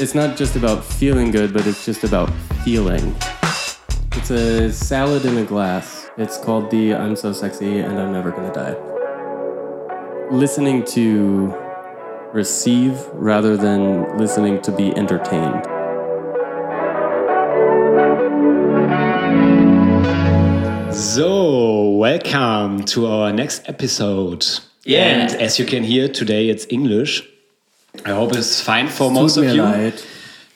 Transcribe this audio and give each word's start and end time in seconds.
it's 0.00 0.14
not 0.14 0.34
just 0.34 0.56
about 0.56 0.82
feeling 0.82 1.30
good, 1.30 1.52
but 1.52 1.66
it's 1.66 1.84
just 1.84 2.04
about 2.04 2.32
feeling. 2.64 3.14
It's 4.12 4.30
a 4.30 4.72
salad 4.72 5.26
in 5.26 5.36
a 5.36 5.44
glass. 5.44 6.08
It's 6.16 6.38
called 6.38 6.70
the 6.70 6.94
I'm 6.94 7.14
So 7.14 7.34
Sexy 7.34 7.80
and 7.80 7.98
I'm 7.98 8.10
Never 8.10 8.30
Gonna 8.30 8.50
Die. 8.50 8.76
Listening 10.30 10.84
to 10.96 11.54
receive 12.32 12.98
rather 13.12 13.58
than 13.58 14.16
listening 14.16 14.62
to 14.62 14.72
be 14.72 14.96
entertained. 14.96 15.66
So, 20.94 21.90
welcome 21.90 22.84
to 22.84 23.06
our 23.06 23.32
next 23.34 23.68
episode. 23.68 24.46
Yeah. 24.82 25.04
And 25.04 25.34
as 25.42 25.58
you 25.58 25.66
can 25.66 25.84
hear, 25.84 26.08
today 26.08 26.48
it's 26.48 26.66
English. 26.70 27.22
I 28.04 28.10
hope 28.10 28.32
it's 28.34 28.60
fine 28.60 28.88
for 28.88 29.10
most 29.10 29.36
of 29.36 29.44
you. 29.44 29.62
leid. 29.62 29.94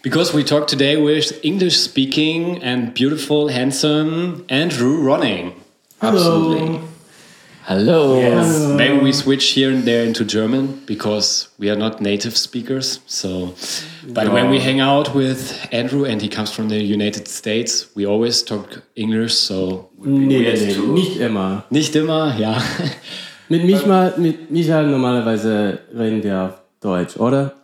Because 0.03 0.35
we 0.35 0.45
talk 0.45 0.67
today 0.67 0.97
with 0.97 1.33
English 1.43 1.79
speaking 1.79 2.63
and 2.63 2.93
beautiful, 2.93 3.49
handsome 3.49 4.45
Andrew 4.49 4.99
Ronning. 5.03 5.55
Absolutely. 6.03 6.81
Hello. 7.63 8.21
Yes. 8.21 8.59
Maybe 8.77 8.99
we 8.99 9.13
switch 9.13 9.53
here 9.53 9.71
and 9.71 9.85
there 9.85 10.05
into 10.05 10.23
German 10.23 10.83
because 10.85 11.49
we 11.59 11.71
are 11.71 11.77
not 11.77 12.03
native 12.03 12.37
speakers. 12.37 13.01
So, 13.07 13.55
but 14.13 14.31
when 14.31 14.51
we 14.51 14.61
hang 14.61 14.81
out 14.81 15.15
with 15.15 15.67
Andrew 15.73 16.05
and 16.05 16.21
he 16.21 16.29
comes 16.29 16.51
from 16.53 16.69
the 16.69 16.83
United 16.83 17.27
States, 17.27 17.87
we 17.95 18.05
always 18.07 18.43
talk 18.43 18.83
English. 18.97 19.33
So, 19.33 19.89
Nee, 19.99 20.27
nee, 20.27 20.53
nee, 20.53 20.77
nicht 20.93 21.17
immer. 21.17 21.65
nicht 21.71 21.97
immer, 21.97 22.37
ja. 22.39 22.63
Mit 23.49 23.65
Micha, 23.65 24.13
mit 24.19 24.51
Micha 24.51 24.83
normalerweise 24.83 25.79
reden 25.95 26.23
wir 26.23 26.39
auf 26.43 26.53
Deutsch, 26.85 27.17
oder? 27.17 27.55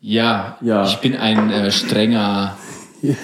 Ja, 0.00 0.56
Ja. 0.62 0.84
ich 0.86 0.96
bin 0.98 1.16
ein 1.16 1.50
äh, 1.50 1.70
strenger. 1.70 2.56
We 3.02 3.16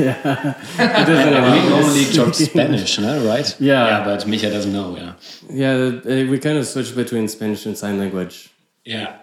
normally 1.71 2.05
talk 2.15 2.35
Spanish, 2.35 2.99
no? 2.99 3.25
right? 3.29 3.55
Yeah. 3.61 3.87
Yeah, 3.87 4.05
but 4.05 4.27
Micha 4.27 4.51
doesn't 4.51 4.73
know, 4.73 4.97
yeah. 4.97 5.13
Yeah, 5.51 6.01
uh, 6.05 6.31
we 6.31 6.39
kind 6.39 6.59
of 6.59 6.67
switch 6.67 6.95
between 6.95 7.29
Spanish 7.29 7.67
and 7.67 7.77
sign 7.77 7.99
language. 7.99 8.51
Yeah. 8.85 9.17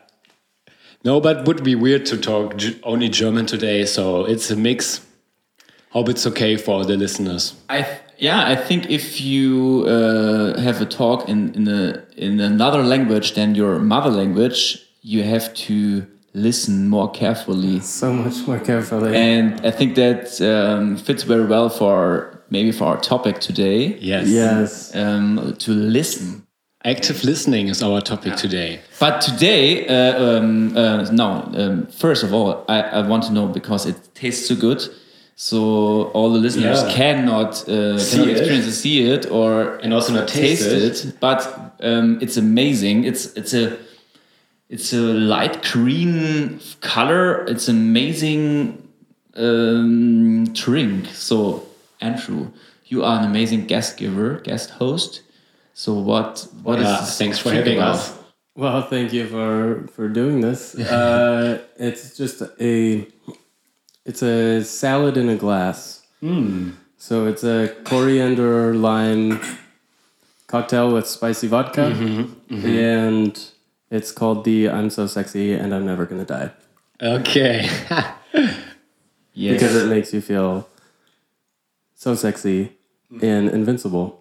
No, 1.03 1.19
but 1.19 1.45
would 1.47 1.63
be 1.63 1.75
weird 1.75 2.05
to 2.07 2.17
talk 2.17 2.55
only 2.83 3.09
German 3.09 3.45
today, 3.45 3.85
so 3.85 4.25
it's 4.25 4.51
a 4.51 4.55
mix. 4.55 5.01
Hope 5.89 6.09
it's 6.09 6.25
okay 6.27 6.55
for 6.55 6.85
the 6.85 6.95
listeners. 6.97 7.55
I 7.69 7.85
yeah, 8.17 8.47
I 8.47 8.55
think 8.55 8.89
if 8.89 9.19
you 9.19 9.85
uh, 9.87 10.59
have 10.61 10.81
a 10.81 10.85
talk 10.85 11.27
in 11.27 11.53
in 11.55 11.67
a 11.67 12.03
in 12.15 12.39
another 12.39 12.83
language 12.83 13.33
than 13.33 13.53
your 13.55 13.79
mother 13.79 14.09
language, 14.09 14.79
you 15.03 15.21
have 15.23 15.53
to 15.53 16.07
listen 16.33 16.87
more 16.89 17.11
carefully. 17.11 17.79
So 17.81 18.11
much 18.11 18.47
more 18.47 18.59
carefully. 18.59 19.15
And 19.15 19.61
I 19.65 19.69
think 19.71 19.95
that 19.95 20.41
um, 20.41 20.97
fits 20.97 21.23
very 21.23 21.45
well 21.45 21.69
for 21.69 22.41
maybe 22.49 22.71
for 22.71 22.85
our 22.85 22.99
topic 22.99 23.39
today. 23.39 23.97
Yes. 23.99 24.27
yes. 24.29 24.95
Um, 24.95 25.55
to 25.59 25.71
listen. 25.71 26.47
Active 26.85 27.23
listening 27.23 27.69
is 27.69 27.81
our 27.81 28.01
topic 28.01 28.35
today. 28.35 28.81
But 28.99 29.21
today, 29.21 29.87
uh, 29.87 30.21
um, 30.37 30.75
uh, 30.75 31.09
no. 31.11 31.49
Um, 31.55 31.87
first 31.87 32.23
of 32.23 32.33
all, 32.33 32.65
I, 32.67 32.81
I 32.81 33.07
want 33.07 33.23
to 33.23 33.31
know 33.31 33.47
because 33.47 33.85
it 33.85 33.95
tastes 34.15 34.47
so 34.49 34.55
good. 34.55 34.81
So 35.35 36.11
all 36.13 36.31
the 36.33 36.39
listeners 36.39 36.83
Yeah. 36.83 36.91
cannot 36.93 37.67
uh, 37.69 37.97
See 37.97 38.17
cannot 38.17 38.27
it. 38.27 38.37
experience 38.37 38.67
it, 38.67 38.71
see 38.73 39.09
it, 39.09 39.31
or 39.31 39.77
And 39.77 39.93
also 39.93 40.13
not 40.13 40.27
taste 40.27 40.65
it. 40.67 41.19
But 41.21 41.73
um, 41.81 42.19
it's 42.21 42.35
amazing. 42.37 43.05
It's 43.05 43.33
it's 43.37 43.53
a 43.53 43.77
it's 44.73 44.91
a 44.93 44.97
light 45.33 45.55
green 45.71 46.59
color. 46.81 47.45
It's 47.51 47.67
an 47.67 47.77
amazing 47.77 48.41
um, 49.35 50.45
drink. 50.53 51.07
So 51.13 51.63
Andrew, 52.01 52.51
you 52.91 53.03
are 53.03 53.19
an 53.19 53.25
amazing 53.25 53.67
guest 53.67 53.97
giver, 53.97 54.39
guest 54.49 54.71
host. 54.81 55.21
So 55.73 55.93
what 55.93 56.47
what 56.63 56.79
is 56.79 56.85
Yeah, 56.85 56.99
this 57.01 57.17
thanks 57.17 57.39
for 57.39 57.51
having 57.51 57.77
about? 57.77 57.95
us. 57.95 58.13
Well, 58.55 58.81
thank 58.93 59.13
you 59.13 59.25
for 59.27 59.87
for 59.95 60.07
doing 60.09 60.41
this. 60.41 60.75
Uh, 60.99 61.59
it's 61.77 62.17
just 62.17 62.41
a 62.59 63.07
it's 64.05 64.21
a 64.23 64.63
salad 64.63 65.17
in 65.17 65.29
a 65.29 65.35
glass. 65.35 66.01
So 66.97 67.27
it's 67.27 67.43
a 67.43 67.67
coriander 67.83 68.73
lime 68.73 69.39
cocktail 70.47 70.87
with 70.93 71.05
spicy 71.07 71.47
vodka, 71.47 71.85
and 72.49 73.35
it's 73.93 74.11
called 74.11 74.43
the 74.43 74.69
I'm 74.69 74.89
so 74.89 75.07
sexy 75.07 75.53
and 75.53 75.73
I'm 75.73 75.85
never 75.85 76.05
gonna 76.05 76.25
die 76.25 76.51
Okay. 77.01 77.69
Yes. 79.35 79.53
because 79.53 79.75
it 79.75 79.87
makes 79.89 80.13
you 80.13 80.21
feel 80.21 80.69
so 81.95 82.13
sexy 82.13 82.73
and 83.21 83.49
invincible. 83.49 84.19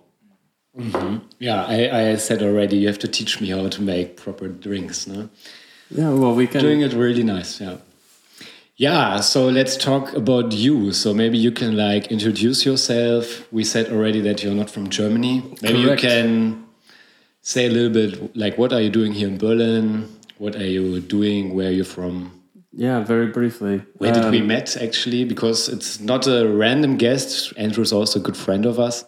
Mm-hmm. 0.77 1.19
yeah, 1.39 1.67
I, 1.67 2.13
I 2.13 2.17
said 2.17 2.43
already 2.43 2.79
you 2.79 2.87
have 2.87 2.99
to 3.01 3.09
teach 3.09 3.39
me 3.39 3.51
how 3.51 3.69
to 3.69 3.83
make 3.83 4.17
proper 4.17 4.49
drinks, 4.49 5.07
no? 5.07 5.29
Yeah, 5.91 6.11
well, 6.15 6.35
we 6.35 6.47
can. 6.47 6.63
Doing 6.63 6.81
it 6.81 6.95
really 6.95 7.23
nice, 7.23 7.61
yeah. 7.61 7.77
Yeah, 8.77 9.21
so 9.21 9.49
let's 9.49 9.77
talk 9.77 10.15
about 10.15 10.53
you. 10.53 10.93
So 10.93 11.13
maybe 11.13 11.37
you 11.37 11.53
can 11.53 11.77
like 11.77 12.07
introduce 12.11 12.65
yourself. 12.65 13.53
We 13.53 13.65
said 13.65 13.93
already 13.93 14.23
that 14.23 14.43
you're 14.43 14.55
not 14.55 14.71
from 14.71 14.89
Germany. 14.89 15.43
Maybe 15.61 15.85
Correct. 15.85 16.03
you 16.03 16.09
can 16.09 16.67
say 17.43 17.67
a 17.67 17.71
little 17.71 17.91
bit 17.91 18.35
like 18.37 18.57
what 18.57 18.73
are 18.73 18.81
you 18.81 18.91
doing 18.91 19.13
here 19.13 19.29
in 19.29 19.37
Berlin? 19.39 20.09
What 20.39 20.57
are 20.57 20.67
you 20.67 21.01
doing? 21.01 21.55
Where 21.55 21.69
are 21.69 21.73
you 21.73 21.85
from? 21.85 22.33
Yeah, 22.73 23.05
very 23.05 23.27
briefly. 23.27 23.83
Where 23.99 24.13
did 24.13 24.31
we 24.31 24.41
Um, 24.41 24.47
met 24.47 24.77
actually? 24.77 25.25
Because 25.25 25.69
it's 25.69 26.01
not 26.01 26.27
a 26.27 26.49
random 26.49 26.97
guest. 26.97 27.53
Andrew's 27.59 27.93
also 27.93 28.19
a 28.19 28.23
good 28.23 28.37
friend 28.37 28.65
of 28.65 28.79
us. 28.81 29.05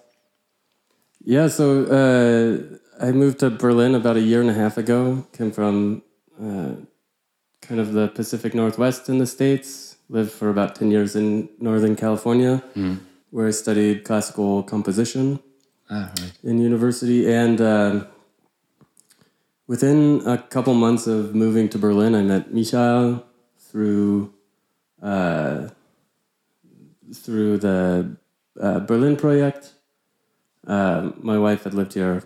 Yeah, 1.24 1.48
so 1.48 1.64
uh, 2.00 3.04
I 3.06 3.12
moved 3.12 3.38
to 3.40 3.48
Berlin 3.50 3.94
about 3.94 4.16
a 4.16 4.20
year 4.20 4.40
and 4.42 4.50
a 4.50 4.54
half 4.54 4.76
ago. 4.76 5.26
Came 5.32 5.50
from 5.50 6.02
uh, 6.38 6.72
kind 7.62 7.80
of 7.80 7.94
the 7.94 8.08
Pacific 8.08 8.54
Northwest 8.54 9.08
in 9.08 9.16
the 9.18 9.26
States. 9.26 9.96
Lived 10.10 10.30
for 10.32 10.50
about 10.50 10.74
10 10.74 10.90
years 10.90 11.16
in 11.16 11.48
Northern 11.58 11.96
California, 11.96 12.62
where 13.30 13.46
I 13.48 13.52
studied 13.52 14.04
classical 14.04 14.62
composition 14.62 15.40
Ah, 15.88 16.12
right. 16.20 16.32
in 16.42 16.58
university. 16.58 17.26
And 17.32 17.60
um 17.62 18.06
within 19.66 20.22
a 20.26 20.38
couple 20.38 20.75
months 20.75 21.06
of 21.06 21.34
moving 21.34 21.69
to 21.70 21.78
Berlin, 21.78 22.14
I 22.14 22.22
met 22.22 22.52
Michael 22.52 23.25
through 23.58 24.32
uh, 25.02 25.69
through 27.12 27.58
the 27.58 28.16
uh, 28.60 28.80
Berlin 28.80 29.16
project. 29.16 29.72
Uh, 30.66 31.10
my 31.20 31.38
wife 31.38 31.64
had 31.64 31.75
lived 31.75 31.94
here 31.94 32.22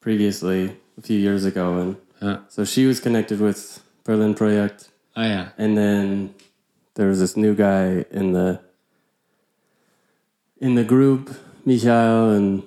previously 0.00 0.76
a 0.98 1.02
few 1.02 1.18
years 1.18 1.44
ago, 1.44 1.78
and 1.78 1.96
Yeah. 2.20 2.38
so 2.48 2.64
she 2.64 2.86
was 2.86 3.00
connected 3.00 3.40
with 3.40 3.82
Berlin 4.04 4.34
project. 4.34 4.90
Ah, 5.16 5.24
yeah. 5.26 5.48
And 5.58 5.76
then 5.76 6.34
there 6.94 7.08
was 7.08 7.18
this 7.20 7.36
new 7.36 7.54
guy 7.54 8.04
in 8.10 8.32
the 8.32 8.60
in 10.60 10.74
the 10.76 10.84
group, 10.84 11.34
Michael, 11.64 12.30
and 12.30 12.62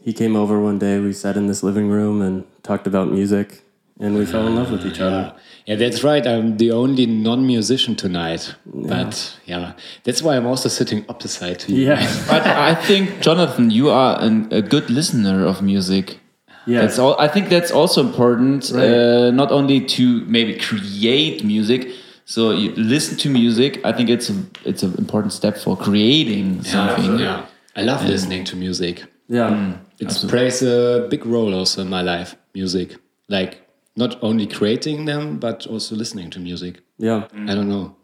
he 0.00 0.12
came 0.12 0.36
over 0.36 0.60
one 0.60 0.78
day. 0.78 1.00
We 1.00 1.12
sat 1.12 1.36
in 1.36 1.46
this 1.46 1.62
living 1.62 1.88
room 1.88 2.20
and 2.22 2.44
talked 2.64 2.86
about 2.88 3.06
music, 3.12 3.62
and 4.00 4.16
we 4.18 4.26
fell 4.26 4.46
in 4.48 4.56
love 4.56 4.70
with 4.72 4.84
each 4.84 5.00
other. 5.00 5.32
Yeah, 5.66 5.76
that's 5.76 6.02
right. 6.04 6.26
I'm 6.26 6.56
the 6.58 6.72
only 6.72 7.06
non-musician 7.06 7.94
tonight. 7.96 8.54
But 8.66 9.38
yeah, 9.46 9.72
that's 10.02 10.20
why 10.22 10.36
I'm 10.36 10.46
also 10.46 10.68
sitting 10.68 11.04
opposite 11.08 11.60
to 11.60 11.72
you. 11.72 11.86
Yeah, 11.86 12.00
But 12.28 12.42
I 12.46 12.74
think 12.74 13.20
Jonathan, 13.20 13.70
you 13.70 13.88
are 13.90 14.20
an, 14.20 14.48
a 14.52 14.60
good 14.60 14.90
listener 14.90 15.46
of 15.46 15.62
music. 15.62 16.18
yeah. 16.66 16.80
That's 16.82 16.98
all. 16.98 17.14
I 17.18 17.28
think 17.28 17.48
that's 17.48 17.70
also 17.70 18.00
important. 18.00 18.72
Uh, 18.72 19.30
not 19.30 19.50
only 19.52 19.80
to 19.96 20.24
maybe 20.26 20.52
create 20.58 21.44
music. 21.44 21.88
So 22.26 22.52
you 22.52 22.72
listen 22.76 23.18
to 23.18 23.28
music. 23.28 23.80
I 23.84 23.92
think 23.92 24.08
it's 24.08 24.30
a, 24.30 24.34
it's 24.64 24.82
an 24.82 24.94
important 24.96 25.32
step 25.34 25.58
for 25.58 25.76
creating 25.76 26.64
something. 26.64 27.18
Yeah. 27.18 27.44
I 27.76 27.82
love 27.82 28.02
listening 28.06 28.44
to 28.46 28.56
music. 28.56 29.04
Yeah. 29.28 29.78
It 29.98 30.08
plays 30.28 30.62
a 30.62 31.06
big 31.10 31.24
role 31.24 31.54
also 31.54 31.82
in 31.82 31.88
my 31.88 32.02
life, 32.02 32.36
music. 32.54 32.96
Like 33.28 33.62
not 33.96 34.22
only 34.22 34.46
creating 34.46 35.04
them, 35.04 35.38
but 35.38 35.66
also 35.66 35.94
listening 35.94 36.30
to 36.30 36.40
music. 36.40 36.80
Yeah. 36.98 37.28
I 37.32 37.54
don't 37.54 37.68
know. 37.68 37.96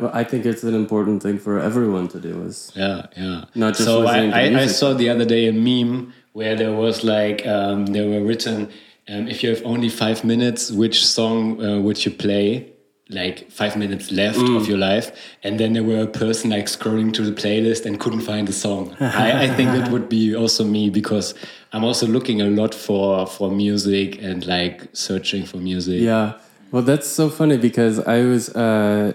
Well, 0.00 0.10
I 0.14 0.24
think 0.24 0.46
it's 0.46 0.62
an 0.62 0.74
important 0.74 1.22
thing 1.22 1.38
for 1.38 1.58
everyone 1.58 2.08
to 2.08 2.20
do. 2.20 2.42
Is 2.44 2.72
Yeah, 2.74 3.06
yeah. 3.16 3.44
Not 3.54 3.74
just 3.74 3.84
so 3.84 4.00
I, 4.00 4.04
listening 4.04 4.30
to 4.30 4.60
I, 4.60 4.62
I 4.62 4.66
saw 4.66 4.94
the 4.94 5.10
other 5.10 5.24
day 5.24 5.48
a 5.48 5.52
meme 5.52 6.14
where 6.32 6.56
there 6.56 6.72
was 6.72 7.04
like 7.04 7.46
um, 7.46 7.86
there 7.86 8.08
were 8.08 8.24
written 8.24 8.70
um, 9.08 9.28
if 9.28 9.42
you 9.42 9.50
have 9.50 9.62
only 9.64 9.88
five 9.88 10.24
minutes, 10.24 10.70
which 10.70 11.04
song 11.06 11.62
uh, 11.62 11.80
would 11.80 12.04
you 12.04 12.10
play? 12.10 12.72
Like 13.08 13.50
five 13.50 13.76
minutes 13.76 14.10
left 14.10 14.38
Mm. 14.38 14.56
of 14.56 14.68
your 14.68 14.78
life, 14.78 15.10
and 15.42 15.58
then 15.60 15.72
there 15.74 15.82
were 15.84 16.02
a 16.02 16.06
person 16.06 16.50
like 16.50 16.66
scrolling 16.66 17.12
to 17.14 17.22
the 17.22 17.32
playlist 17.32 17.84
and 17.84 17.98
couldn't 18.00 18.22
find 18.22 18.46
the 18.48 18.52
song. 18.52 18.96
I, 19.00 19.44
I 19.44 19.48
think 19.56 19.70
that 19.72 19.90
would 19.90 20.08
be 20.08 20.34
also 20.36 20.64
me 20.64 20.88
because 20.88 21.34
I'm 21.72 21.84
also 21.84 22.06
looking 22.06 22.40
a 22.40 22.46
lot 22.46 22.74
for 22.74 23.26
for 23.26 23.50
music 23.50 24.22
and 24.22 24.46
like 24.46 24.88
searching 24.92 25.44
for 25.46 25.58
music. 25.58 26.00
yeah. 26.00 26.32
Well, 26.70 26.82
that's 26.82 27.06
so 27.06 27.28
funny 27.28 27.58
because 27.58 27.98
I 27.98 28.22
was 28.24 28.48
uh, 28.54 29.12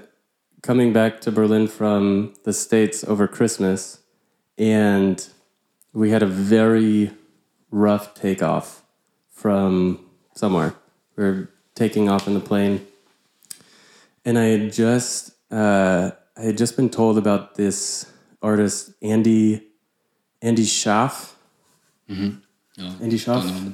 coming 0.61 0.93
back 0.93 1.21
to 1.21 1.31
Berlin 1.31 1.67
from 1.67 2.33
the 2.43 2.53
States 2.53 3.03
over 3.03 3.27
Christmas, 3.27 3.99
and 4.59 5.25
we 5.93 6.11
had 6.11 6.21
a 6.21 6.27
very 6.27 7.11
rough 7.71 8.13
takeoff 8.13 8.83
from 9.31 10.05
somewhere. 10.35 10.73
We 11.15 11.23
were 11.23 11.49
taking 11.73 12.09
off 12.09 12.27
in 12.27 12.33
the 12.33 12.39
plane, 12.39 12.85
and 14.27 14.37
I 14.37 14.43
had 14.43 14.73
just 14.73 15.31
uh, 15.51 16.11
I 16.37 16.41
had 16.41 16.57
just 16.57 16.75
been 16.75 16.89
told 16.89 17.17
about 17.17 17.55
this 17.55 18.05
artist 18.41 18.91
Andy 19.01 19.63
Andy 20.41 20.65
Shauf. 20.65 21.33
Andy 22.09 23.17
Shauf, 23.17 23.73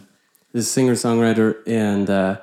this 0.54 0.72
singer 0.72 0.94
songwriter, 0.94 1.58
and 1.68 2.10
uh, 2.10 2.40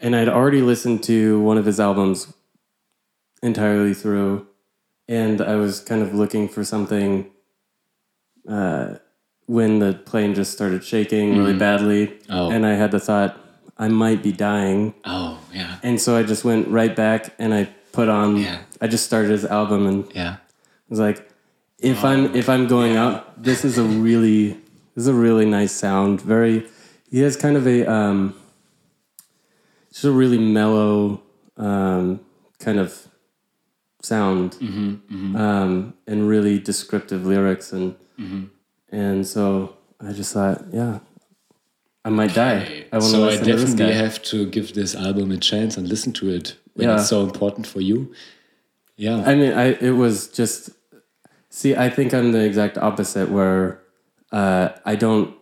and 0.00 0.14
I'd 0.14 0.28
already 0.28 0.60
listened 0.62 1.02
to 1.04 1.40
one 1.40 1.56
of 1.58 1.64
his 1.64 1.78
albums 1.80 2.32
entirely 3.42 3.94
through, 3.94 4.46
and 5.08 5.40
I 5.40 5.54
was 5.56 5.80
kind 5.80 6.02
of 6.02 6.12
looking 6.14 6.48
for 6.48 6.64
something. 6.64 7.30
Uh, 8.48 8.96
when 9.46 9.80
the 9.80 9.92
plane 9.94 10.32
just 10.34 10.52
started 10.52 10.84
shaking 10.84 11.36
really 11.36 11.58
badly, 11.58 12.16
Oh. 12.28 12.50
and 12.52 12.64
I 12.64 12.74
had 12.74 12.92
the 12.92 13.00
thought 13.00 13.36
I 13.80 13.88
might 13.88 14.22
be 14.22 14.30
dying, 14.32 14.92
Oh, 15.04 15.38
yeah. 15.54 15.78
and 15.82 15.98
so 16.00 16.14
I 16.20 16.22
just 16.22 16.44
went 16.44 16.68
right 16.68 16.94
back 16.94 17.34
and 17.38 17.54
I 17.54 17.62
put 17.92 18.08
on. 18.08 18.36
Yeah. 18.36 18.58
I 18.80 18.86
just 18.88 19.04
started 19.06 19.30
his 19.30 19.44
album 19.44 19.86
and 19.86 20.04
Yeah. 20.14 20.36
was 20.90 20.98
like, 21.00 21.18
if 21.78 22.04
I'm 22.04 22.22
if 22.36 22.46
I'm 22.48 22.66
going 22.68 22.94
out, 22.96 23.42
this 23.42 23.64
is 23.64 23.78
a 23.78 23.82
really 24.06 24.42
this 24.94 25.02
is 25.04 25.06
a 25.08 25.14
really 25.26 25.46
nice 25.46 25.72
sound. 25.72 26.20
Very, 26.20 26.66
he 27.10 27.20
has 27.26 27.36
kind 27.36 27.56
of 27.56 27.66
a 27.66 27.78
um, 27.90 28.34
just 29.92 30.04
a 30.04 30.10
really 30.12 30.38
mellow 30.38 31.22
um, 31.56 32.20
kind 32.58 32.78
of 32.78 33.08
sound, 34.02 34.56
Mhm. 34.60 35.36
Um, 35.38 35.94
and 36.06 36.28
really 36.28 36.58
descriptive 36.58 37.24
lyrics, 37.26 37.72
and 37.72 37.94
and 38.92 39.26
so 39.26 39.76
I 40.06 40.12
just 40.12 40.32
thought, 40.34 40.64
yeah, 40.72 40.98
I 42.04 42.08
might 42.08 42.34
die. 42.34 42.86
I 42.92 42.98
so 42.98 43.24
I 43.24 43.26
listen 43.26 43.44
to 43.44 43.52
this 43.52 43.60
definitely 43.70 43.94
have 43.94 44.22
to 44.22 44.46
give 44.46 44.72
this 44.74 44.94
album 44.94 45.30
a 45.32 45.36
chance 45.36 45.76
and 45.76 45.86
listen 45.88 46.12
to 46.14 46.30
it 46.30 46.56
when 46.74 46.88
Yeah. 46.88 46.96
it's 46.96 47.08
so 47.08 47.22
important 47.22 47.66
for 47.66 47.80
you. 47.80 48.12
Yeah. 48.96 49.22
I 49.26 49.34
mean, 49.34 49.52
I 49.52 49.74
it 49.80 49.92
was 49.96 50.28
just. 50.28 50.70
See, 51.50 51.74
I 51.74 51.90
think 51.90 52.12
I'm 52.14 52.32
the 52.32 52.44
exact 52.44 52.78
opposite. 52.78 53.28
Where 53.30 53.80
uh, 54.32 54.68
I 54.84 54.96
don't. 54.96 55.34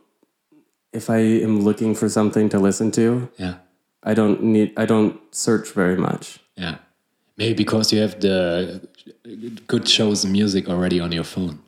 If 0.93 1.11
I 1.11 1.19
am 1.19 1.61
looking 1.61 1.95
for 1.95 2.09
something 2.09 2.49
to 2.49 2.59
listen 2.59 2.91
to, 2.93 3.29
yeah. 3.39 3.55
I 4.03 4.15
don't 4.15 4.43
need. 4.43 4.73
I 4.77 4.87
don't 4.87 5.21
search 5.35 5.71
very 5.75 5.97
much. 5.97 6.39
Yeah. 6.57 6.77
Maybe 7.37 7.55
because 7.55 7.93
you 7.93 8.01
have 8.01 8.19
the 8.21 8.81
good 9.69 9.87
chosen 9.87 10.33
music 10.33 10.69
already 10.69 10.99
on 10.99 11.13
your 11.13 11.25
phone. 11.25 11.59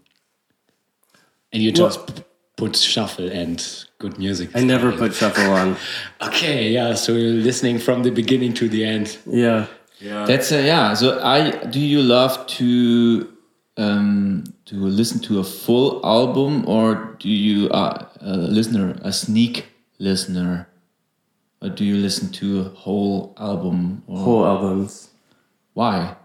And 1.53 1.63
you 1.63 1.71
just 1.71 2.07
p- 2.07 2.23
put 2.57 2.77
shuffle 2.77 3.29
and 3.31 3.61
good 4.01 4.19
music. 4.19 4.51
I 4.57 4.65
never 4.65 4.91
put 4.91 5.15
shuffle 5.15 5.53
on. 5.53 5.77
Okay, 6.23 6.71
yeah, 6.71 6.95
so 6.95 7.13
you're 7.13 7.43
listening 7.43 7.79
from 7.79 8.03
the 8.03 8.11
beginning 8.11 8.53
to 8.55 8.69
the 8.69 8.85
end. 8.85 9.17
Yeah. 9.27 9.67
Yeah. 10.01 10.25
That's 10.27 10.51
uh, 10.51 10.57
yeah. 10.57 10.95
So 10.95 11.21
I 11.23 11.51
do 11.67 11.79
you 11.79 12.03
love 12.03 12.47
to 12.59 13.29
um, 13.77 14.45
to 14.65 14.75
listen 14.75 15.21
to 15.29 15.39
a 15.39 15.45
full 15.45 16.01
album 16.05 16.67
or 16.67 17.17
do 17.21 17.29
you 17.29 17.69
uh, 17.69 18.07
a 18.21 18.37
listener 18.37 18.97
a 19.03 19.13
sneak 19.13 19.67
listener 19.99 20.67
or 21.63 21.69
do 21.69 21.85
you 21.85 21.97
listen 21.97 22.31
to 22.41 22.61
a 22.61 22.65
whole 22.85 23.35
album 23.39 24.03
or 24.07 24.19
Whole 24.19 24.47
albums. 24.47 25.11
why? 25.75 26.17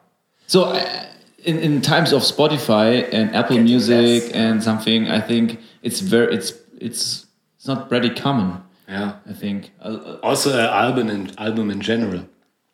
So 0.47 0.63
uh, 0.63 1.05
in 1.43 1.59
in 1.59 1.81
times 1.81 2.13
of 2.13 2.21
Spotify 2.23 3.07
and 3.11 3.35
Apple 3.35 3.59
Music 3.59 4.31
and 4.33 4.63
something, 4.63 5.07
I 5.09 5.19
think 5.19 5.59
it's 5.83 5.99
very 5.99 6.33
it's 6.33 6.53
it's 6.79 7.24
it's 7.65 7.79
not 7.79 7.89
pretty 7.89 8.11
common. 8.11 8.61
Yeah. 8.87 9.13
I 9.27 9.33
think. 9.33 9.71
Uh, 9.81 10.17
Also, 10.21 10.51
an 10.53 10.69
album 10.69 11.09
and 11.09 11.33
album 11.39 11.71
in 11.71 11.81
general. 11.81 12.21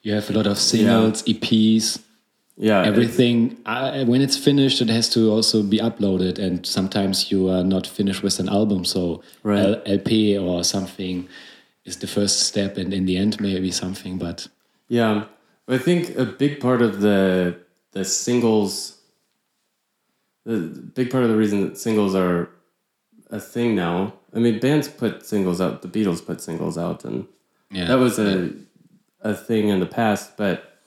You 0.02 0.14
have 0.16 0.30
a 0.30 0.34
lot 0.34 0.48
of 0.48 0.58
singles, 0.58 1.24
EPs, 1.24 2.00
Yeah. 2.58 2.84
everything. 2.84 3.56
I, 3.66 4.04
when 4.04 4.22
it's 4.22 4.36
finished, 4.36 4.82
it 4.82 4.90
has 4.90 5.08
to 5.10 5.32
also 5.32 5.64
be 5.64 5.78
uploaded, 5.80 6.38
and 6.40 6.66
sometimes 6.66 7.32
you 7.32 7.48
are 7.50 7.64
not 7.64 7.88
finished 7.88 8.22
with 8.22 8.40
an 8.42 8.50
album, 8.50 8.84
so 8.84 9.22
Right. 9.44 9.66
L- 9.66 9.82
LP 9.86 10.38
or 10.38 10.64
something 10.66 11.30
is 11.86 11.96
the 11.98 12.08
first 12.08 12.42
step, 12.42 12.78
and 12.78 12.94
in 12.94 13.06
the 13.06 13.16
end, 13.16 13.40
maybe 13.40 13.72
something. 13.72 14.18
But 14.20 14.48
Yeah, 14.90 15.24
I 15.70 15.78
think 15.78 16.18
a 16.18 16.26
big 16.26 16.60
part 16.60 16.82
of 16.82 17.00
the 17.00 17.56
the 17.94 18.04
singles, 18.04 18.98
the 20.46 20.58
big 20.96 21.10
part 21.12 21.24
of 21.24 21.30
the 21.30 21.38
reason 21.38 21.62
that 21.64 21.78
singles 21.78 22.14
are 22.16 22.50
a 23.32 23.40
thing 23.40 23.76
now. 23.76 24.14
I 24.36 24.40
mean, 24.40 24.60
bands 24.60 24.88
put 24.88 25.26
singles 25.26 25.60
out. 25.60 25.82
The 25.82 25.88
Beatles 25.88 26.24
put 26.24 26.42
singles 26.42 26.78
out, 26.78 27.04
and 27.06 27.28
yeah, 27.72 27.86
that 27.86 27.98
was 28.00 28.20
a 28.20 28.52
a 29.22 29.34
thing 29.34 29.70
in 29.70 29.80
the 29.80 29.86
past. 29.86 30.38
But 30.38 30.78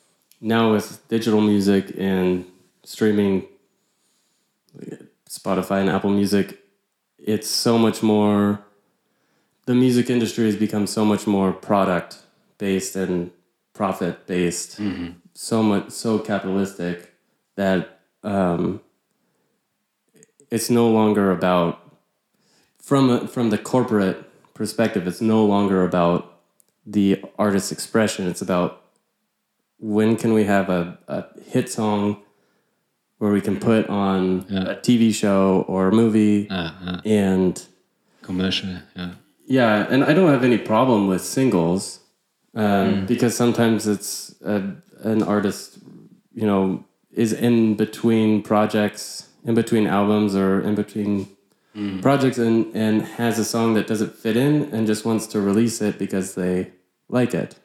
now 0.40 0.72
with 0.72 1.06
digital 1.08 1.40
music 1.40 1.92
and 1.98 2.44
streaming, 2.84 3.46
Spotify 5.28 5.80
and 5.80 5.90
Apple 5.90 6.10
Music, 6.10 6.58
it's 7.18 7.48
so 7.48 7.78
much 7.78 8.02
more. 8.02 8.60
The 9.66 9.74
music 9.74 10.10
industry 10.10 10.44
has 10.44 10.56
become 10.56 10.86
so 10.86 11.04
much 11.06 11.26
more 11.26 11.52
product 11.52 12.18
based 12.58 12.96
and 12.96 13.30
profit 13.72 14.26
based, 14.26 14.78
so 15.32 15.62
much 15.62 15.90
so 15.90 16.18
capitalistic 16.18 17.14
that 17.56 18.00
um, 18.22 18.80
it's 20.50 20.68
no 20.68 20.88
longer 20.90 21.30
about 21.30 21.83
from 22.84 23.10
a, 23.10 23.26
from 23.26 23.50
the 23.50 23.58
corporate 23.58 24.18
perspective. 24.54 25.06
It's 25.06 25.20
no 25.20 25.44
longer 25.44 25.82
about 25.84 26.20
the 26.86 27.22
artist's 27.38 27.72
expression. 27.72 28.28
It's 28.28 28.42
about 28.42 28.82
when 29.78 30.16
can 30.16 30.32
we 30.32 30.44
have 30.44 30.68
a, 30.70 30.98
a 31.08 31.24
hit 31.50 31.70
song 31.70 32.18
where 33.18 33.32
we 33.32 33.40
can 33.40 33.58
put 33.58 33.88
on 33.88 34.44
Yeah. 34.48 34.70
a 34.72 34.76
TV 34.76 35.14
show 35.14 35.64
or 35.66 35.88
a 35.88 35.92
movie 35.92 36.46
ah, 36.50 37.00
and 37.04 37.62
commercial. 38.22 38.68
Yeah, 38.96 39.10
yeah, 39.46 39.86
and 39.88 40.04
I 40.04 40.12
don't 40.12 40.30
have 40.30 40.44
any 40.44 40.58
problem 40.58 41.08
with 41.08 41.22
singles 41.22 42.00
um, 42.54 43.06
because 43.06 43.36
sometimes 43.36 43.86
it's 43.86 44.34
a, 44.44 44.74
an 45.02 45.22
artist, 45.22 45.78
you 46.34 46.46
know, 46.46 46.84
is 47.12 47.32
in 47.32 47.76
between 47.76 48.42
projects, 48.42 49.28
in 49.44 49.54
between 49.54 49.86
albums, 49.86 50.34
or 50.34 50.60
in 50.60 50.74
between 50.74 51.28
projects, 52.02 52.38
and 52.38 52.74
and 52.74 53.02
has 53.02 53.38
a 53.38 53.44
song 53.44 53.74
that 53.74 53.86
doesn't 53.86 54.14
fit 54.14 54.36
in 54.36 54.64
and 54.74 54.86
just 54.86 55.04
wants 55.04 55.26
to 55.28 55.40
release 55.40 55.80
it 55.82 55.98
because 55.98 56.34
they 56.34 56.72
like 57.08 57.34
it. 57.34 57.56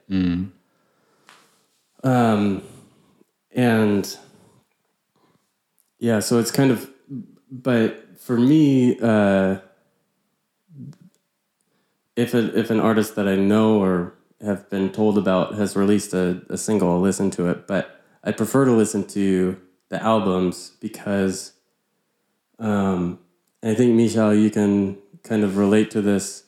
Um, 2.04 2.64
and 3.52 4.18
yeah, 6.00 6.20
so 6.20 6.40
it's 6.40 6.52
kind 6.52 6.72
of, 6.72 6.90
but 7.52 8.18
for 8.20 8.38
me, 8.38 8.98
uh, 9.02 9.58
if 12.16 12.34
a, 12.34 12.58
if 12.58 12.70
an 12.70 12.80
artist 12.80 13.16
that 13.16 13.28
I 13.28 13.36
know 13.36 13.82
or 13.82 14.14
have 14.42 14.70
been 14.70 14.92
told 14.92 15.18
about 15.18 15.56
has 15.56 15.76
released 15.76 16.14
a, 16.14 16.42
a 16.50 16.58
single, 16.58 16.90
I'll 16.92 17.02
listen 17.02 17.30
to 17.32 17.50
it. 17.50 17.68
But 17.68 18.02
I 18.24 18.32
prefer 18.32 18.66
to 18.66 18.72
listen 18.72 19.06
to 19.08 19.60
the 19.90 20.02
albums 20.02 20.74
because 20.80 21.54
um, 22.60 23.20
I 23.62 23.74
think 23.74 23.96
Michal, 23.96 24.34
you 24.34 24.50
can 24.50 24.98
kind 25.24 25.44
of 25.44 25.58
relate 25.58 25.92
to 25.92 26.02
this. 26.02 26.44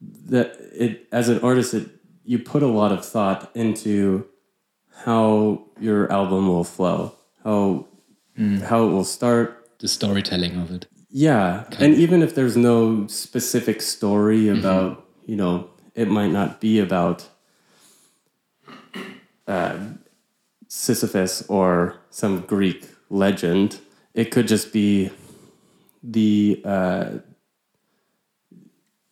That 0.00 0.56
it 0.72 1.08
as 1.10 1.28
an 1.28 1.40
artist, 1.40 1.74
it 1.74 1.88
you 2.24 2.38
put 2.38 2.62
a 2.62 2.66
lot 2.68 2.92
of 2.92 3.04
thought 3.04 3.50
into 3.54 4.26
how 5.04 5.64
your 5.80 6.10
album 6.12 6.46
will 6.48 6.64
flow, 6.64 7.14
how 7.42 7.86
how 8.64 8.84
it 8.86 8.90
will 8.90 9.04
start, 9.04 9.70
the 9.80 9.88
storytelling 9.88 10.56
of 10.60 10.70
it. 10.70 10.86
yeah, 11.10 11.64
and 11.80 11.94
even 11.94 12.22
if 12.22 12.34
there's 12.36 12.56
no 12.56 13.06
specific 13.08 13.82
story 13.82 14.48
about, 14.48 15.04
you 15.26 15.34
know, 15.34 15.70
it 15.94 16.06
might 16.08 16.30
not 16.30 16.60
be 16.60 16.78
about 16.78 17.28
uh, 19.48 19.78
Sisyphus 20.68 21.42
or 21.48 21.96
some 22.10 22.40
Greek 22.42 22.88
legend. 23.10 23.80
It 24.14 24.30
could 24.30 24.46
just 24.46 24.72
be 24.72 25.10
the 26.02 26.60
uh, 26.64 27.10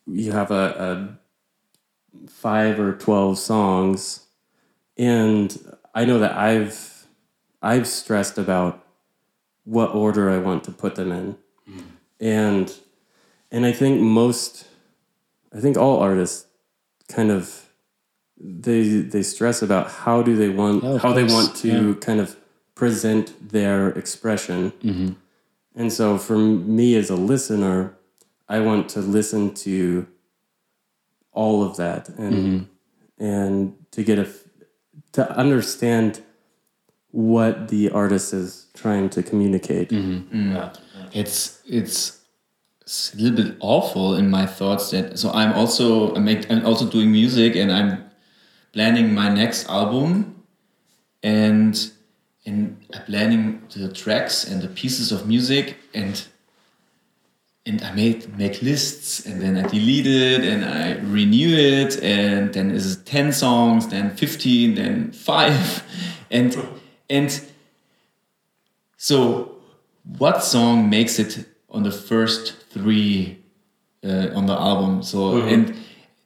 you 0.05 0.31
have 0.31 0.51
a, 0.51 1.17
a 2.23 2.29
five 2.29 2.79
or 2.79 2.93
twelve 2.93 3.37
songs, 3.37 4.25
and 4.97 5.57
I 5.93 6.05
know 6.05 6.19
that 6.19 6.35
I've 6.37 7.07
I've 7.61 7.87
stressed 7.87 8.37
about 8.37 8.83
what 9.63 9.93
order 9.93 10.29
I 10.29 10.37
want 10.37 10.63
to 10.65 10.71
put 10.71 10.95
them 10.95 11.11
in. 11.11 11.37
And 12.19 12.73
and 13.51 13.65
I 13.65 13.71
think 13.71 14.01
most, 14.01 14.65
I 15.53 15.59
think 15.59 15.77
all 15.77 15.99
artists 15.99 16.47
kind 17.09 17.31
of 17.31 17.69
they 18.39 18.83
they 19.01 19.23
stress 19.23 19.61
about 19.61 19.91
how 19.91 20.21
do 20.21 20.35
they 20.35 20.49
want 20.49 20.83
Oh, 20.83 20.97
how 20.97 21.13
they 21.13 21.23
want 21.23 21.55
to 21.57 21.89
yeah. 21.89 21.93
kind 21.99 22.19
of 22.19 22.35
present 22.75 23.49
their 23.51 23.89
expression. 23.89 25.17
And 25.77 25.93
so 25.93 26.17
for 26.17 26.37
me 26.37 26.95
as 26.95 27.09
a 27.09 27.15
listener, 27.15 27.95
I 28.49 28.59
want 28.59 28.89
to 28.89 28.99
listen 28.99 29.53
to 29.55 30.07
all 31.31 31.63
of 31.63 31.77
that 31.77 32.09
and 32.09 32.33
mm-hmm. 32.33 33.23
and 33.23 33.75
to 33.91 34.03
get 34.03 34.17
a 34.17 34.23
f- 34.23 34.43
to 35.11 35.31
understand 35.37 36.21
what 37.11 37.67
the 37.67 37.91
artist 37.91 38.33
is 38.33 38.67
trying 38.73 39.09
to 39.11 39.21
communicate. 39.21 39.89
Mm-hmm. 39.89 40.55
Mm-hmm. 40.55 41.07
it's 41.13 41.61
it's 41.67 42.21
it's 42.81 43.13
a 43.13 43.17
little 43.17 43.37
bit 43.43 43.57
awful 43.59 44.15
in 44.15 44.31
my 44.31 44.47
thoughts 44.47 44.89
that 44.91 45.19
so 45.19 45.29
I'm 45.31 45.53
also 45.53 46.15
I 46.15 46.19
make 46.19 46.49
I'm 46.51 46.65
also 46.65 46.89
doing 46.89 47.11
music 47.11 47.55
and 47.55 47.71
I'm 47.71 48.03
planning 48.73 49.13
my 49.13 49.29
next 49.29 49.69
album. 49.69 50.43
And 51.21 51.91
and 52.47 52.77
I'm 52.93 53.03
planning 53.03 53.61
the 53.75 53.91
tracks 53.93 54.45
and 54.49 54.61
the 54.61 54.69
pieces 54.69 55.11
of 55.11 55.27
music 55.27 55.77
and 55.93 56.25
and 57.65 57.83
I 57.83 57.91
made 57.93 58.37
make 58.37 58.61
lists 58.61 59.25
and 59.25 59.41
then 59.41 59.57
I 59.57 59.67
delete 59.67 60.07
it 60.07 60.41
and 60.43 60.63
I 60.63 60.95
renew 60.99 61.55
it 61.55 62.01
and 62.01 62.53
then 62.53 62.71
is 62.71 62.95
it 62.95 63.05
10 63.05 63.33
songs 63.33 63.89
then 63.89 64.15
15 64.15 64.75
then 64.75 65.11
5 65.11 65.83
and 66.31 66.57
and 67.09 67.41
so 68.97 69.57
what 70.17 70.43
song 70.43 70.89
makes 70.89 71.19
it 71.19 71.45
on 71.69 71.83
the 71.83 71.91
first 71.91 72.55
three 72.69 73.43
uh, 74.03 74.29
on 74.33 74.45
the 74.45 74.53
album? 74.53 75.03
So 75.03 75.41
and 75.41 75.75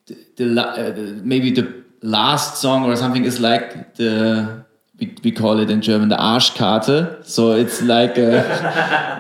the, 0.06 0.18
the, 0.36 0.62
uh, 0.62 1.22
maybe 1.24 1.52
the 1.52 1.84
last 2.02 2.62
song 2.62 2.86
or 2.86 2.96
something 2.96 3.26
is 3.26 3.40
like 3.40 3.96
the 3.96 4.61
we, 5.02 5.14
we 5.24 5.32
call 5.32 5.60
it 5.60 5.70
in 5.70 5.82
German 5.82 6.10
the 6.10 6.16
Arschkarte 6.16 7.26
so 7.26 7.52
it's 7.54 7.82
like 7.82 8.18
a, 8.18 8.32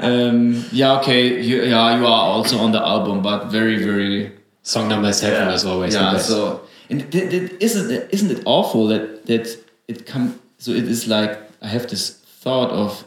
um, 0.08 0.64
yeah 0.72 1.00
okay 1.00 1.42
you, 1.42 1.64
yeah 1.64 1.98
you 1.98 2.06
are 2.06 2.28
also 2.36 2.58
on 2.60 2.72
the 2.72 2.80
album 2.80 3.22
but 3.22 3.46
very 3.48 3.78
very 3.84 4.32
Song 4.64 4.88
number 4.90 5.12
seven 5.12 5.48
yeah. 5.48 5.54
is 5.56 5.66
always 5.66 5.96
yeah. 5.96 6.18
So 6.20 6.62
and 6.90 7.12
th- 7.12 7.30
th- 7.32 7.52
isn't 7.60 7.90
it, 7.92 8.10
isn't 8.14 8.30
it 8.30 8.44
awful 8.46 8.88
that 8.88 9.26
that 9.26 9.48
it 9.88 10.06
come 10.06 10.40
so 10.60 10.70
it 10.72 10.84
is 10.84 11.08
like 11.08 11.40
I 11.64 11.68
have 11.68 11.88
this 11.90 12.12
thought 12.44 12.70
of 12.70 13.04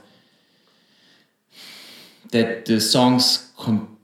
that 2.32 2.64
the 2.66 2.80
songs 2.80 3.52
com- 3.56 3.96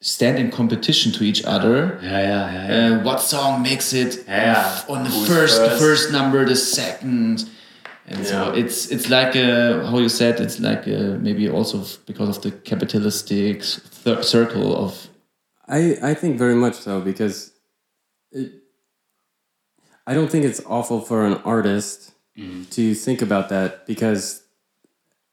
stand 0.00 0.38
in 0.38 0.50
competition 0.50 1.12
to 1.12 1.24
each 1.24 1.44
other. 1.44 1.98
yeah, 2.02 2.10
yeah, 2.10 2.52
yeah. 2.52 2.88
yeah. 2.90 2.96
Uh, 2.96 3.02
what 3.04 3.20
song 3.20 3.62
makes 3.62 3.92
it 3.92 4.24
Yeah. 4.26 4.80
on 4.88 5.04
the 5.04 5.10
Who's 5.10 5.28
first, 5.28 5.60
the 5.60 5.68
first? 5.70 5.80
first 5.82 6.12
number, 6.12 6.44
the 6.46 6.56
second, 6.56 7.48
and 8.10 8.26
so 8.26 8.52
it's 8.52 8.90
it's 8.90 9.08
like 9.10 9.34
a, 9.36 9.86
how 9.86 9.98
you 9.98 10.08
said 10.08 10.40
it's 10.40 10.58
like 10.60 10.86
a, 10.86 11.18
maybe 11.20 11.48
also 11.48 11.80
f- 11.82 11.98
because 12.06 12.36
of 12.36 12.42
the 12.42 12.50
capitalistic 12.50 13.62
th- 14.04 14.24
circle 14.24 14.76
of 14.76 15.08
I, 15.68 15.98
I 16.02 16.14
think 16.14 16.38
very 16.38 16.54
much 16.54 16.74
so 16.74 17.00
because 17.00 17.52
it, 18.32 18.52
I 20.06 20.14
don't 20.14 20.30
think 20.30 20.44
it's 20.46 20.62
awful 20.66 21.00
for 21.00 21.26
an 21.26 21.34
artist 21.44 22.12
mm-hmm. 22.36 22.64
to 22.70 22.94
think 22.94 23.20
about 23.20 23.50
that 23.50 23.86
because 23.86 24.42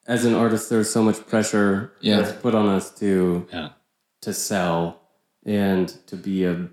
as 0.08 0.26
an 0.26 0.34
artist 0.34 0.70
there's 0.70 0.90
so 0.92 1.02
much 1.02 1.26
pressure 1.28 1.94
Yeah. 2.02 2.18
that's 2.22 2.34
put 2.42 2.54
on 2.56 2.68
us 2.68 2.92
to 3.00 3.48
yeah. 3.54 3.70
to 4.22 4.34
sell 4.34 5.02
and 5.46 5.88
to 6.08 6.16
be 6.18 6.44
a 6.46 6.68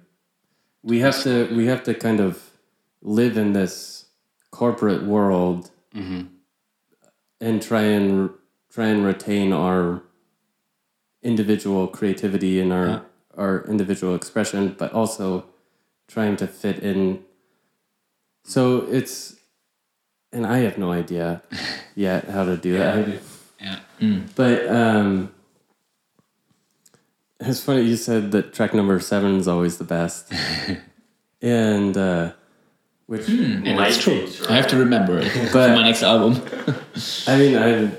we 0.83 0.99
have 1.01 1.23
to 1.23 1.55
we 1.55 1.67
have 1.67 1.83
to 1.85 1.95
kind 1.95 2.19
of 2.21 2.51
live 3.03 3.37
in 3.37 3.53
this 3.53 4.07
corporate 4.51 5.05
world 5.05 5.71
and 5.95 7.63
try 7.63 7.83
and 7.83 8.31
try 8.71 8.87
and 8.87 9.05
retain 9.05 9.53
our 9.53 10.03
individual 11.23 11.87
creativity 11.89 12.61
and 12.61 12.73
our 12.73 13.05
our 13.37 13.65
individual 13.67 14.15
expression 14.15 14.75
but 14.79 14.93
also 14.93 15.47
trying 16.09 16.37
to 16.37 16.47
fit 16.47 16.79
in. 16.79 17.25
So 18.45 18.87
it's 18.91 19.37
and 20.33 20.47
I 20.47 20.59
have 20.59 20.79
no 20.79 20.91
idea 20.91 21.43
yet 21.95 22.29
how 22.29 22.45
to 22.45 22.57
do 22.57 22.79
that. 22.79 23.21
Yeah. 23.61 23.79
but 24.35 24.67
um, 24.69 25.33
it's 27.39 27.63
funny 27.63 27.83
you 27.83 27.97
said 27.97 28.33
that 28.33 28.53
track 28.53 28.75
number 28.75 28.99
seven 29.01 29.37
is 29.37 29.47
always 29.47 29.79
the 29.79 29.85
best, 29.85 30.33
and 31.43 31.97
uh, 31.97 32.33
which 33.13 33.29
And 33.29 33.67
it's 33.67 34.03
true. 34.03 34.27
I 34.49 34.57
have 34.57 34.69
to 34.69 34.79
remember 34.79 35.19
it 35.19 35.29
for 35.53 35.59
my 35.59 35.83
next 35.83 36.03
album. 36.03 36.33
I 37.27 37.37
mean, 37.37 37.55
I 37.57 37.93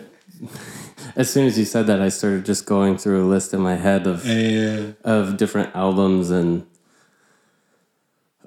as 1.16 1.30
soon 1.30 1.46
as 1.46 1.56
you 1.60 1.66
said 1.66 1.86
that, 1.86 2.02
I 2.02 2.10
started 2.10 2.46
just 2.46 2.66
going 2.66 2.98
through 2.98 3.24
a 3.24 3.28
list 3.30 3.54
in 3.54 3.62
my 3.62 3.76
head 3.76 4.08
of 4.08 4.26
Yeah. 4.26 4.94
of 5.04 5.38
different 5.38 5.76
albums, 5.76 6.32
and 6.32 6.66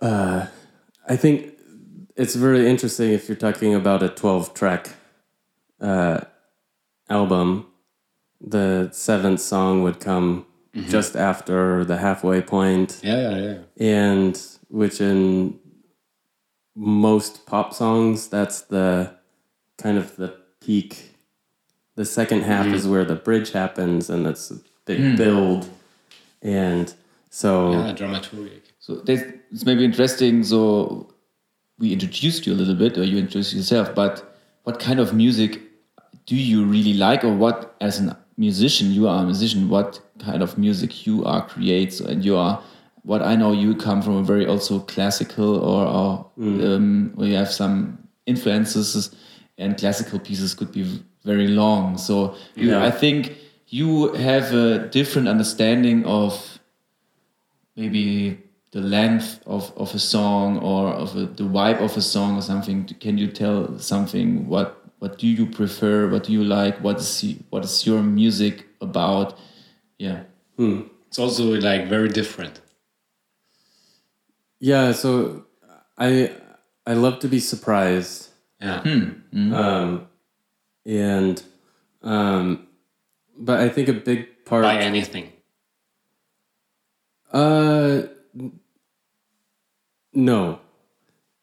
uh, 0.02 0.46
I 1.08 1.16
think 1.16 1.52
it's 2.16 2.34
very 2.34 2.68
interesting 2.68 3.12
if 3.12 3.28
you're 3.28 3.36
talking 3.48 3.72
about 3.72 4.02
a 4.02 4.08
twelve 4.08 4.52
track 4.52 4.94
uh, 5.80 6.22
album. 7.08 7.66
The 8.40 8.90
seventh 8.92 9.40
song 9.40 9.84
would 9.84 10.00
come 10.00 10.46
just 10.74 11.14
after 11.16 11.84
the 11.84 11.96
halfway 11.98 12.42
point. 12.42 13.00
Yeah, 13.04 13.30
yeah, 13.30 13.36
yeah. 13.76 14.02
and 14.02 14.34
which 14.68 15.00
in 15.00 15.58
most 16.76 17.46
pop 17.46 17.72
songs 17.72 18.28
that's 18.28 18.60
the 18.62 19.10
kind 19.78 19.98
of 19.98 20.14
the 20.16 20.36
peak 20.60 21.14
the 21.94 22.04
second 22.04 22.42
half 22.42 22.66
mm-hmm. 22.66 22.74
is 22.74 22.86
where 22.86 23.04
the 23.04 23.16
bridge 23.16 23.52
happens 23.52 24.10
and 24.10 24.26
it's 24.26 24.50
a 24.50 24.58
big 24.84 25.00
mm. 25.00 25.16
build 25.16 25.68
and 26.42 26.94
so 27.36 27.72
Yeah, 27.72 27.92
dramaturgic. 27.92 28.62
So 28.78 29.02
it's 29.06 29.64
maybe 29.66 29.84
interesting. 29.84 30.42
So 30.42 31.12
we 31.78 31.92
introduced 31.92 32.46
you 32.46 32.54
a 32.54 32.58
little 32.60 32.74
bit, 32.74 32.96
or 32.96 33.04
you 33.04 33.18
introduced 33.18 33.52
yourself. 33.52 33.94
But 33.94 34.38
what 34.62 34.80
kind 34.80 35.00
of 35.00 35.12
music 35.12 35.60
do 36.24 36.34
you 36.34 36.64
really 36.64 36.94
like, 36.94 37.24
or 37.24 37.34
what, 37.34 37.76
as 37.82 38.00
a 38.00 38.16
musician, 38.38 38.90
you 38.90 39.06
are 39.06 39.22
a 39.22 39.26
musician. 39.26 39.68
What 39.68 40.00
kind 40.18 40.42
of 40.42 40.56
music 40.56 41.06
you 41.06 41.26
are 41.26 41.46
creates 41.46 42.00
and 42.00 42.24
you 42.24 42.36
are. 42.36 42.62
What 43.06 43.22
I 43.22 43.36
know, 43.36 43.52
you 43.52 43.74
come 43.76 44.02
from 44.02 44.16
a 44.16 44.22
very 44.32 44.46
also 44.52 44.80
classical, 44.80 45.50
or, 45.70 45.82
or 45.86 46.30
um, 46.38 47.12
where 47.14 47.28
you 47.28 47.36
have 47.36 47.52
some 47.52 47.98
influences, 48.26 49.14
and 49.58 49.78
classical 49.78 50.18
pieces 50.18 50.54
could 50.54 50.72
be 50.72 50.82
very 51.24 51.46
long. 51.48 51.98
So 51.98 52.34
you, 52.56 52.70
Yeah. 52.70 52.84
I 52.84 52.90
think 52.90 53.18
you 53.68 54.12
have 54.14 54.52
a 54.52 54.88
different 54.98 55.28
understanding 55.28 56.04
of 56.04 56.58
maybe 57.76 58.38
the 58.72 58.80
length 58.80 59.40
of, 59.46 59.72
of 59.76 59.94
a 59.94 59.98
song 59.98 60.58
or 60.58 60.88
of 60.88 61.14
a, 61.16 61.26
the 61.26 61.44
vibe 61.44 61.80
of 61.80 61.96
a 61.96 62.02
song 62.02 62.36
or 62.36 62.42
something. 62.42 62.84
Can 63.00 63.18
you 63.18 63.28
tell 63.28 63.78
something? 63.78 64.48
What 64.48 64.82
what 64.98 65.18
do 65.18 65.26
you 65.28 65.46
prefer? 65.46 66.08
What 66.10 66.24
do 66.24 66.32
you 66.32 66.42
like? 66.44 66.78
What 66.82 66.96
is 66.98 67.24
what 67.50 67.64
is 67.64 67.86
your 67.86 68.02
music 68.02 68.66
about? 68.80 69.38
Yeah. 69.98 70.22
It's 71.08 71.18
also 71.18 71.44
like 71.60 71.86
very 71.88 72.08
different. 72.08 72.60
Yeah 74.60 74.92
so 74.92 75.44
i 75.98 76.30
i 76.86 76.92
love 76.94 77.18
to 77.20 77.28
be 77.28 77.38
surprised 77.40 78.28
Yeah. 78.60 78.80
um 78.82 80.06
and 80.86 81.42
um 82.02 82.66
but 83.38 83.60
i 83.60 83.68
think 83.68 83.88
a 83.88 83.92
big 83.92 84.44
part 84.44 84.62
By 84.62 84.78
anything. 84.78 85.32
Uh, 87.32 88.02
no, 90.14 90.60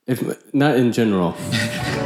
if 0.08 0.24
not 0.54 0.76
in 0.78 0.92
general. 0.92 1.36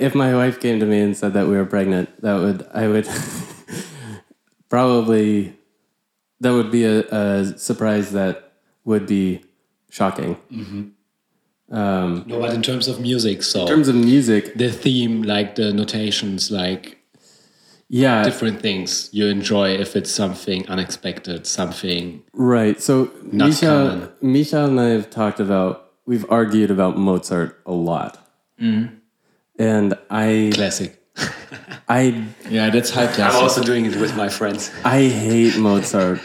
If 0.00 0.14
my 0.14 0.34
wife 0.34 0.60
came 0.60 0.80
to 0.80 0.86
me 0.86 1.00
and 1.00 1.16
said 1.16 1.34
that 1.34 1.46
we 1.46 1.56
were 1.56 1.66
pregnant, 1.66 2.20
that 2.22 2.34
would 2.34 2.66
I 2.72 2.88
would 2.88 3.08
probably 4.68 5.56
that 6.40 6.52
would 6.52 6.70
be 6.70 6.84
a, 6.84 7.00
a 7.10 7.58
surprise 7.58 8.12
that 8.12 8.52
would 8.84 9.06
be 9.06 9.42
shocking. 9.90 10.36
No, 11.70 12.40
but 12.40 12.52
in 12.54 12.62
terms 12.62 12.88
of 12.88 13.00
music, 13.00 13.42
so 13.42 13.62
In 13.62 13.68
terms 13.68 13.88
of 13.88 13.94
music, 13.94 14.54
the 14.54 14.70
theme, 14.72 15.22
like 15.22 15.54
the 15.54 15.72
notations, 15.72 16.50
like 16.50 16.98
yeah, 17.88 18.22
different 18.24 18.60
things 18.60 19.08
you 19.12 19.26
enjoy 19.26 19.70
if 19.74 19.96
it's 19.96 20.10
something 20.10 20.68
unexpected, 20.68 21.46
something 21.46 22.22
Right. 22.32 22.80
So 22.80 23.10
Misha. 23.22 24.12
Misha 24.20 24.64
and 24.64 24.80
I 24.80 24.88
have 24.90 25.10
talked 25.10 25.40
about. 25.40 25.86
We've 26.06 26.28
argued 26.28 26.70
about 26.72 26.98
Mozart 26.98 27.60
a 27.66 27.72
lot, 27.72 28.26
Mm-hmm. 28.60 28.96
And 29.60 29.94
I 30.10 30.50
classic. 30.54 30.96
I 31.88 32.24
Yeah, 32.48 32.70
that's 32.70 32.90
high 32.90 33.06
I'm 33.06 33.36
also 33.44 33.62
doing 33.62 33.84
it 33.86 33.96
with 33.96 34.16
my 34.16 34.28
friends. 34.28 34.70
I 34.84 35.02
hate 35.08 35.56
Mozart 35.58 36.20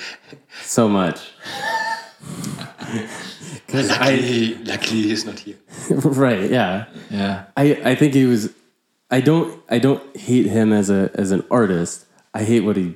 so 0.63 0.88
much. 0.88 1.20
Because 3.65 3.89
I 4.08 4.15
Luckily, 4.15 4.56
luckily 4.63 5.01
he's 5.04 5.25
not 5.25 5.39
here. 5.39 5.58
right, 5.89 6.50
yeah. 6.50 6.86
yeah. 7.10 7.46
I, 7.58 7.92
I 7.92 7.96
think 7.96 8.13
he 8.13 8.25
was 8.25 8.54
I 9.12 9.22
don't 9.22 9.62
I 9.70 9.80
don't 9.80 10.01
hate 10.18 10.46
him 10.48 10.72
as 10.74 10.89
a 10.89 11.12
as 11.15 11.32
an 11.32 11.44
artist. 11.51 12.06
I 12.34 12.44
hate 12.44 12.62
what 12.62 12.75
he 12.77 12.96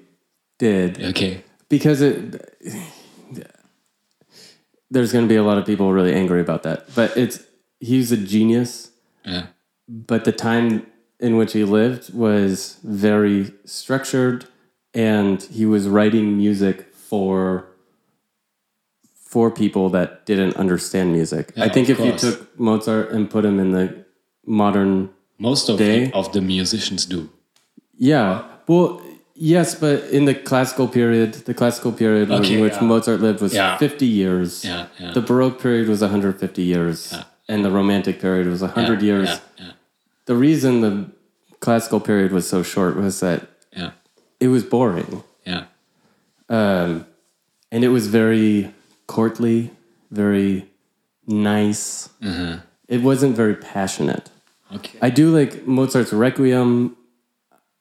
did 0.57 1.01
Okay. 1.11 1.43
because 1.69 2.01
it 2.01 2.41
there's 4.91 5.11
going 5.13 5.25
to 5.25 5.29
be 5.29 5.35
a 5.35 5.43
lot 5.43 5.57
of 5.57 5.65
people 5.65 5.91
really 5.93 6.13
angry 6.13 6.41
about 6.41 6.63
that. 6.63 6.93
But 6.95 7.15
it's 7.15 7.39
he's 7.79 8.11
a 8.11 8.17
genius, 8.17 8.91
Yeah. 9.25 9.47
But 9.89 10.23
the 10.23 10.31
time 10.31 10.85
in 11.19 11.35
which 11.35 11.53
he 11.53 11.63
lived 11.63 12.13
was 12.13 12.77
very 12.83 13.51
structured 13.65 14.45
and 14.93 15.41
he 15.43 15.65
was 15.65 15.87
writing 15.87 16.37
music 16.37 16.93
for 16.93 17.65
for 19.29 19.51
people 19.51 19.89
that 19.89 20.25
didn't 20.25 20.55
understand 20.55 21.11
music. 21.11 21.53
I 21.55 21.69
think 21.69 21.87
if 21.89 21.99
you 21.99 22.13
took 22.13 22.59
Mozart 22.59 23.11
and 23.11 23.29
put 23.29 23.45
him 23.45 23.59
in 23.59 23.71
the 23.71 24.05
modern 24.43 25.11
Most 25.37 25.69
of 25.69 25.77
Day? 25.77 26.05
the, 26.05 26.15
of 26.15 26.33
the 26.33 26.41
musicians 26.41 27.05
do. 27.05 27.29
Yeah. 27.95 28.43
Well, 28.67 28.99
yes, 29.35 29.75
but 29.75 30.05
in 30.05 30.25
the 30.25 30.33
classical 30.33 30.87
period, 30.87 31.33
the 31.45 31.53
classical 31.53 31.91
period 31.91 32.31
Okay, 32.31 32.55
in 32.55 32.61
which 32.61 32.73
yeah. 32.73 32.81
Mozart 32.81 33.19
lived 33.21 33.39
was 33.39 33.53
Yeah. 33.53 33.77
50 33.77 34.07
years. 34.07 34.65
Yeah, 34.65 34.87
yeah. 34.97 35.11
The 35.11 35.21
Baroque 35.21 35.61
period 35.61 35.87
was 35.87 36.01
150 36.01 36.63
years. 36.63 37.11
Yeah. 37.11 37.23
And 37.47 37.63
the 37.63 37.69
Romantic 37.71 38.19
period 38.19 38.47
was 38.47 38.61
100 38.63 39.01
yeah, 39.01 39.05
years. 39.05 39.41
The 40.29 40.35
reason 40.35 40.81
the 40.81 40.93
classical 41.59 41.99
period 41.99 42.31
was 42.31 42.45
so 42.47 42.61
short 42.61 42.95
was 42.95 43.19
that 43.25 43.49
yeah, 43.75 43.91
it 44.39 44.49
was 44.49 44.63
boring. 44.63 45.23
yeah. 45.43 45.63
Um, 46.49 47.05
and 47.71 47.83
it 47.83 47.91
was 47.97 48.05
very 48.07 48.71
courtly, 49.07 49.71
very 50.11 50.67
nice. 51.25 52.09
Mm-hmm. 52.21 52.59
It 52.87 53.01
wasn't 53.01 53.35
very 53.35 53.55
passionate. 53.55 54.29
Okay. 54.75 54.99
I 55.01 55.09
do 55.09 55.25
like 55.39 55.65
Mozart's 55.65 56.13
Requiem. 56.13 56.95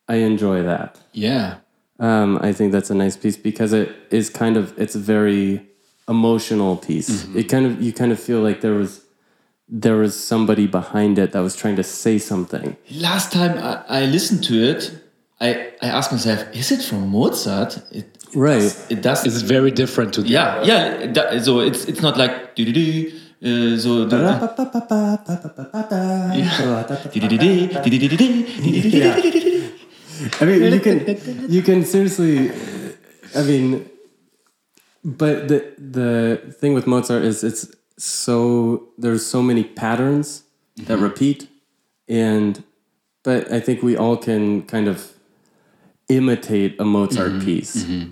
I 0.07 0.15
enjoy 0.31 0.63
that. 0.63 0.99
yeah. 1.13 1.57
Um, 1.99 2.39
I 2.41 2.53
think 2.53 2.71
that's 2.71 2.89
a 2.89 2.95
nice 2.95 3.17
piece 3.17 3.37
because 3.37 3.73
it 3.73 3.89
is 4.09 4.29
kind 4.41 4.55
of 4.57 4.73
it's 4.83 4.95
a 4.95 5.03
very 5.15 5.67
emotional 6.07 6.77
piece. 6.77 7.09
Mm-hmm. 7.09 7.39
It 7.39 7.49
kind 7.53 7.65
of 7.67 7.81
you 7.81 7.91
kind 7.93 8.11
of 8.11 8.19
feel 8.19 8.41
like 8.41 8.61
there 8.61 8.77
was 8.83 8.91
there 9.69 9.97
was 9.97 10.19
somebody 10.19 10.65
behind 10.67 11.19
it 11.19 11.31
that 11.33 11.41
was 11.41 11.55
trying 11.55 11.75
to 11.75 11.83
say 11.83 12.17
something. 12.17 12.75
Last 12.91 13.31
time 13.31 13.57
I, 13.57 14.01
I 14.01 14.05
listened 14.05 14.43
to 14.45 14.55
it, 14.71 14.91
I, 15.39 15.71
I 15.81 15.87
asked 15.87 16.11
myself, 16.11 16.43
is 16.53 16.71
it 16.71 16.81
from 16.81 17.09
Mozart? 17.09 17.77
It, 17.91 17.95
it 17.95 18.15
Right. 18.35 18.59
Does, 18.59 18.91
it 18.91 19.01
does. 19.01 19.25
It's 19.25 19.41
very 19.41 19.71
different 19.71 20.13
to 20.15 20.21
the 20.21 20.29
yeah, 20.29 20.63
yeah. 20.63 20.93
it 21.05 21.13
do- 21.13 21.39
So 21.43 21.59
it's 21.61 21.85
it's 21.85 22.01
not 22.01 22.15
like 22.17 22.55
do 22.55 22.63
do 22.65 22.73
do. 22.73 23.11
Uh, 23.41 23.77
so 23.79 24.05
the, 24.05 24.17
I 30.41 30.45
mean, 30.45 30.73
you 30.73 30.79
can 30.79 31.51
you 31.51 31.61
can 31.61 31.85
seriously. 31.85 32.51
I 33.35 33.43
mean, 33.43 33.89
but 35.03 35.47
the 35.47 35.73
the 35.77 36.53
thing 36.59 36.73
with 36.73 36.85
Mozart 36.87 37.23
is 37.23 37.43
it's 37.43 37.65
so 37.99 38.89
there's 38.97 39.25
so 39.25 39.41
many 39.41 39.63
patterns 39.63 40.43
that 40.77 40.95
mm-hmm. 40.95 41.03
repeat, 41.03 41.49
and 42.07 42.63
but 43.23 43.51
I 43.51 43.59
think 43.59 43.83
we 43.83 43.97
all 43.97 44.15
can 44.15 44.63
kind 44.63 44.87
of 44.87 45.13
imitate 46.07 46.79
a 46.79 46.85
Mozart 46.85 47.31
mm-hmm. 47.31 47.45
piece, 47.45 47.83
mm-hmm. 47.83 48.11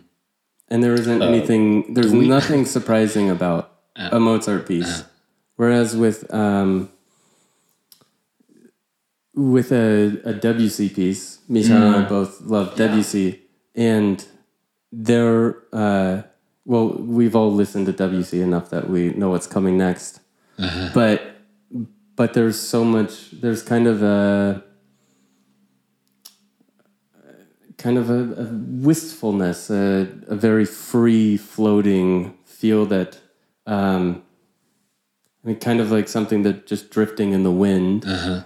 and 0.67 0.83
there 0.83 0.93
isn't 0.93 1.21
uh, 1.21 1.25
anything. 1.25 1.93
There's 1.93 2.11
nothing 2.11 2.65
surprising 2.65 3.29
about 3.29 3.71
uh, 3.95 4.09
a 4.11 4.19
Mozart 4.19 4.67
piece, 4.67 5.01
uh. 5.01 5.03
whereas 5.55 5.95
with 5.95 6.33
um, 6.33 6.91
with 9.33 9.71
a, 9.71 10.19
a 10.25 10.33
Debussy 10.33 10.89
piece, 10.89 11.39
Misha 11.47 11.75
and 11.75 11.95
I 11.95 12.09
both 12.09 12.41
love 12.41 12.75
Debussy, 12.75 13.41
and 13.73 14.25
they're 14.91 15.63
uh, 15.71 16.23
well, 16.67 16.89
we've 16.89 17.33
all 17.33 17.51
listened 17.51 17.85
to 17.85 17.93
Debussy 17.93 18.41
enough 18.41 18.69
that 18.71 18.89
we 18.89 19.09
know 19.11 19.29
what's 19.29 19.47
coming 19.47 19.77
next. 19.77 20.19
Uh-huh. 20.59 20.89
But 20.93 21.21
but 22.17 22.33
there's 22.33 22.59
so 22.59 22.83
much. 22.83 23.31
There's 23.31 23.63
kind 23.63 23.87
of 23.87 24.03
a 24.03 24.63
kind 27.77 27.97
of 27.97 28.09
a, 28.09 28.41
a 28.41 28.49
wistfulness, 28.51 29.69
a, 29.69 30.09
a 30.27 30.35
very 30.35 30.65
free 30.65 31.37
floating 31.37 32.37
feel 32.43 32.85
that. 32.87 33.19
Um, 33.65 34.23
I 35.43 35.49
mean, 35.49 35.59
kind 35.59 35.79
of 35.79 35.89
like 35.89 36.09
something 36.09 36.41
that 36.43 36.67
just 36.67 36.89
drifting 36.89 37.31
in 37.31 37.43
the 37.43 37.51
wind 37.51 38.03
uh-huh. 38.05 38.43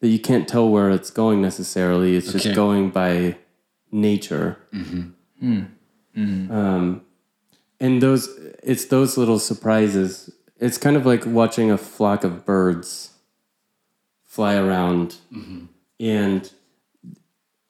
that 0.00 0.08
you 0.08 0.18
can't 0.18 0.46
tell 0.46 0.68
where 0.68 0.90
it's 0.90 1.10
going 1.10 1.40
necessarily. 1.40 2.16
It's 2.16 2.30
just 2.30 2.54
going 2.54 2.90
by 2.90 3.38
nature. 3.90 4.58
Mm-hmm. 4.74 5.00
Hmm. 5.40 5.62
Mm-hmm. 6.14 6.52
Um, 6.52 7.04
and 7.80 8.02
those, 8.02 8.28
it's 8.62 8.86
those 8.86 9.16
little 9.16 9.38
surprises. 9.38 10.30
It's 10.58 10.78
kind 10.78 10.96
of 10.96 11.04
like 11.04 11.24
watching 11.26 11.70
a 11.70 11.78
flock 11.78 12.24
of 12.24 12.44
birds 12.44 13.10
fly 14.24 14.56
around, 14.56 15.16
mm-hmm. 15.32 15.66
and 16.00 16.50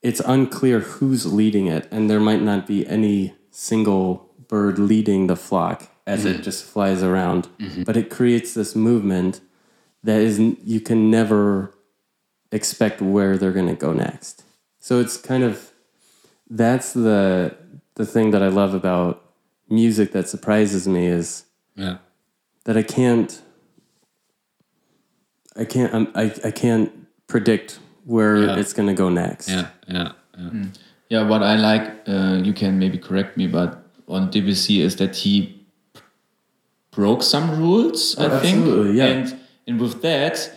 it's 0.02 0.20
unclear 0.20 0.80
who's 0.80 1.30
leading 1.30 1.66
it, 1.66 1.88
and 1.90 2.08
there 2.08 2.20
might 2.20 2.42
not 2.42 2.66
be 2.66 2.86
any 2.86 3.34
single 3.50 4.30
bird 4.48 4.78
leading 4.78 5.26
the 5.26 5.36
flock 5.36 5.90
as 6.06 6.24
it 6.24 6.34
mm-hmm. 6.34 6.42
just 6.42 6.64
flies 6.64 7.02
around, 7.02 7.48
mm-hmm. 7.58 7.82
but 7.82 7.96
it 7.96 8.10
creates 8.10 8.54
this 8.54 8.76
movement 8.76 9.40
that 10.02 10.20
is 10.20 10.38
you 10.38 10.80
can 10.80 11.10
never 11.10 11.74
expect 12.52 13.00
where 13.00 13.36
they're 13.36 13.52
going 13.52 13.68
to 13.68 13.74
go 13.74 13.92
next. 13.92 14.44
So 14.78 15.00
it's 15.00 15.16
kind 15.16 15.42
of 15.42 15.70
that's 16.48 16.92
the 16.92 17.56
the 17.94 18.04
thing 18.04 18.30
that 18.32 18.42
I 18.42 18.48
love 18.48 18.74
about 18.74 19.23
music 19.68 20.12
that 20.12 20.28
surprises 20.28 20.86
me 20.86 21.06
is 21.06 21.44
Yeah. 21.76 21.96
that 22.64 22.76
I 22.76 22.82
can't 22.82 23.42
I 25.56 25.64
can't 25.64 25.94
I'm, 25.94 26.08
I 26.14 26.32
I 26.44 26.50
can't 26.50 26.90
predict 27.26 27.78
where 28.04 28.36
Yeah. 28.42 28.56
it's 28.60 28.72
going 28.72 28.88
to 28.88 28.94
go 29.02 29.08
next. 29.08 29.48
Yeah. 29.48 29.66
Yeah. 29.88 30.12
yeah. 30.38 30.64
yeah, 31.08 31.28
what 31.28 31.42
I 31.42 31.56
like, 31.56 31.86
uh, 32.08 32.40
you 32.44 32.52
can 32.52 32.78
maybe 32.78 32.98
correct 32.98 33.36
me, 33.36 33.46
but 33.46 33.78
on 34.08 34.30
Debussy 34.30 34.80
is 34.82 34.96
that 34.96 35.16
he 35.16 35.64
broke 36.90 37.22
some 37.22 37.56
rules. 37.58 38.16
I 38.18 38.24
Oh, 38.26 38.38
think, 38.40 38.58
absolutely, 38.58 38.98
yeah. 38.98 39.06
and 39.06 39.40
and 39.66 39.80
with 39.80 40.02
that, 40.02 40.50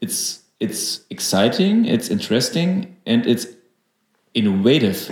it's 0.00 0.42
it's 0.60 1.00
exciting, 1.10 1.86
it's 1.86 2.08
interesting, 2.10 2.96
and 3.06 3.26
it's 3.26 3.46
innovative. 4.34 5.10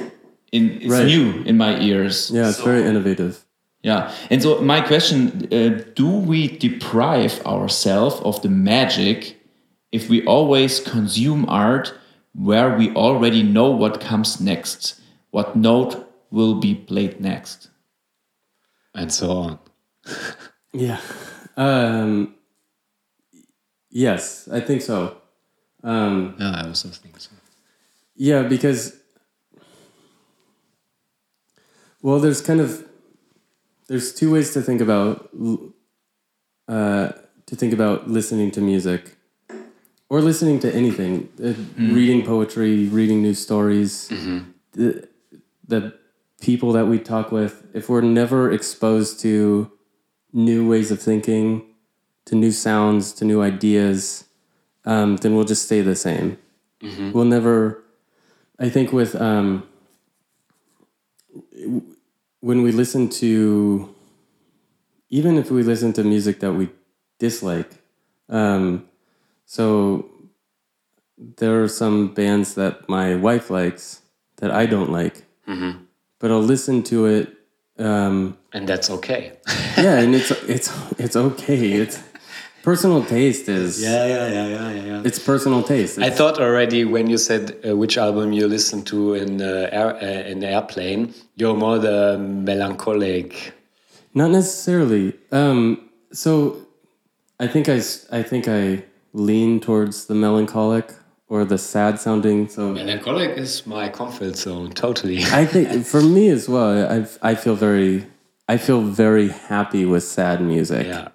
In 0.52 0.80
it's 0.82 0.90
Right. 0.90 1.06
new 1.06 1.42
in 1.46 1.56
my 1.56 1.78
ears. 1.80 2.30
Yeah, 2.30 2.48
it's 2.48 2.60
very 2.60 2.82
innovative. 2.84 3.44
Yeah. 3.82 4.10
And 4.30 4.42
so 4.42 4.60
my 4.60 4.80
question, 4.80 5.48
uh, 5.52 5.82
do 5.94 6.08
we 6.08 6.48
deprive 6.48 7.40
ourselves 7.46 8.20
of 8.24 8.42
the 8.42 8.48
magic 8.48 9.36
if 9.92 10.08
we 10.10 10.24
always 10.26 10.80
consume 10.80 11.46
art 11.48 11.94
where 12.34 12.76
we 12.76 12.90
already 12.94 13.42
know 13.42 13.70
what 13.70 14.00
comes 14.00 14.40
next, 14.40 15.00
what 15.30 15.54
note 15.56 15.96
will 16.30 16.54
be 16.60 16.74
played 16.74 17.20
next? 17.20 17.70
And 18.94 19.12
so 19.12 19.30
on. 19.30 19.58
Yeah. 20.72 21.00
Um 21.56 22.34
yes, 23.90 24.48
I 24.52 24.60
think 24.60 24.82
so. 24.82 25.16
Um 25.82 26.34
Yeah, 26.38 26.52
I 26.62 26.66
also 26.68 26.88
think 26.88 27.20
so. 27.20 27.30
Yeah, 28.16 28.42
because 28.48 28.99
well, 32.02 32.18
there's 32.18 32.40
kind 32.40 32.60
of 32.60 32.84
there's 33.88 34.12
two 34.14 34.32
ways 34.32 34.52
to 34.54 34.62
think 34.62 34.80
about 34.80 35.30
uh, 36.68 37.12
to 37.46 37.56
think 37.56 37.72
about 37.72 38.08
listening 38.08 38.50
to 38.52 38.60
music 38.60 39.16
or 40.08 40.20
listening 40.20 40.58
to 40.60 40.72
anything, 40.74 41.28
uh, 41.42 41.52
reading 41.94 42.24
poetry, 42.24 42.88
reading 42.88 43.22
news 43.22 43.38
stories. 43.40 44.08
The, 44.72 45.08
the 45.66 45.94
people 46.40 46.72
that 46.72 46.86
we 46.86 46.98
talk 46.98 47.30
with, 47.32 47.64
if 47.74 47.88
we're 47.88 48.00
never 48.00 48.50
exposed 48.52 49.20
to 49.20 49.70
new 50.32 50.68
ways 50.68 50.90
of 50.90 51.00
thinking, 51.00 51.62
to 52.26 52.34
new 52.36 52.52
sounds, 52.52 53.12
to 53.14 53.24
new 53.24 53.42
ideas, 53.42 54.24
um, 54.84 55.16
then 55.18 55.34
we'll 55.34 55.44
just 55.44 55.64
stay 55.66 55.80
the 55.80 55.96
same. 55.96 56.38
We'll 57.12 57.24
never. 57.24 57.82
I 58.58 58.68
think 58.68 58.92
with 58.92 59.14
um, 59.20 59.64
when 62.40 62.62
we 62.62 62.72
listen 62.72 63.08
to, 63.08 63.94
even 65.08 65.36
if 65.36 65.50
we 65.50 65.62
listen 65.62 65.92
to 65.94 66.04
music 66.04 66.40
that 66.40 66.52
we 66.52 66.68
dislike, 67.18 67.70
um, 68.28 68.86
so 69.44 70.06
there 71.18 71.62
are 71.62 71.68
some 71.68 72.14
bands 72.14 72.54
that 72.54 72.88
my 72.88 73.14
wife 73.16 73.50
likes 73.50 74.02
that 74.36 74.50
I 74.50 74.66
don't 74.66 74.90
like, 74.90 75.24
but 76.18 76.30
I'll 76.30 76.40
listen 76.42 76.82
to 76.84 77.06
it. 77.06 77.36
Um, 77.78 78.36
And 78.52 78.68
that's 78.68 78.90
okay. 78.90 79.32
yeah, 79.76 79.98
and 80.00 80.14
it's 80.14 80.30
it's 80.48 80.70
it's 80.98 81.16
okay. 81.16 81.72
It's 81.72 81.98
personal 82.62 83.04
taste 83.04 83.48
is 83.48 83.82
yeah, 83.82 84.06
yeah, 84.06 84.28
yeah, 84.28 84.46
yeah, 84.48 84.84
yeah. 84.84 85.02
it's 85.04 85.18
personal 85.18 85.62
taste. 85.62 85.98
I 85.98 86.10
thought 86.10 86.40
already 86.40 86.84
when 86.84 87.08
you 87.08 87.18
said 87.18 87.56
uh, 87.66 87.76
which 87.76 87.96
album 87.98 88.32
you 88.32 88.46
listen 88.48 88.82
to 88.84 89.14
in 89.14 89.40
uh, 89.40 89.68
air, 89.72 89.96
uh, 89.96 90.30
in 90.30 90.40
the 90.40 90.48
airplane, 90.48 91.14
you're 91.36 91.56
more 91.56 91.78
the 91.78 92.18
melancholic. 92.18 93.54
Not 94.14 94.30
necessarily. 94.30 95.14
Um, 95.32 95.88
so 96.12 96.56
I 97.38 97.46
think 97.46 97.68
I, 97.68 97.80
I 98.10 98.22
think 98.22 98.48
I 98.48 98.84
lean 99.12 99.60
towards 99.60 100.06
the 100.06 100.14
melancholic 100.14 100.92
or 101.28 101.44
the 101.44 101.58
sad 101.58 101.98
sounding. 101.98 102.48
So 102.48 102.72
Melancholic 102.72 103.38
is 103.38 103.66
my 103.66 103.88
comfort 103.88 104.36
zone, 104.36 104.72
totally. 104.72 105.22
I 105.24 105.46
think 105.46 105.86
for 105.86 106.02
me 106.02 106.28
as 106.28 106.48
well, 106.48 106.70
I 106.90 107.30
I 107.30 107.34
feel 107.34 107.54
very 107.54 108.06
I 108.48 108.56
feel 108.58 108.82
very 108.82 109.28
happy 109.28 109.86
with 109.86 110.02
sad 110.02 110.42
music. 110.42 110.86
yeah. 110.86 111.08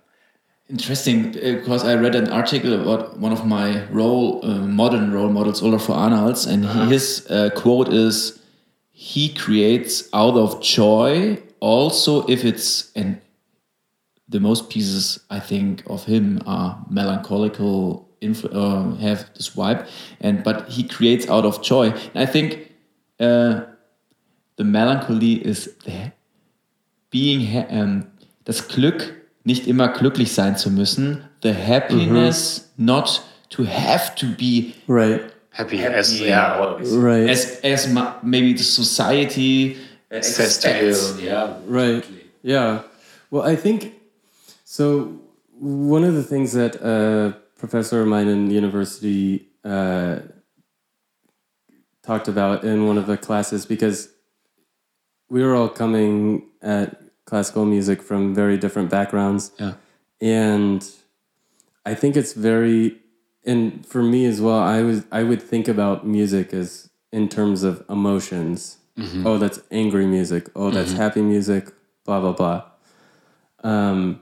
Interesting, 0.67 1.31
because 1.31 1.83
I 1.85 1.93
read 1.93 2.15
an 2.15 2.29
article 2.29 2.73
about 2.73 3.19
one 3.19 3.31
of 3.31 3.45
my 3.45 3.85
role 3.91 4.43
uh, 4.43 4.65
modern 4.65 5.11
role 5.13 5.29
models, 5.29 5.61
Olafur 5.61 5.95
Arnalds, 5.95 6.47
and 6.47 6.65
he, 6.65 6.85
his 6.85 7.27
uh, 7.29 7.51
quote 7.55 7.93
is, 7.93 8.39
"He 8.91 9.31
creates 9.31 10.09
out 10.11 10.35
of 10.35 10.59
joy, 10.63 11.37
also 11.59 12.25
if 12.25 12.43
it's 12.43 12.91
and 12.95 13.21
the 14.27 14.39
most 14.39 14.71
pieces 14.71 15.19
I 15.29 15.39
think 15.39 15.83
of 15.85 16.05
him 16.05 16.41
are 16.47 16.83
melancholical, 16.91 18.05
influ- 18.23 18.49
uh, 18.51 18.95
have 18.95 19.29
this 19.35 19.51
vibe, 19.51 19.87
and 20.19 20.43
but 20.43 20.67
he 20.67 20.81
creates 20.81 21.29
out 21.29 21.45
of 21.45 21.61
joy. 21.61 21.91
And 22.15 22.23
I 22.23 22.25
think 22.25 22.71
uh, 23.19 23.65
the 24.55 24.63
melancholy 24.63 25.45
is 25.45 25.75
the 25.85 26.11
being 27.11 27.41
ha- 27.45 27.67
ähm, 27.69 28.07
das 28.45 28.67
Glück 28.67 29.13
nicht 29.45 29.67
immer 29.67 29.87
glücklich 29.87 30.33
sein 30.33 30.57
zu 30.57 30.69
müssen 30.69 31.23
the 31.41 31.53
happiness 31.53 32.71
not 32.77 33.21
to 33.49 33.63
have 33.65 34.13
to 34.15 34.25
be 34.37 34.73
Right. 34.87 35.21
Happy, 35.51 35.79
as 35.85 36.19
yeah, 36.19 36.57
always. 36.59 36.91
Right. 36.91 37.29
as 37.29 37.61
as 37.63 37.87
ma- 37.87 38.15
maybe 38.21 38.51
the 38.53 38.63
society 38.63 39.77
Says 40.11 40.59
to 40.59 40.67
expects. 40.69 41.17
you, 41.21 41.27
yeah. 41.27 41.53
Right. 41.67 42.03
Yeah. 42.43 42.81
Well, 43.31 43.43
I 43.43 43.55
think 43.55 43.93
so. 44.65 45.19
One 45.59 46.03
of 46.03 46.13
the 46.13 46.23
things 46.23 46.51
that 46.53 46.75
a 46.81 47.37
professor 47.57 48.01
of 48.01 48.07
mine 48.07 48.27
in 48.27 48.49
the 48.49 48.53
university 48.55 49.47
uh, 49.63 50.19
talked 52.03 52.27
about 52.27 52.63
in 52.65 52.85
one 52.87 52.97
of 52.97 53.07
the 53.07 53.17
classes, 53.17 53.65
because 53.65 54.09
we 55.29 55.41
were 55.43 55.55
all 55.55 55.69
coming 55.69 56.43
at 56.61 56.99
classical 57.25 57.65
music 57.65 58.01
from 58.01 58.33
very 58.33 58.57
different 58.57 58.89
backgrounds. 58.89 59.51
Yeah. 59.59 59.73
And 60.21 60.87
I 61.85 61.93
think 61.93 62.15
it's 62.15 62.33
very, 62.33 62.97
and 63.45 63.85
for 63.85 64.01
me 64.01 64.25
as 64.25 64.39
well, 64.41 64.59
I 64.59 64.81
was 64.81 65.03
I 65.11 65.23
would 65.23 65.41
think 65.41 65.67
about 65.67 66.05
music 66.07 66.53
as 66.53 66.89
in 67.11 67.29
terms 67.29 67.63
of 67.63 67.83
emotions. 67.89 68.77
Oh, 69.25 69.37
that's 69.37 69.59
angry 69.71 70.05
music. 70.05 70.49
Oh, 70.55 70.71
that's 70.71 70.93
happy 70.93 71.21
music. 71.21 71.69
Blah 72.05 72.21
blah 72.21 72.31
blah. 72.31 72.63
Um, 73.63 74.21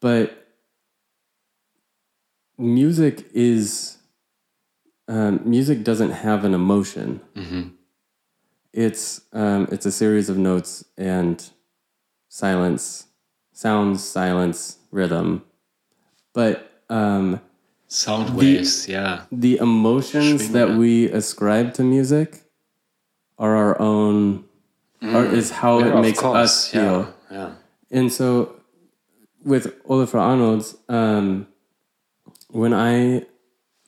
but 0.00 0.48
music 2.58 3.26
is 3.32 3.98
um, 5.08 5.40
music 5.44 5.84
doesn't 5.84 6.10
have 6.10 6.44
an 6.44 6.54
emotion. 6.54 7.20
It's 8.72 9.20
um, 9.32 9.68
it's 9.70 9.86
a 9.86 9.92
series 9.92 10.28
of 10.28 10.36
notes 10.36 10.84
and 10.96 11.48
silence, 12.34 13.06
sounds, 13.52 14.02
silence, 14.02 14.78
rhythm. 14.90 15.44
But 16.32 16.68
um, 16.90 17.40
Sound 17.86 18.36
waves, 18.36 18.88
yeah. 18.88 19.22
the 19.30 19.58
emotions 19.58 20.50
that 20.50 20.70
we 20.70 21.08
ascribe 21.12 21.74
to 21.74 21.84
music 21.84 22.42
are 23.38 23.54
our 23.54 23.80
own, 23.80 24.44
are, 25.00 25.24
is 25.24 25.52
how 25.52 25.78
Yeah, 25.78 25.98
it 25.98 26.00
makes 26.00 26.18
course, 26.18 26.36
us 26.36 26.68
feel. 26.68 27.14
Yeah. 27.30 27.36
yeah. 27.36 27.50
And 27.92 28.12
so 28.12 28.56
with 29.44 29.80
Olafur 29.84 30.18
Arnalds, 30.18 30.76
um, 30.88 31.46
when 32.50 32.74
I, 32.74 33.26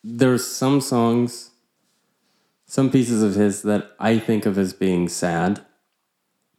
there's 0.04 0.46
some 0.46 0.80
songs, 0.80 1.50
some 2.66 2.90
pieces 2.90 3.24
of 3.24 3.34
his 3.34 3.62
that 3.62 3.90
I 3.98 4.20
think 4.20 4.46
of 4.46 4.56
as 4.56 4.72
being 4.72 5.08
sad, 5.08 5.65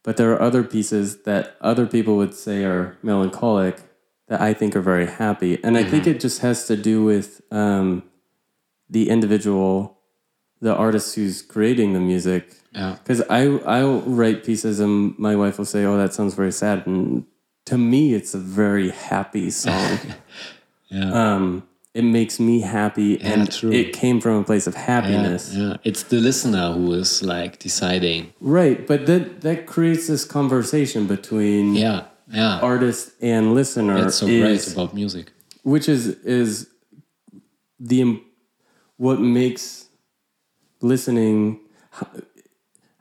but 0.07 0.15
there 0.15 0.31
are 0.31 0.41
other 0.41 0.63
pieces 0.63 1.23
that 1.23 1.57
other 1.59 1.85
people 1.85 2.15
would 2.15 2.33
say 2.33 2.63
are 2.63 2.97
melancholic 3.03 3.81
that 4.29 4.39
I 4.39 4.53
think 4.53 4.73
are 4.73 4.81
very 4.81 5.05
happy. 5.05 5.61
And 5.65 5.77
I 5.77 5.83
think 5.83 6.07
it 6.07 6.21
just 6.21 6.39
has 6.39 6.65
to 6.67 6.77
do 6.77 7.03
with 7.03 7.41
um, 7.51 8.03
the 8.89 9.09
individual, 9.09 9.99
the 10.61 10.73
artist 10.73 11.15
who's 11.15 11.41
creating 11.41 11.91
the 11.91 11.99
music. 11.99 12.55
Yeah. 12.71 12.95
Because 13.03 13.21
I 13.29 13.47
I'll 13.65 13.99
write 13.99 14.45
pieces 14.45 14.79
and 14.79 15.13
my 15.19 15.35
wife 15.35 15.57
will 15.57 15.65
say, 15.65 15.83
"Oh, 15.83 15.97
that 15.97 16.13
sounds 16.13 16.35
very 16.35 16.53
sad," 16.53 16.87
and 16.87 17.25
to 17.65 17.77
me, 17.77 18.13
it's 18.13 18.33
a 18.33 18.39
very 18.39 18.91
happy 18.91 19.49
song. 19.49 19.99
Yeah. 20.89 21.11
um, 21.35 21.67
it 21.97 22.03
makes 22.03 22.39
me 22.39 22.61
happy, 22.61 23.19
and 23.21 23.51
true. 23.51 23.71
it 23.71 23.91
came 23.91 24.21
from 24.21 24.35
a 24.41 24.43
place 24.43 24.67
of 24.67 24.75
happiness. 24.75 25.51
Yeah, 25.55 25.77
it's 25.83 26.03
the 26.03 26.19
listener 26.19 26.71
who 26.73 26.93
is 26.93 27.23
like 27.23 27.57
deciding. 27.57 28.33
Right, 28.39 28.85
but 28.85 29.07
that 29.07 29.41
that 29.41 29.65
creates 29.65 30.05
this 30.07 30.23
conversation 30.23 31.07
between 31.07 31.73
Yeah, 31.73 32.03
yeah. 32.31 32.59
artist 32.61 33.13
and 33.19 33.55
listener. 33.55 34.01
That's 34.01 34.17
so 34.17 34.27
is, 34.27 34.41
great 34.41 34.73
about 34.73 34.93
music. 34.93 35.31
which 35.63 35.89
is 35.89 36.07
is 36.23 36.69
the 37.79 38.21
what 38.97 39.19
makes 39.19 39.87
listening 40.81 41.59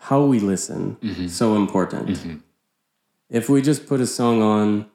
how 0.09 0.25
we 0.25 0.39
listen 0.41 0.97
so 1.29 1.55
important. 1.57 2.19
If 3.29 3.51
we 3.51 3.61
just 3.61 3.87
put 3.87 4.01
a 4.01 4.07
song 4.07 4.41
on 4.41 4.87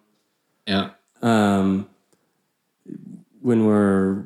Yeah, 0.66 0.92
um, 1.22 1.88
when 3.41 3.65
we're 3.65 4.23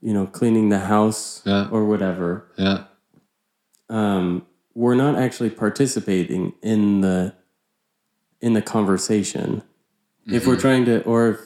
you 0.00 0.12
know 0.12 0.26
cleaning 0.26 0.68
the 0.68 0.78
house 0.80 1.42
Yeah. 1.44 1.68
or 1.70 1.84
whatever, 1.84 2.46
yeah, 2.56 2.84
um, 3.88 4.46
we're 4.74 4.94
not 4.94 5.16
actually 5.16 5.50
participating 5.50 6.52
in 6.62 7.00
the 7.00 7.34
in 8.40 8.52
the 8.54 8.62
conversation. 8.62 9.62
If 10.26 10.46
we're 10.46 10.60
trying 10.60 10.84
to, 10.84 11.02
or 11.04 11.28
if 11.30 11.40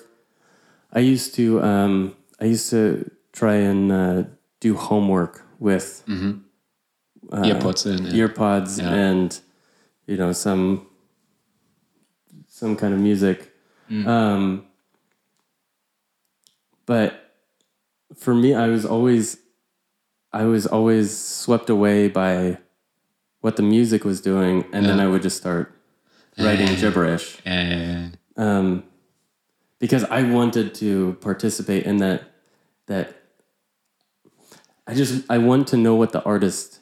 I 0.93 0.99
used 0.99 1.35
to, 1.37 1.63
um, 1.63 2.17
I 2.41 2.47
used 2.47 2.69
to 2.71 3.09
try 3.33 3.55
and 3.55 3.93
uh, 3.93 4.25
do 4.59 4.75
homework 4.77 5.47
with 5.61 6.03
earpods 7.31 7.87
in. 7.87 8.05
Yeah. 8.07 8.27
earpods 8.27 8.79
Yeah. 8.81 8.93
and 8.93 9.41
you 10.07 10.17
know 10.17 10.33
some 10.33 10.87
some 12.49 12.77
kind 12.77 12.93
of 12.93 13.01
music. 13.01 13.51
Um, 13.91 14.67
but 16.87 17.35
for 18.17 18.35
me, 18.35 18.55
I 18.55 18.69
was 18.69 18.85
always 18.85 19.39
I 20.33 20.45
was 20.45 20.67
always 20.67 21.17
swept 21.17 21.69
away 21.71 22.09
by 22.09 22.59
what 23.41 23.57
the 23.57 23.63
music 23.63 24.05
was 24.05 24.21
doing, 24.21 24.65
and 24.73 24.87
then 24.87 25.01
I 25.01 25.07
would 25.07 25.23
just 25.23 25.37
start 25.37 25.75
writing 26.39 26.75
gibberish 26.77 27.39
And 27.45 28.17
um, 28.37 28.85
because 29.79 30.05
I 30.05 30.23
wanted 30.23 30.75
to 30.77 31.17
participate 31.21 31.85
in 31.85 31.99
that. 31.99 32.23
That 32.87 33.15
I 34.87 34.95
just 34.95 35.25
I 35.31 35.39
want 35.39 35.69
to 35.69 35.77
know 35.77 35.95
what 35.95 36.13
the 36.13 36.23
artist 36.25 36.81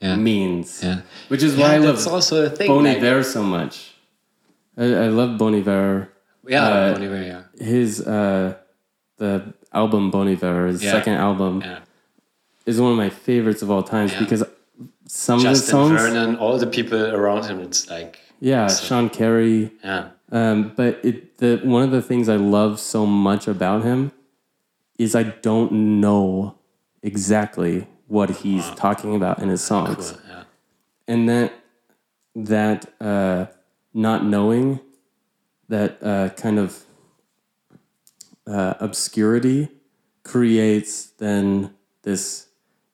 Yeah. 0.00 0.16
means, 0.16 0.82
Yeah. 0.82 1.00
which 1.28 1.42
is 1.42 1.56
why 1.56 1.74
I 1.74 1.78
love 1.78 2.06
also 2.06 2.44
a 2.46 2.50
thing. 2.50 2.68
Bon 2.68 2.84
like- 2.84 2.98
Iver 2.98 3.22
so 3.24 3.42
much. 3.42 3.94
I, 4.76 4.84
I 4.84 5.08
love 5.08 5.38
Bon 5.38 5.54
Iver. 5.54 6.08
yeah, 6.46 6.62
uh, 6.68 6.92
Bon 6.92 7.02
Iver, 7.02 7.22
yeah. 7.22 7.42
His 7.58 8.00
uh, 8.06 8.54
the 9.18 9.52
album 9.72 10.10
Bon 10.10 10.26
Iver, 10.28 10.66
his 10.68 10.82
Yeah. 10.82 10.92
second 10.92 11.14
album, 11.14 11.60
yeah. 11.60 11.80
is 12.66 12.80
one 12.80 12.92
of 12.92 12.96
my 12.98 13.10
favorites 13.10 13.62
of 13.62 13.70
all 13.70 13.82
times 13.82 14.12
Yeah. 14.12 14.20
because 14.20 14.42
some 15.06 15.38
of 15.38 15.42
the 15.44 15.48
Justin 15.50 15.70
songs, 15.70 16.00
Vernon, 16.00 16.36
all 16.36 16.58
the 16.58 16.66
people 16.66 17.00
around 17.14 17.44
him, 17.44 17.60
it's 17.60 17.88
like, 17.90 18.18
yeah, 18.40 18.68
Sean 18.68 19.08
Carey. 19.08 19.72
yeah, 19.84 20.08
Um, 20.30 20.72
but 20.76 21.00
it 21.04 21.38
the 21.38 21.60
one 21.64 21.82
of 21.82 21.90
the 21.90 22.02
things 22.02 22.28
I 22.28 22.36
love 22.36 22.78
so 22.80 23.06
much 23.06 23.48
about 23.48 23.82
him 23.84 24.12
is 24.98 25.14
I 25.14 25.22
don't 25.22 25.72
know 26.00 26.54
exactly 27.02 27.86
what 28.06 28.30
he's 28.42 28.68
talking 28.70 29.14
about 29.14 29.38
in 29.42 29.48
his 29.48 29.62
songs, 29.62 30.12
cool, 30.12 30.20
yeah. 30.28 30.42
and 31.06 31.28
that 31.28 31.52
that 32.34 32.86
uh, 33.00 33.46
not 33.94 34.24
knowing 34.24 34.80
that 35.68 35.98
uh, 36.02 36.28
kind 36.30 36.58
of 36.58 36.84
uh, 38.48 38.74
obscurity 38.80 39.68
creates 40.24 41.06
then 41.18 41.74
this 42.02 42.46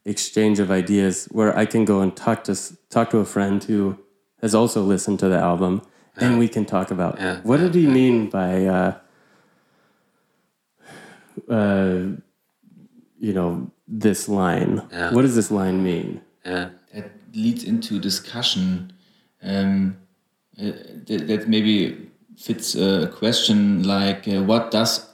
exchange 0.05 0.59
of 0.61 0.71
ideas 0.71 1.27
where 1.33 1.57
I 1.57 1.67
can 1.67 1.85
go 1.85 2.01
and 2.01 2.15
talk 2.15 2.45
to 2.45 2.55
talk 2.91 3.11
to 3.11 3.19
a 3.19 3.25
friend 3.25 3.63
who 3.65 3.99
has 4.43 4.55
also 4.55 4.83
listened 4.83 5.19
to 5.21 5.29
the 5.29 5.39
album, 5.39 5.81
and 6.17 6.39
we 6.39 6.49
can 6.49 6.65
talk 6.65 6.91
about 6.91 7.19
Yeah. 7.19 7.41
what 7.43 7.61
did 7.61 7.75
he 7.75 7.87
mean 7.87 8.29
by, 8.31 8.67
uh, 8.67 8.95
uh, 11.49 12.01
you 13.19 13.33
know, 13.33 13.71
this 13.89 14.29
line. 14.29 14.83
Yeah. 14.93 15.13
What 15.13 15.23
does 15.23 15.35
this 15.35 15.51
line 15.51 15.83
mean? 15.83 16.21
Yeah. 16.45 16.71
that 16.93 17.11
leads 17.35 17.65
into 17.65 17.99
discussion 17.99 18.93
um, 19.43 19.97
uh, 20.59 20.71
that, 21.07 21.25
that 21.27 21.49
maybe 21.49 22.11
fits 22.37 22.75
a 22.77 23.09
question 23.19 23.83
like 23.83 24.29
uh, 24.29 24.43
what 24.43 24.71
does 24.71 25.09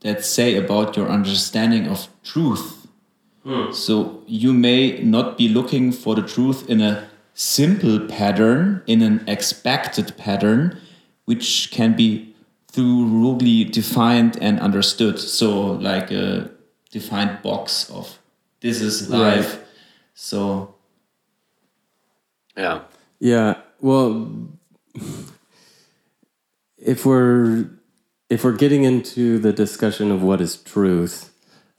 that 0.00 0.24
say 0.24 0.56
about 0.56 0.96
your 0.96 1.08
understanding 1.08 1.86
of 1.88 2.08
truth 2.22 2.74
so 3.72 4.22
you 4.26 4.52
may 4.52 4.98
not 5.02 5.38
be 5.38 5.48
looking 5.48 5.90
for 5.92 6.14
the 6.14 6.22
truth 6.22 6.68
in 6.68 6.80
a 6.82 7.08
simple 7.34 7.98
pattern 8.06 8.82
in 8.86 9.00
an 9.00 9.24
expected 9.26 10.12
pattern 10.18 10.76
which 11.24 11.70
can 11.70 11.96
be 11.96 12.34
thoroughly 12.70 13.64
defined 13.64 14.36
and 14.42 14.60
understood 14.60 15.18
so 15.18 15.72
like 15.72 16.10
a 16.10 16.50
defined 16.90 17.40
box 17.42 17.88
of 17.90 18.18
this 18.60 18.80
is 18.82 19.08
life 19.08 19.54
Right. 19.56 19.64
so 20.14 20.74
Yeah. 22.56 22.80
Yeah. 23.20 23.54
Well, 23.80 24.28
if 26.76 27.06
we're 27.06 27.70
if 28.30 28.44
we're 28.44 28.52
getting 28.56 28.84
into 28.84 29.38
the 29.38 29.52
discussion 29.52 30.10
of 30.10 30.22
what 30.22 30.40
is 30.40 30.56
truth, 30.56 31.32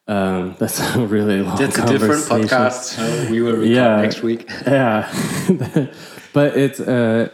um, 0.07 0.55
that's 0.59 0.79
a 0.95 1.05
really 1.05 1.41
long. 1.41 1.57
That's 1.57 1.77
a 1.77 1.85
different 1.85 2.23
podcast. 2.23 2.95
So 2.95 3.31
we 3.31 3.41
will 3.41 3.63
Yeah. 3.65 4.01
next 4.01 4.21
week. 4.23 4.49
Yeah, 4.65 5.11
but 6.33 6.57
it's 6.57 6.79
uh, 6.79 7.29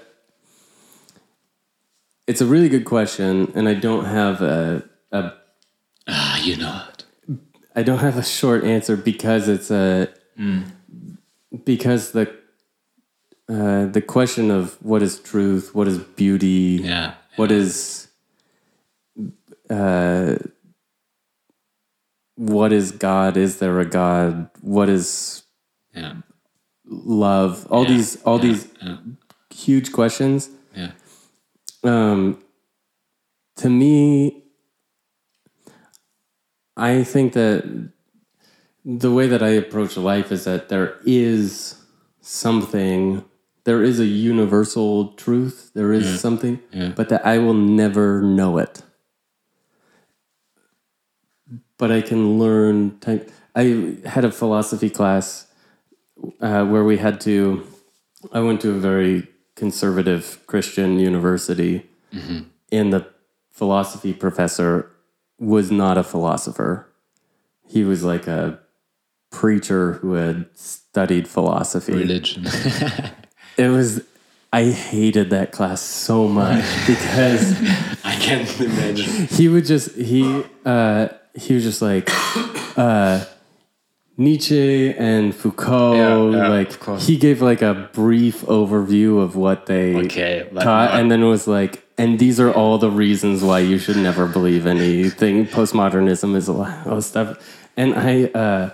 it's 2.27 2.41
a 2.41 2.45
really 2.45 2.69
good 2.69 2.85
question, 2.85 3.51
and 3.55 3.67
I 3.69 3.73
don't 3.75 4.05
have 4.05 4.41
a, 4.41 4.83
a 5.11 5.33
Ah, 6.07 6.39
you 6.41 6.55
know 6.57 6.83
it. 6.93 7.03
I 7.75 7.83
don't 7.83 7.99
have 7.99 8.17
a 8.17 8.23
short 8.23 8.63
answer 8.63 8.95
because 8.95 9.47
it's 9.49 9.71
a 9.71 10.07
because 11.63 12.11
the 12.11 12.31
uh, 13.49 13.85
the 13.87 14.01
question 14.01 14.49
of 14.51 14.77
what 14.83 15.01
is 15.03 15.19
truth, 15.19 15.73
what 15.75 15.87
is 15.87 15.97
beauty, 15.99 16.79
Yeah. 16.83 17.13
what 17.37 17.51
is 17.51 18.07
uh, 19.69 20.35
what 22.35 22.73
is 22.73 22.91
God? 22.91 23.37
Is 23.37 23.59
there 23.59 23.79
a 23.79 23.85
God? 23.85 24.49
What 24.61 24.89
is 24.89 25.43
Yeah. 25.93 26.15
love? 26.85 27.65
All 27.69 27.83
Yeah, 27.83 27.89
these 27.89 28.21
all 28.23 28.37
yeah, 28.37 28.41
these 28.51 28.67
huge 29.53 29.91
questions. 29.91 30.49
Yeah. 30.75 30.91
Um, 31.83 32.43
to 33.57 33.69
me, 33.69 34.43
I 36.77 37.03
think 37.03 37.33
that 37.33 37.63
the 38.83 39.11
way 39.11 39.27
that 39.27 39.41
I 39.41 39.49
approach 39.49 39.97
life 39.97 40.31
is 40.31 40.43
that 40.45 40.69
there 40.69 40.97
is 41.05 41.75
something, 42.21 43.23
there 43.63 43.83
is 43.83 43.99
a 43.99 44.05
universal 44.05 45.13
truth, 45.13 45.71
there 45.73 45.93
is 45.93 46.05
something, 46.21 46.59
but 46.95 47.09
that 47.09 47.25
I 47.25 47.37
will 47.39 47.53
never 47.55 48.21
know 48.21 48.57
it. 48.59 48.83
But 51.77 51.91
I 51.91 52.01
can 52.01 52.39
learn. 52.39 52.99
Type. 52.99 53.29
I 53.55 53.97
had 54.05 54.25
a 54.25 54.31
philosophy 54.31 54.89
class 54.89 55.47
uh, 56.41 56.65
where 56.65 56.83
we 56.83 56.97
had 56.97 57.19
to. 57.21 57.65
I 58.31 58.39
went 58.39 58.61
to 58.61 58.71
a 58.71 58.79
very 58.79 59.27
conservative 59.55 60.39
Christian 60.47 60.99
university, 60.99 61.85
and 62.71 62.91
the 62.93 63.07
philosophy 63.51 64.13
professor 64.13 64.91
was 65.39 65.71
not 65.71 65.97
a 65.97 66.03
philosopher. 66.03 66.87
He 67.67 67.83
was 67.83 68.03
like 68.03 68.27
a 68.27 68.59
preacher 69.31 69.93
who 69.93 70.13
had 70.13 70.45
studied 70.53 71.27
philosophy. 71.27 71.93
Religion. 71.93 72.45
It 73.57 73.69
was. 73.69 74.01
I 74.51 74.65
hated 74.71 75.29
that 75.29 75.51
class 75.53 75.81
so 75.81 76.27
much 76.27 76.63
because 76.87 77.53
I 78.03 78.15
can't 78.19 78.59
imagine. 78.61 79.27
he 79.27 79.47
would 79.49 79.65
just 79.65 79.95
he 79.95 80.43
uh 80.65 81.07
he 81.35 81.53
was 81.53 81.63
just 81.63 81.81
like 81.81 82.09
uh 82.77 83.23
Nietzsche 84.17 84.93
and 84.93 85.35
Foucault 85.35 86.31
Yeah, 86.31 86.37
yeah, 86.37 86.47
like 86.47 86.99
he 87.01 87.17
gave 87.17 87.41
like 87.41 87.61
a 87.61 87.89
brief 87.93 88.41
overview 88.43 89.21
of 89.21 89.35
what 89.35 89.65
they 89.65 89.95
Okay, 90.05 90.47
taught 90.63 90.91
and 90.99 91.11
then 91.11 91.21
it 91.21 91.27
was 91.27 91.47
like 91.47 91.83
and 91.97 92.19
these 92.19 92.39
are 92.39 92.51
all 92.51 92.77
the 92.77 92.91
reasons 92.91 93.41
why 93.43 93.59
you 93.59 93.77
should 93.77 93.97
never 93.97 94.25
believe 94.27 94.65
anything 94.65 95.45
postmodernism 95.47 96.35
is 96.35 96.47
a 96.47 96.53
lot 96.53 96.87
of 96.87 97.03
stuff 97.03 97.37
and 97.75 97.93
I 97.95 98.25
uh 98.25 98.69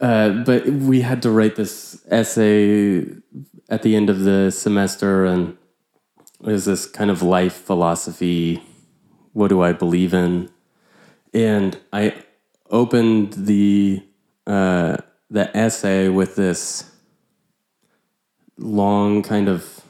uh, 0.00 0.30
but 0.44 0.66
we 0.66 1.00
had 1.00 1.22
to 1.22 1.30
write 1.30 1.56
this 1.56 2.04
essay 2.10 3.06
at 3.70 3.82
the 3.82 3.96
end 3.96 4.10
of 4.10 4.20
the 4.20 4.50
semester, 4.50 5.24
and 5.24 5.56
it 6.40 6.46
was 6.46 6.64
this 6.66 6.84
kind 6.84 7.10
of 7.10 7.22
life 7.22 7.54
philosophy. 7.54 8.62
What 9.32 9.48
do 9.48 9.62
I 9.62 9.72
believe 9.72 10.12
in? 10.12 10.50
And 11.34 11.76
I 11.92 12.14
opened 12.70 13.32
the 13.34 14.02
uh, 14.46 14.96
the 15.30 15.54
essay 15.56 16.08
with 16.08 16.36
this 16.36 16.90
long 18.56 19.22
kind 19.22 19.48
of 19.48 19.80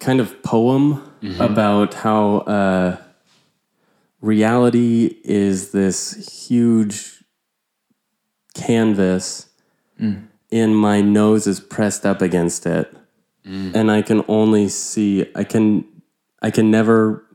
kind 0.00 0.20
of 0.20 0.42
poem 0.42 1.02
about 1.40 1.94
how 1.94 2.38
uh, 2.40 2.96
reality 4.20 5.16
is 5.24 5.70
this 5.72 6.46
huge 6.46 7.24
canvas 8.54 9.48
and 10.52 10.76
my 10.76 11.00
nose 11.00 11.46
is 11.46 11.60
pressed 11.60 12.04
up 12.06 12.20
against 12.22 12.66
it. 12.66 12.92
And 13.74 13.90
i 13.90 14.02
can 14.02 14.24
only 14.28 14.68
see 14.68 15.26
i 15.36 15.44
can 15.44 15.84
i 16.42 16.50
can 16.50 16.70
never 16.70 17.25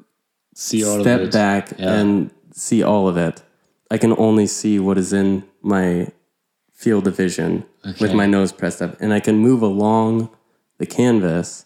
See 0.54 0.84
all 0.86 0.96
of 0.98 1.02
step 1.02 1.22
it. 1.22 1.32
back 1.32 1.74
Yeah. 1.78 1.94
and 1.94 2.32
see 2.54 2.84
all 2.84 3.08
of 3.08 3.16
it 3.18 3.42
i 3.90 3.98
can 3.98 4.14
only 4.18 4.46
see 4.48 4.78
what 4.80 4.98
is 4.98 5.14
in 5.14 5.44
my 5.62 6.08
field 6.74 7.08
of 7.08 7.16
vision 7.16 7.64
with 8.02 8.14
my 8.14 8.26
nose 8.26 8.52
pressed 8.52 8.82
up 8.82 8.96
and 9.00 9.14
i 9.14 9.20
can 9.22 9.38
move 9.38 9.62
along 9.62 10.30
the 10.78 10.86
canvas 10.86 11.66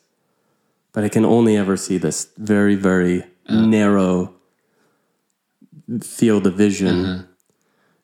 but 0.94 1.04
i 1.04 1.10
can 1.10 1.26
only 1.26 1.58
ever 1.58 1.76
see 1.76 1.98
this 1.98 2.30
very 2.38 2.76
very 2.76 3.24
narrow 3.50 4.34
field 6.02 6.46
of 6.48 6.54
vision 6.56 7.06
Uh-huh. 7.06 7.24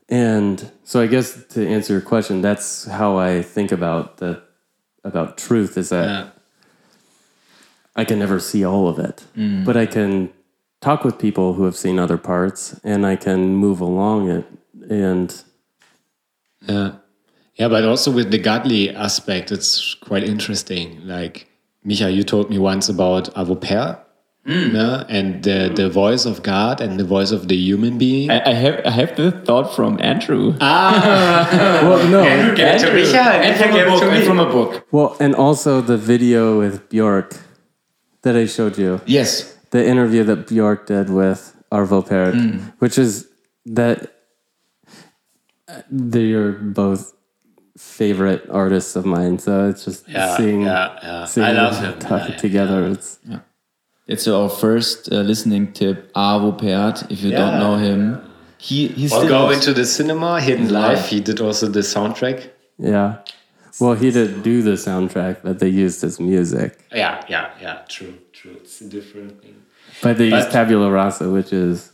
and 0.09 0.71
so 0.83 0.99
i 1.01 1.07
guess 1.07 1.27
to 1.53 1.67
answer 1.67 1.93
your 1.93 2.01
question 2.01 2.41
that's 2.41 2.85
how 2.85 3.17
i 3.17 3.41
think 3.43 3.71
about 3.71 4.17
the 4.17 4.41
about 5.03 5.37
truth 5.37 5.77
is 5.77 5.89
that 5.89 6.05
Yeah. 6.07 6.27
I 7.93 8.05
can 8.05 8.19
never 8.19 8.39
see 8.39 8.63
all 8.65 8.87
of 8.87 8.97
it, 8.99 9.17
but 9.65 9.75
I 9.75 9.85
can 9.85 10.29
talk 10.81 11.03
with 11.03 11.17
people 11.19 11.53
who 11.53 11.63
have 11.63 11.75
seen 11.75 11.99
other 11.99 12.17
parts, 12.17 12.79
and 12.83 13.05
I 13.05 13.15
can 13.15 13.55
move 13.55 13.79
along 13.81 14.29
it. 14.29 14.45
And 14.89 15.33
Yeah. 16.67 16.91
Yeah, 17.55 17.67
but 17.67 17.83
also 17.85 18.11
with 18.11 18.31
the 18.31 18.39
godly 18.39 18.89
aspect, 18.95 19.51
it's 19.51 19.93
quite 19.93 20.23
interesting. 20.23 21.01
Like, 21.05 21.47
Micha, 21.85 22.11
you 22.13 22.23
told 22.23 22.49
me 22.49 22.57
once 22.57 22.89
about 22.89 23.25
Arvo 23.35 23.55
Pärt 23.59 23.99
no? 24.45 25.05
and 25.09 25.43
the, 25.43 25.71
the 25.75 25.87
voice 25.89 26.25
of 26.25 26.41
God 26.41 26.81
and 26.81 26.99
the 26.99 27.03
voice 27.03 27.31
of 27.31 27.47
the 27.49 27.55
human 27.55 27.97
being. 27.99 28.31
I, 28.31 28.41
I 28.49 28.53
have 28.53 28.81
I 28.85 28.89
have 28.91 29.15
the 29.15 29.31
thought 29.45 29.75
from 29.75 29.99
Andrew. 30.01 30.55
ah 30.61 31.79
well, 31.83 32.07
no, 32.07 32.23
Get 32.55 32.79
to 32.79 32.87
Micha 32.87 33.15
and 33.15 33.43
and 33.45 33.55
from 33.59 33.71
a 33.75 33.85
book. 33.85 33.99
to 34.01 34.09
And 34.09 34.19
me. 34.19 34.25
from 34.25 34.39
a 34.39 34.49
book. 34.49 34.87
well, 34.91 35.15
and 35.19 35.35
also 35.35 35.81
the 35.81 35.97
video 35.97 36.57
with 36.57 36.89
Bjork 36.89 37.35
that 38.23 38.35
I 38.35 38.45
showed 38.47 38.77
you, 38.77 39.01
Yes. 39.05 39.57
The 39.71 39.85
interview 39.85 40.23
that 40.25 40.47
Bjork 40.47 40.85
did 40.87 41.09
with 41.09 41.55
Arvo 41.71 42.05
Pärt, 42.07 42.35
which 42.79 42.97
is 42.97 43.27
that 43.65 44.13
uh, 45.67 45.81
they're 45.89 46.51
both 46.51 47.13
favorite 47.77 48.47
artists 48.49 48.95
of 48.95 49.05
mine. 49.05 49.39
So 49.39 49.69
it's 49.69 49.85
just 49.85 50.07
Yeah, 50.07 50.35
seeing, 50.37 50.61
yeah, 50.61 50.99
yeah. 51.03 51.25
seeing 51.25 51.47
I 51.47 51.51
love 51.53 51.75
them 51.81 51.93
him. 51.93 51.99
talk 51.99 52.29
Yeah, 52.29 52.35
together. 52.37 52.87
It's 52.87 53.19
It's 54.07 54.27
our 54.27 54.49
first 54.49 55.09
uh, 55.11 55.21
listening 55.21 55.71
tip. 55.71 56.11
Arvo 56.13 56.51
Pärt, 56.57 57.09
if 57.09 57.23
you 57.23 57.31
Yeah. 57.31 57.37
don't 57.41 57.59
know 57.59 57.75
him. 57.77 58.19
He 58.57 58.87
he's 58.87 59.13
Or 59.13 59.19
still 59.19 59.29
go 59.29 59.45
not- 59.45 59.53
into 59.53 59.73
the 59.73 59.85
cinema, 59.85 60.41
Hidden 60.41 60.69
Life. 60.69 61.07
He 61.07 61.19
did 61.21 61.39
also 61.39 61.67
the 61.67 61.79
soundtrack. 61.81 62.49
yeah. 62.77 63.19
Well, 63.79 63.93
he 63.95 64.11
didn't 64.11 64.41
do 64.43 64.61
the 64.61 64.75
soundtrack, 64.87 65.37
but 65.43 65.57
they 65.59 65.69
used 65.69 66.01
his 66.01 66.19
music. 66.19 66.71
Yeah, 66.93 67.23
yeah, 67.29 67.47
yeah. 67.61 67.77
True, 67.87 68.13
true. 68.33 68.57
It's 68.61 68.81
a 68.81 68.87
different 68.89 69.41
thing. 69.41 69.55
But 70.01 70.17
they 70.17 70.29
But- 70.29 70.45
use 70.45 70.53
Tabula 70.53 70.91
Rasa, 70.91 71.29
which 71.29 71.53
is 71.53 71.91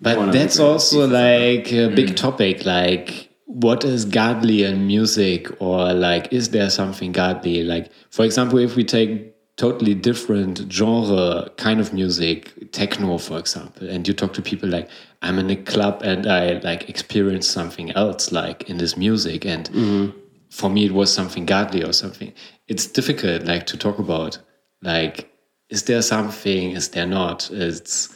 But 0.00 0.16
one 0.16 0.28
of 0.28 0.32
the 0.32 0.38
that's 0.38 0.58
also 0.58 1.06
like 1.06 1.72
a 1.72 1.88
big 1.88 2.10
mm. 2.10 2.16
topic. 2.16 2.64
Like, 2.64 3.28
what 3.46 3.84
is 3.84 4.04
godly 4.04 4.64
in 4.64 4.86
music, 4.86 5.48
or 5.60 5.92
like, 5.92 6.32
is 6.32 6.50
there 6.50 6.70
something 6.70 7.12
godly? 7.12 7.64
Like, 7.64 7.90
for 8.10 8.24
example, 8.24 8.58
if 8.58 8.76
we 8.76 8.84
take 8.84 9.34
totally 9.56 9.94
different 9.94 10.72
genre 10.72 11.50
kind 11.58 11.80
of 11.80 11.92
music, 11.92 12.72
techno, 12.72 13.18
for 13.18 13.38
example, 13.38 13.86
and 13.90 14.08
you 14.08 14.14
talk 14.14 14.32
to 14.32 14.40
people 14.40 14.68
like, 14.68 14.88
I'm 15.20 15.38
in 15.38 15.50
a 15.50 15.56
club 15.56 16.00
and 16.02 16.26
I 16.26 16.60
like 16.60 16.88
experience 16.88 17.46
something 17.46 17.90
else, 17.90 18.32
like 18.32 18.70
in 18.70 18.78
this 18.78 18.96
music, 18.96 19.44
and 19.44 19.68
mm-hmm. 19.70 20.18
for 20.48 20.70
me 20.70 20.86
it 20.86 20.92
was 20.92 21.12
something 21.12 21.44
godly 21.44 21.84
or 21.84 21.92
something. 21.92 22.32
It's 22.68 22.86
difficult, 22.86 23.44
like, 23.44 23.66
to 23.66 23.76
talk 23.76 23.98
about. 23.98 24.38
Like, 24.82 25.30
is 25.70 25.84
there 25.84 26.02
something? 26.02 26.72
Is 26.72 26.88
there 26.88 27.06
not? 27.06 27.50
It's 27.52 28.14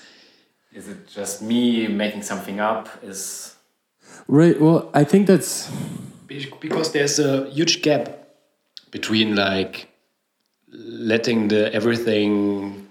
is 0.74 0.88
it 0.88 1.06
just 1.06 1.40
me 1.40 1.86
making 1.86 2.22
something 2.22 2.60
up? 2.60 2.88
Is 3.02 3.54
Right. 4.26 4.60
Well, 4.60 4.90
I 4.92 5.04
think 5.04 5.26
that's 5.26 5.70
because 6.60 6.92
there's 6.92 7.18
a 7.18 7.48
huge 7.50 7.82
gap 7.82 8.08
between 8.90 9.36
like 9.36 9.88
letting 10.68 11.48
the 11.48 11.72
everything 11.72 12.88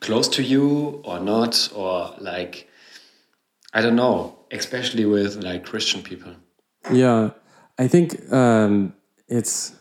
close 0.00 0.28
to 0.28 0.42
you 0.42 1.00
or 1.04 1.20
not, 1.20 1.70
or 1.74 2.14
like 2.18 2.68
I 3.72 3.80
don't 3.80 3.96
know, 3.96 4.38
especially 4.50 5.06
with 5.06 5.36
like 5.42 5.64
Christian 5.64 6.02
people. 6.02 6.34
Yeah, 6.90 7.30
I 7.78 7.88
think 7.88 8.32
um, 8.32 8.94
it's. 9.28 9.74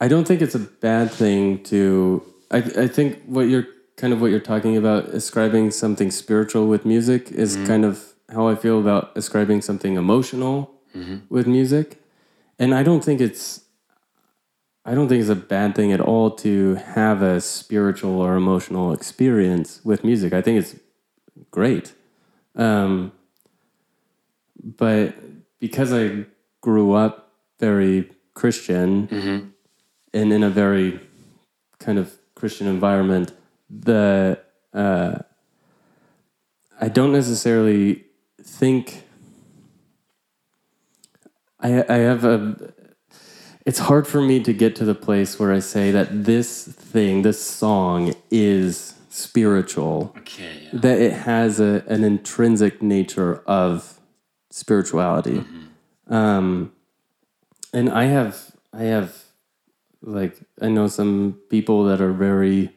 I 0.00 0.08
don't 0.08 0.26
think 0.26 0.42
it's 0.42 0.54
a 0.54 0.60
bad 0.60 1.10
thing 1.10 1.62
to. 1.64 2.22
I 2.50 2.58
I 2.58 2.88
think 2.88 3.22
what 3.26 3.48
you're 3.48 3.66
kind 3.96 4.12
of 4.12 4.20
what 4.20 4.30
you're 4.30 4.40
talking 4.40 4.76
about, 4.76 5.08
ascribing 5.08 5.70
something 5.70 6.10
spiritual 6.10 6.66
with 6.68 6.84
music, 6.84 7.30
is 7.30 7.56
mm-hmm. 7.56 7.66
kind 7.66 7.84
of 7.84 8.14
how 8.30 8.48
I 8.48 8.54
feel 8.54 8.80
about 8.80 9.12
ascribing 9.16 9.62
something 9.62 9.96
emotional 9.96 10.70
mm-hmm. 10.94 11.18
with 11.28 11.46
music, 11.46 12.02
and 12.58 12.74
I 12.74 12.82
don't 12.82 13.04
think 13.04 13.20
it's. 13.20 13.60
I 14.86 14.94
don't 14.94 15.08
think 15.08 15.22
it's 15.22 15.30
a 15.30 15.34
bad 15.34 15.74
thing 15.74 15.92
at 15.92 16.00
all 16.00 16.30
to 16.44 16.74
have 16.74 17.22
a 17.22 17.40
spiritual 17.40 18.20
or 18.20 18.36
emotional 18.36 18.92
experience 18.92 19.80
with 19.82 20.04
music. 20.04 20.34
I 20.34 20.42
think 20.42 20.58
it's 20.58 20.76
great. 21.50 21.94
Um, 22.54 23.12
but 24.62 25.14
because 25.58 25.90
I 25.92 26.26
grew 26.60 26.92
up 26.92 27.32
very 27.58 28.10
Christian 28.34 29.08
mm-hmm. 29.08 29.48
And 30.14 30.32
in 30.32 30.42
a 30.42 30.50
very 30.50 31.00
kind 31.78 31.98
of 31.98 32.14
Christian 32.34 32.66
environment, 32.66 33.32
the 33.68 34.38
uh, 34.72 35.18
I 36.80 36.88
don't 36.88 37.12
necessarily 37.12 38.04
think 38.42 39.04
I 41.60 41.84
I 41.88 41.96
have 41.98 42.24
a. 42.24 42.72
It's 43.66 43.78
hard 43.78 44.06
for 44.06 44.20
me 44.20 44.40
to 44.42 44.52
get 44.52 44.76
to 44.76 44.84
the 44.84 44.94
place 44.94 45.38
where 45.38 45.50
I 45.52 45.60
say 45.60 45.90
that 45.90 46.24
this 46.24 46.64
thing, 46.64 47.22
this 47.22 47.42
song, 47.42 48.14
is 48.30 48.94
spiritual 49.08 50.12
Okay. 50.18 50.68
that 50.72 51.00
it 51.00 51.12
has 51.12 51.60
a, 51.60 51.82
an 51.86 52.02
intrinsic 52.04 52.82
nature 52.82 53.42
of 53.46 54.00
spirituality 54.50 55.44
um 56.08 56.72
and 57.72 57.88
i 57.90 58.04
have 58.04 58.50
i 58.72 58.82
have 58.82 59.23
like 60.06 60.40
i 60.60 60.68
know 60.68 60.86
some 60.86 61.38
people 61.48 61.84
that 61.84 62.00
are 62.00 62.12
very 62.12 62.70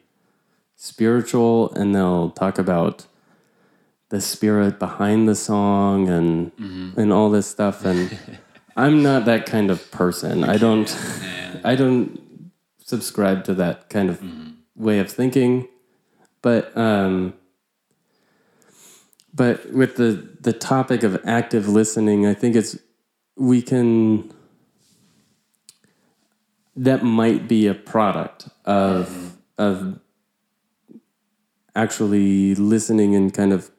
spiritual 0.76 1.72
and 1.74 1.94
they'll 1.94 2.30
talk 2.30 2.58
about 2.58 3.06
the 4.08 4.20
spirit 4.20 4.78
behind 4.78 5.28
the 5.28 5.34
song 5.34 6.08
and 6.08 6.52
and 6.96 7.12
all 7.12 7.28
this 7.30 7.46
stuff 7.46 7.84
and 7.84 8.18
i'm 8.76 9.02
not 9.02 9.24
that 9.24 9.44
kind 9.44 9.70
of 9.70 9.90
person. 9.90 10.44
I 10.44 10.56
don't 10.56 10.88
i 11.64 11.74
don't 11.74 12.50
subscribe 12.84 13.44
to 13.44 13.54
that 13.54 13.90
kind 13.90 14.08
of 14.08 14.22
way 14.74 14.98
of 14.98 15.10
thinking. 15.10 15.68
But 16.40 16.74
um 16.76 17.34
but 19.34 19.72
with 19.72 19.96
the 19.96 20.28
the 20.40 20.52
topic 20.52 21.02
of 21.02 21.20
active 21.24 21.68
listening 21.68 22.26
i 22.26 22.32
think 22.34 22.56
it's 22.56 22.78
we 23.36 23.60
can 23.60 24.32
that 26.78 27.02
might 27.04 27.48
be 27.48 27.66
a 27.66 27.74
product 27.74 28.48
of 28.64 29.36
of 29.58 29.98
actually 31.74 32.54
listening 32.54 33.14
and 33.14 33.32
kind 33.34 33.52
of 33.52 33.70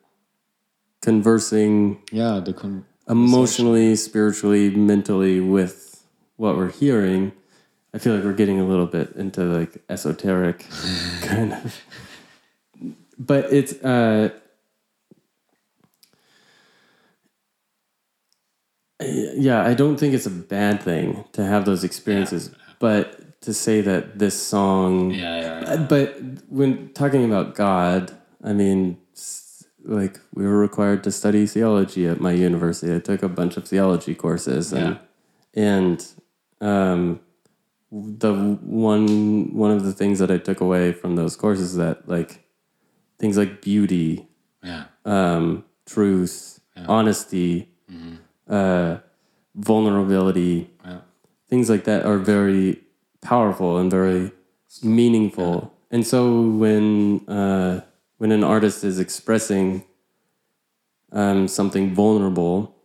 conversing 1.02 2.02
Yeah, 2.12 2.40
the 2.44 2.54
con 2.54 2.86
emotionally 3.08 3.96
spiritually 3.96 4.70
mentally 4.70 5.40
with 5.40 6.06
what 6.36 6.56
we're 6.58 6.72
hearing. 6.72 7.32
I 7.94 7.98
feel 7.98 8.14
like 8.16 8.24
we're 8.24 8.34
getting 8.34 8.60
a 8.60 8.66
little 8.66 8.86
bit 8.86 9.14
into 9.16 9.42
like 9.44 9.82
esoteric 9.90 10.66
kind 11.22 11.54
of 11.54 11.76
but 13.18 13.52
it's 13.52 13.74
uh 13.84 14.30
yeah 19.00 19.66
i 19.66 19.74
don't 19.74 19.98
think 19.98 20.14
it's 20.14 20.26
a 20.26 20.30
bad 20.30 20.82
thing 20.82 21.26
to 21.34 21.44
have 21.44 21.66
those 21.66 21.84
experiences 21.84 22.52
but 22.80 23.42
to 23.42 23.54
say 23.54 23.82
that 23.82 24.20
this 24.20 24.42
song 24.42 25.12
yeah, 25.12 25.62
yeah, 25.62 25.74
uh, 25.74 25.78
but 25.88 26.20
when 26.50 26.90
talking 26.94 27.26
about 27.26 27.56
god 27.56 28.12
i 28.44 28.54
mean 28.54 28.98
like 29.84 30.20
we 30.34 30.46
were 30.46 30.60
required 30.60 31.04
to 31.04 31.12
study 31.12 31.48
theology 31.48 32.06
at 32.06 32.20
my 32.20 32.32
university. 32.34 32.94
I 32.94 33.00
took 33.00 33.24
a 33.24 33.30
bunch 33.30 33.56
of 33.56 33.66
theology 33.68 34.14
courses 34.14 34.74
and 34.74 35.00
and 35.56 36.06
um 36.62 37.22
the 37.92 38.34
one 38.62 39.54
one 39.56 39.72
of 39.72 39.84
the 39.84 39.94
things 39.94 40.20
that 40.20 40.30
i 40.30 40.38
took 40.38 40.62
away 40.62 40.92
from 40.92 41.16
those 41.16 41.36
courses 41.36 41.72
is 41.72 41.78
that 41.78 42.08
like 42.08 42.44
things 43.18 43.38
like 43.38 43.62
beauty 43.62 44.28
yeah. 44.64 44.86
um, 45.06 45.66
truth, 45.86 46.60
honesty, 46.88 47.70
uh, 48.48 48.98
vulnerability, 49.56 50.70
Yeah. 50.86 51.00
Things 51.50 51.70
like 51.70 51.84
that 51.86 52.06
are 52.06 52.18
very 52.18 52.80
powerful 53.22 53.78
and 53.78 53.90
very 53.90 54.32
meaningful. 54.84 55.74
And 55.92 56.06
so 56.06 56.42
when 56.42 57.28
uh, 57.28 57.82
when 58.18 58.32
an 58.32 58.44
artist 58.44 58.84
is 58.84 59.00
expressing 59.00 59.84
um, 61.12 61.48
something 61.48 61.94
vulnerable 61.94 62.76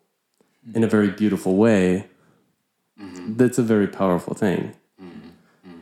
in 0.74 0.82
a 0.82 0.86
very 0.86 1.10
beautiful 1.10 1.56
way, 1.56 2.08
that's 3.36 3.58
a 3.58 3.62
very 3.62 3.86
powerful 3.86 4.34
thing. 4.34 4.74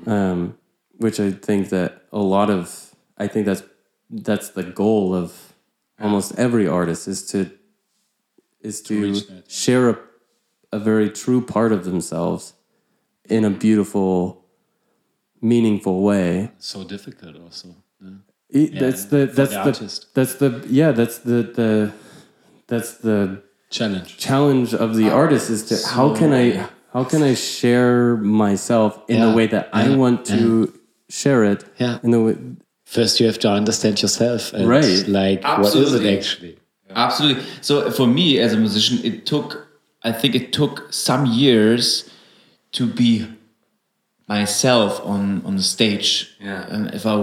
Um, 0.06 0.58
which 0.98 1.20
I 1.20 1.30
think 1.30 1.68
that 1.68 2.02
a 2.12 2.18
lot 2.18 2.50
of 2.50 2.94
I 3.16 3.28
think 3.28 3.46
that's 3.46 3.62
that's 4.10 4.50
the 4.50 4.64
goal 4.64 5.14
of 5.14 5.54
almost 6.00 6.36
every 6.36 6.66
artist 6.66 7.06
is 7.06 7.24
to 7.28 7.50
is 8.60 8.82
to, 8.82 9.12
that, 9.12 9.30
yeah. 9.30 9.40
share 9.48 9.90
a, 9.90 9.98
a 10.72 10.78
very 10.78 11.10
true 11.10 11.40
part 11.40 11.72
of 11.72 11.84
themselves 11.84 12.54
in 13.28 13.44
a 13.44 13.50
beautiful 13.50 14.44
meaningful 15.40 16.02
way 16.02 16.50
So 16.58 16.84
difficult 16.84 17.36
also. 17.36 17.68
yeah. 18.00 18.10
it, 18.48 18.78
that's 18.78 19.06
the 19.06 19.26
that's 19.26 19.54
the 19.54 19.72
the, 19.72 20.06
that's 20.14 20.34
the 20.36 20.66
yeah 20.68 20.92
that's 20.92 21.18
the 21.18 21.42
the 21.42 21.92
that's 22.66 22.98
the 22.98 23.42
Challenge. 23.70 24.18
challenge 24.18 24.74
of 24.74 24.96
the 24.96 25.08
ah, 25.10 25.14
artist 25.16 25.48
is 25.48 25.62
to 25.70 25.76
how 25.96 26.14
can 26.14 26.32
I 26.34 26.68
how 26.92 27.04
can 27.04 27.22
I 27.22 27.34
share 27.34 28.16
myself 28.18 28.92
in 29.08 29.16
Yeah, 29.16 29.30
the 29.30 29.36
way 29.36 29.46
that 29.46 29.70
I 29.72 29.86
yeah, 29.88 29.96
want 29.96 30.26
to 30.26 30.72
share 31.08 31.42
it 31.52 31.64
Yeah. 31.78 31.98
in 32.02 32.10
the 32.10 32.20
way 32.20 32.36
First, 32.84 33.18
you 33.20 33.26
have 33.26 33.38
to 33.38 33.48
understand 33.50 34.02
yourself 34.02 34.52
and 34.52 34.68
Right. 34.68 35.08
like 35.08 35.42
what 35.42 35.74
is 35.74 35.94
it 35.94 36.04
actually? 36.18 36.58
Absolutely. 36.94 37.42
So 37.62 37.90
for 37.90 38.06
me 38.06 38.38
as 38.38 38.52
a 38.52 38.58
musician, 38.58 38.98
it 39.02 39.24
took, 39.24 39.66
I 40.02 40.12
think 40.12 40.34
it 40.34 40.52
took 40.52 40.92
some 40.92 41.24
years 41.24 42.10
to 42.72 42.86
be 42.86 43.26
myself 44.28 45.00
on, 45.04 45.44
on 45.44 45.56
the 45.56 45.62
stage. 45.62 46.34
Yeah. 46.40 46.66
Um, 46.68 46.88
if 46.88 47.06
I 47.06 47.16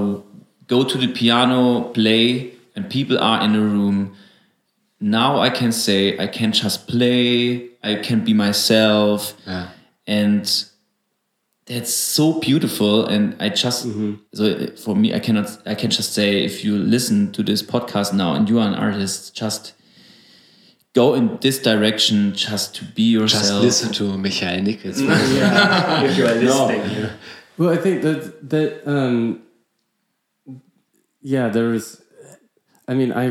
go 0.67 0.83
to 0.83 0.97
the 0.97 1.07
piano, 1.07 1.89
play, 1.89 2.53
and 2.75 2.89
people 2.89 3.17
are 3.19 3.43
in 3.43 3.53
the 3.53 3.59
room, 3.59 4.15
now 4.99 5.39
I 5.39 5.49
can 5.49 5.71
say 5.71 6.17
I 6.19 6.27
can 6.27 6.51
just 6.51 6.87
play, 6.87 7.69
I 7.83 7.95
can 7.95 8.23
be 8.23 8.33
myself. 8.33 9.33
Yeah. 9.45 9.69
And 10.05 10.69
that's 11.69 11.93
so 11.93 12.39
beautiful 12.39 13.05
and 13.05 13.35
i 13.39 13.47
just 13.47 13.87
so 14.33 14.67
for 14.75 14.95
me 14.95 15.13
i 15.13 15.19
cannot 15.19 15.55
i 15.67 15.75
can 15.75 15.91
just 15.91 16.13
say 16.13 16.43
if 16.43 16.65
you 16.65 16.75
listen 16.75 17.31
to 17.31 17.43
this 17.43 17.61
podcast 17.61 18.11
now 18.11 18.33
and 18.33 18.49
you 18.49 18.57
are 18.59 18.67
an 18.67 18.73
artist 18.73 19.35
just 19.35 19.73
go 20.93 21.13
in 21.13 21.37
this 21.41 21.59
direction 21.61 22.33
just 22.33 22.75
to 22.75 22.85
be 22.85 23.03
yourself 23.03 23.43
Just 23.63 23.83
listen 23.83 23.93
to 23.93 24.17
Michael 24.17 24.61
Nichols. 24.63 24.99
if 25.01 26.17
you 26.17 26.25
are 26.25 26.33
listening. 26.35 26.81
yeah. 27.03 27.11
Well, 27.57 27.69
I 27.71 27.77
think 27.77 28.01
that 28.03 28.49
that 28.49 28.87
um, 28.89 29.41
yeah, 31.21 31.49
there's. 31.49 32.01
I 32.87 32.93
mean, 32.95 33.11
I 33.11 33.27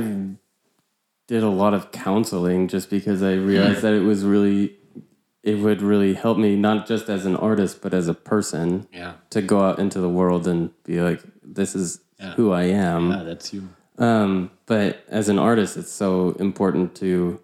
did 1.26 1.42
a 1.42 1.48
lot 1.48 1.74
of 1.74 1.90
counseling 1.90 2.68
just 2.68 2.90
because 2.90 3.22
I 3.22 3.32
realized 3.34 3.82
that 3.82 3.92
it 3.92 4.02
was 4.02 4.24
really, 4.24 4.76
it 5.42 5.56
would 5.58 5.82
really 5.82 6.14
help 6.14 6.38
me 6.38 6.54
not 6.56 6.86
just 6.86 7.08
as 7.08 7.26
an 7.26 7.36
artist 7.36 7.82
but 7.82 7.92
as 7.92 8.08
a 8.08 8.14
person 8.14 8.86
Yeah. 8.92 9.14
to 9.30 9.42
go 9.42 9.60
out 9.60 9.78
into 9.78 10.00
the 10.00 10.08
world 10.08 10.46
and 10.46 10.70
be 10.84 11.00
like, 11.00 11.20
this 11.42 11.74
is 11.74 12.00
Yeah. 12.20 12.34
who 12.34 12.52
I 12.52 12.64
am. 12.64 13.10
Yeah, 13.10 13.22
that's 13.24 13.52
you. 13.52 13.68
Um, 13.98 14.52
but 14.66 15.02
as 15.08 15.28
an 15.28 15.38
artist, 15.38 15.76
it's 15.76 15.90
so 15.92 16.30
important 16.38 16.94
to. 16.96 17.40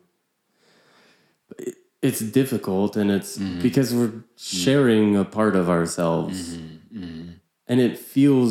It- 2.05 2.09
It's 2.09 2.21
difficult, 2.21 2.97
and 2.97 3.11
it's 3.11 3.39
Mm-hmm. 3.39 3.61
because 3.63 3.95
we're 3.95 4.13
sharing 4.37 5.17
a 5.17 5.25
part 5.25 5.55
of 5.57 5.69
ourselves, 5.69 6.57
Mm-hmm. 6.95 7.31
and 7.69 7.81
it 7.81 7.99
feels 7.99 8.51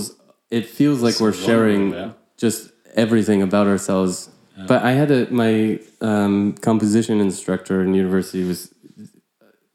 it 0.49 0.65
feels 0.67 1.01
like 1.01 1.19
we're 1.19 1.33
sharing 1.47 1.93
yeah. 1.93 2.11
just 2.37 2.71
everything 2.95 3.41
about 3.41 3.65
ourselves. 3.67 4.29
But 4.67 4.83
I 4.83 4.91
had 5.01 5.09
a 5.11 5.21
my 5.31 5.79
um, 6.01 6.53
composition 6.61 7.19
instructor 7.19 7.81
in 7.83 7.93
university 8.05 8.43
was 8.47 8.61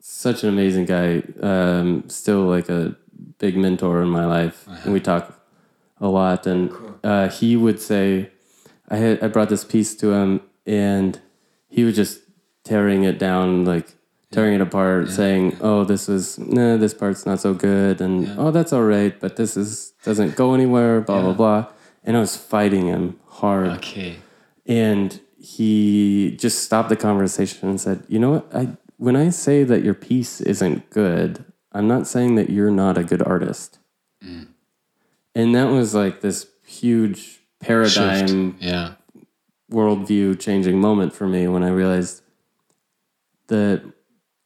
such 0.00 0.42
an 0.44 0.48
amazing 0.50 0.84
guy. 0.86 1.22
Um, 1.50 2.04
still 2.08 2.42
like 2.56 2.68
a 2.68 2.94
big 3.38 3.56
mentor 3.56 4.02
in 4.02 4.08
my 4.08 4.26
life, 4.26 4.58
and 4.84 4.92
we 4.92 5.00
talk 5.00 5.24
a 6.00 6.08
lot. 6.08 6.46
And 6.46 6.70
uh, 7.02 7.28
he 7.28 7.56
would 7.56 7.80
say, 7.80 8.30
I 8.88 8.96
had 9.02 9.22
I 9.24 9.28
brought 9.28 9.48
this 9.48 9.64
piece 9.64 9.96
to 9.96 10.12
him, 10.12 10.40
and 10.66 11.18
he 11.68 11.84
would 11.84 11.96
just 11.96 12.20
tearing 12.68 13.04
it 13.04 13.18
down, 13.18 13.64
like 13.64 13.88
tearing 14.30 14.54
it 14.54 14.60
apart, 14.60 15.08
saying, 15.08 15.56
"Oh, 15.60 15.84
this 15.84 16.06
was 16.08 16.38
nah, 16.38 16.76
this 16.76 16.94
part's 16.94 17.24
not 17.24 17.40
so 17.40 17.54
good," 17.54 18.00
and 18.00 18.28
"Oh, 18.38 18.50
that's 18.50 18.72
all 18.72 18.84
right, 18.84 19.18
but 19.18 19.36
this 19.36 19.56
is 19.56 19.92
doesn't 20.04 20.36
go 20.36 20.54
anywhere." 20.54 21.00
Blah 21.00 21.22
blah 21.22 21.32
blah. 21.32 21.66
And 22.04 22.16
I 22.16 22.20
was 22.20 22.36
fighting 22.36 22.86
him 22.86 23.18
hard. 23.40 23.70
Okay. 23.78 24.16
And 24.66 25.20
he 25.40 26.36
just 26.38 26.62
stopped 26.64 26.88
the 26.88 26.96
conversation 26.96 27.68
and 27.68 27.80
said, 27.80 28.04
"You 28.08 28.18
know 28.18 28.30
what? 28.30 28.46
I 28.54 28.76
when 28.98 29.16
I 29.16 29.30
say 29.30 29.64
that 29.64 29.82
your 29.82 29.94
piece 29.94 30.40
isn't 30.40 30.90
good, 30.90 31.44
I'm 31.72 31.88
not 31.88 32.06
saying 32.06 32.34
that 32.36 32.50
you're 32.50 32.70
not 32.70 32.98
a 32.98 33.04
good 33.04 33.22
artist." 33.22 33.78
Mm. 34.22 34.48
And 35.34 35.54
that 35.54 35.70
was 35.70 35.94
like 35.94 36.20
this 36.20 36.46
huge 36.66 37.40
paradigm 37.60 38.52
Shift. 38.58 38.62
Yeah. 38.62 38.94
worldview 39.70 40.38
changing 40.38 40.80
moment 40.80 41.12
for 41.14 41.26
me 41.26 41.48
when 41.48 41.62
I 41.62 41.70
realized 41.70 42.22
that 43.48 43.82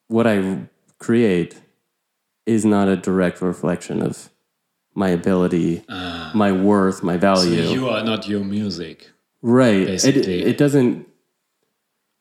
what 0.08 0.26
I 0.26 0.68
create 0.98 1.60
is 2.46 2.64
not 2.64 2.88
a 2.88 2.96
direct 2.96 3.40
reflection 3.42 4.02
of 4.02 4.30
my 4.94 5.08
ability, 5.10 5.84
ah. 5.88 6.30
my 6.34 6.52
worth, 6.52 7.02
my 7.02 7.14
So 7.14 7.20
value. 7.20 7.62
you 7.62 7.88
are 7.88 8.02
not 8.04 8.28
your 8.28 8.44
music, 8.44 9.10
right. 9.40 9.82
It, 9.82 9.86
basically. 9.86 10.42
it 10.42 10.58
doesn't. 10.58 11.06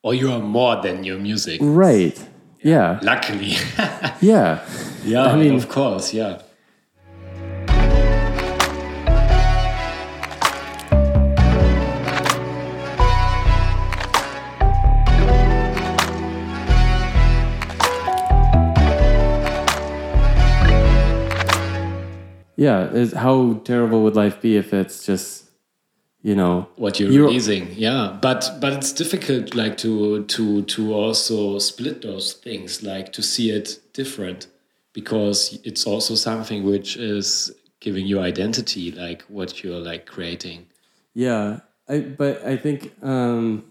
or 0.04 0.14
you 0.14 0.32
are 0.32 0.40
more 0.40 0.82
than 0.82 1.04
your 1.04 1.20
music. 1.20 1.60
Right. 1.62 2.18
Yeah. 2.64 3.00
Luckily. 3.02 3.56
Yeah. 4.22 4.60
yeah. 5.04 5.24
I 5.26 5.36
mean- 5.36 5.56
of 5.56 5.68
course. 5.70 6.14
Yeah. 6.14 6.42
Yeah. 22.66 22.94
Is 23.02 23.14
how 23.14 23.38
terrible 23.64 24.00
would 24.04 24.16
life 24.16 24.38
be 24.42 24.56
if 24.58 24.74
it's 24.74 25.06
just, 25.10 25.50
you 26.22 26.36
know, 26.36 26.68
what 26.76 27.00
you're, 27.00 27.12
You're- 27.12 27.28
releasing 27.28 27.66
yeah 27.88 28.18
but 28.22 28.42
but 28.62 28.72
it's 28.78 28.94
difficult 28.94 29.56
like 29.56 29.76
to 29.78 30.24
to 30.36 30.62
to 30.74 30.82
also 30.94 31.60
split 31.60 32.02
those 32.02 32.28
things 32.46 32.84
like 32.84 33.08
to 33.14 33.22
see 33.24 33.48
it 33.60 33.68
different 33.94 34.48
because 34.94 35.60
it's 35.64 35.88
also 35.88 36.14
something 36.16 36.64
which 36.72 36.98
is 36.98 37.52
giving 37.80 38.06
you 38.06 38.20
identity 38.20 38.92
like 38.92 39.24
what 39.38 39.50
you're 39.64 39.84
like 39.92 40.06
creating 40.06 40.60
Yeah, 41.14 41.60
I 41.90 42.00
but 42.22 42.34
I 42.54 42.58
think 42.58 42.78
um, 43.02 43.64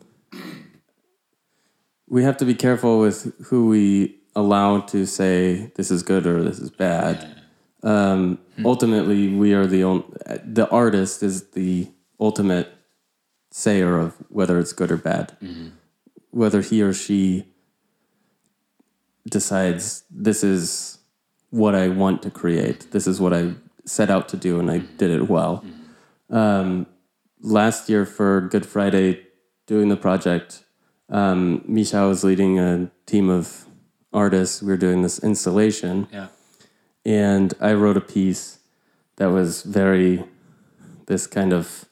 we 2.09 2.25
have 2.25 2.37
to 2.39 2.45
be 2.45 2.55
careful 2.55 2.99
with 2.99 3.19
who 3.49 3.69
we 3.69 4.17
allow 4.35 4.81
to 4.93 5.07
say 5.07 5.71
this 5.77 5.91
is 5.91 6.03
good 6.03 6.27
or 6.27 6.43
this 6.43 6.59
is 6.59 6.71
bad. 6.71 7.40
Um, 7.83 8.39
hmm. 8.57 8.67
ultimately, 8.67 9.29
we 9.35 9.55
are 9.55 9.67
the 9.67 9.85
only. 9.85 10.05
The 10.45 10.69
artist 10.71 11.23
is 11.23 11.51
the 11.51 11.89
ultimate 12.19 12.73
sayer 13.51 13.99
of 13.99 14.15
whether 14.29 14.59
it's 14.59 14.73
good 14.73 14.91
or 14.91 14.97
bad. 14.97 15.37
Mm-hmm. 15.43 15.69
Whether 16.31 16.61
he 16.61 16.83
or 16.83 16.93
she 16.93 17.47
decides 19.29 20.05
this 20.11 20.45
is 20.45 20.99
what 21.51 21.75
I 21.75 21.89
want 21.89 22.23
to 22.23 22.31
create. 22.31 22.93
This 22.93 23.07
is 23.07 23.21
what 23.21 23.33
I 23.33 23.55
set 23.85 24.11
out 24.11 24.29
to 24.29 24.37
do, 24.37 24.61
and 24.61 24.71
I 24.71 24.79
mm-hmm. 24.79 24.97
did 24.97 25.11
it 25.11 25.29
well 25.29 25.65
mm-hmm. 25.65 26.37
um, 26.37 26.87
last 27.41 27.89
year 27.89 28.05
for 28.05 28.43
Good 28.43 28.67
Friday, 28.67 29.27
doing 29.67 29.89
the 29.89 29.97
project, 29.97 30.65
um, 31.09 31.65
Misha 31.67 32.07
was 32.07 32.23
leading 32.23 32.59
a 32.59 32.91
team 33.07 33.29
of 33.29 33.67
artists. 34.13 34.63
We 34.63 34.69
were 34.69 34.77
doing 34.77 35.03
this 35.03 35.19
installation, 35.19 36.07
yeah 36.13 36.29
and 37.05 37.55
I 37.61 37.73
wrote 37.75 37.97
a 37.97 38.01
piece 38.01 38.59
that 39.17 39.27
was 39.31 39.63
very 39.63 40.25
this 41.07 41.27
kind 41.27 41.53
of 41.53 41.85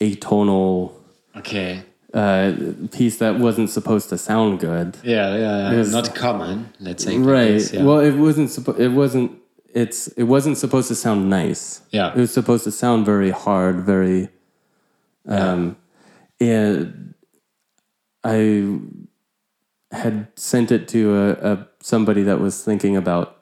atonal 0.00 0.92
okay 1.36 1.82
uh, 2.14 2.52
piece 2.92 3.18
that 3.18 3.38
wasn't 3.38 3.68
supposed 3.70 4.08
to 4.08 4.16
sound 4.18 4.60
good. 4.60 4.96
yeah 5.02 5.36
yeah, 5.36 5.70
yeah. 5.70 5.76
Yes. 5.76 5.90
not 5.90 6.14
common 6.14 6.70
let's 6.80 7.04
say 7.04 7.18
Right. 7.18 7.52
this, 7.52 7.72
yeah. 7.72 7.84
Well, 7.84 8.00
it 8.00 8.16
wasn't. 8.16 8.48
Suppo- 8.50 8.78
it 8.78 8.88
wasn't. 8.88 9.32
It's. 9.74 10.08
It 10.16 10.22
wasn't 10.24 10.56
supposed 10.56 10.88
to 10.88 10.94
sound 10.94 11.28
nice. 11.28 11.82
Yeah. 11.90 12.12
It 12.12 12.16
was 12.18 12.32
supposed 12.32 12.64
to 12.64 12.70
sound 12.70 13.04
very 13.04 13.30
hard, 13.30 13.80
very. 13.84 14.28
Um, 15.28 15.76
and 16.40 17.14
I 18.24 18.78
had 19.90 20.28
sent 20.36 20.70
it 20.72 20.88
to 20.88 21.14
a, 21.16 21.30
a 21.52 21.68
somebody 21.82 22.22
that 22.22 22.40
was 22.40 22.64
thinking 22.64 22.96
about 22.96 23.35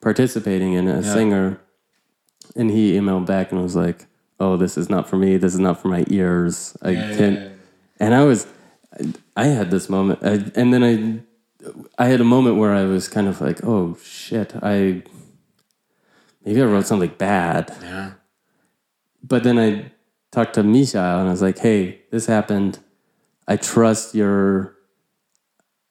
participating 0.00 0.72
in 0.74 0.88
a 0.88 1.02
singer, 1.02 1.60
and 2.56 2.70
he 2.70 2.92
emailed 2.92 3.26
back 3.26 3.52
and 3.52 3.62
was 3.62 3.76
like, 3.76 4.06
"Oh, 4.38 4.56
this 4.56 4.76
is 4.78 4.88
not 4.88 5.08
for 5.08 5.16
me. 5.16 5.36
This 5.36 5.54
is 5.54 5.60
not 5.60 5.80
for 5.80 5.88
my 5.88 6.04
ears. 6.08 6.76
I 6.82 6.90
Yeah, 6.90 7.08
yeah, 7.10 7.16
can't." 7.16 7.38
yeah. 7.38 7.48
And 8.00 8.14
I 8.14 8.24
was, 8.24 8.46
I 9.36 9.46
had 9.46 9.70
this 9.70 9.88
moment, 9.90 10.20
I, 10.22 10.50
and 10.58 10.72
then 10.72 10.82
I, 10.82 12.02
I 12.02 12.06
had 12.08 12.20
a 12.20 12.24
moment 12.24 12.56
where 12.56 12.74
I 12.74 12.84
was 12.84 13.08
kind 13.08 13.28
of 13.28 13.40
like, 13.40 13.62
"Oh 13.64 13.96
shit, 14.02 14.54
I." 14.62 15.02
Maybe 16.44 16.62
I 16.62 16.64
wrote 16.64 16.86
something 16.86 17.12
bad. 17.18 17.70
yeah 17.82 18.12
But 19.22 19.42
then 19.44 19.58
I 19.58 19.92
talked 20.32 20.54
to 20.54 20.62
Misha 20.62 20.98
and 21.18 21.28
I 21.28 21.30
was 21.30 21.42
like, 21.42 21.58
"Hey, 21.58 22.00
this 22.10 22.24
happened. 22.26 22.78
I 23.46 23.56
trust 23.56 24.14
your, 24.14 24.74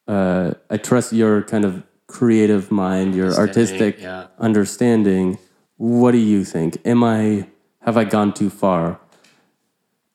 uh, 0.08 0.54
I 0.72 0.78
trust 0.78 1.14
your 1.14 1.44
kind 1.44 1.66
of 1.66 1.84
creative 2.10 2.72
mind, 2.72 3.16
your 3.16 3.32
artistic 3.34 4.02
yeah. 4.02 4.28
understanding. 4.38 5.38
What 5.78 6.12
do 6.12 6.18
you 6.18 6.44
think? 6.44 6.78
Am 6.84 7.04
I 7.04 7.48
have 7.86 7.96
I 7.96 8.04
gone 8.04 8.34
too 8.34 8.50
far?" 8.50 9.00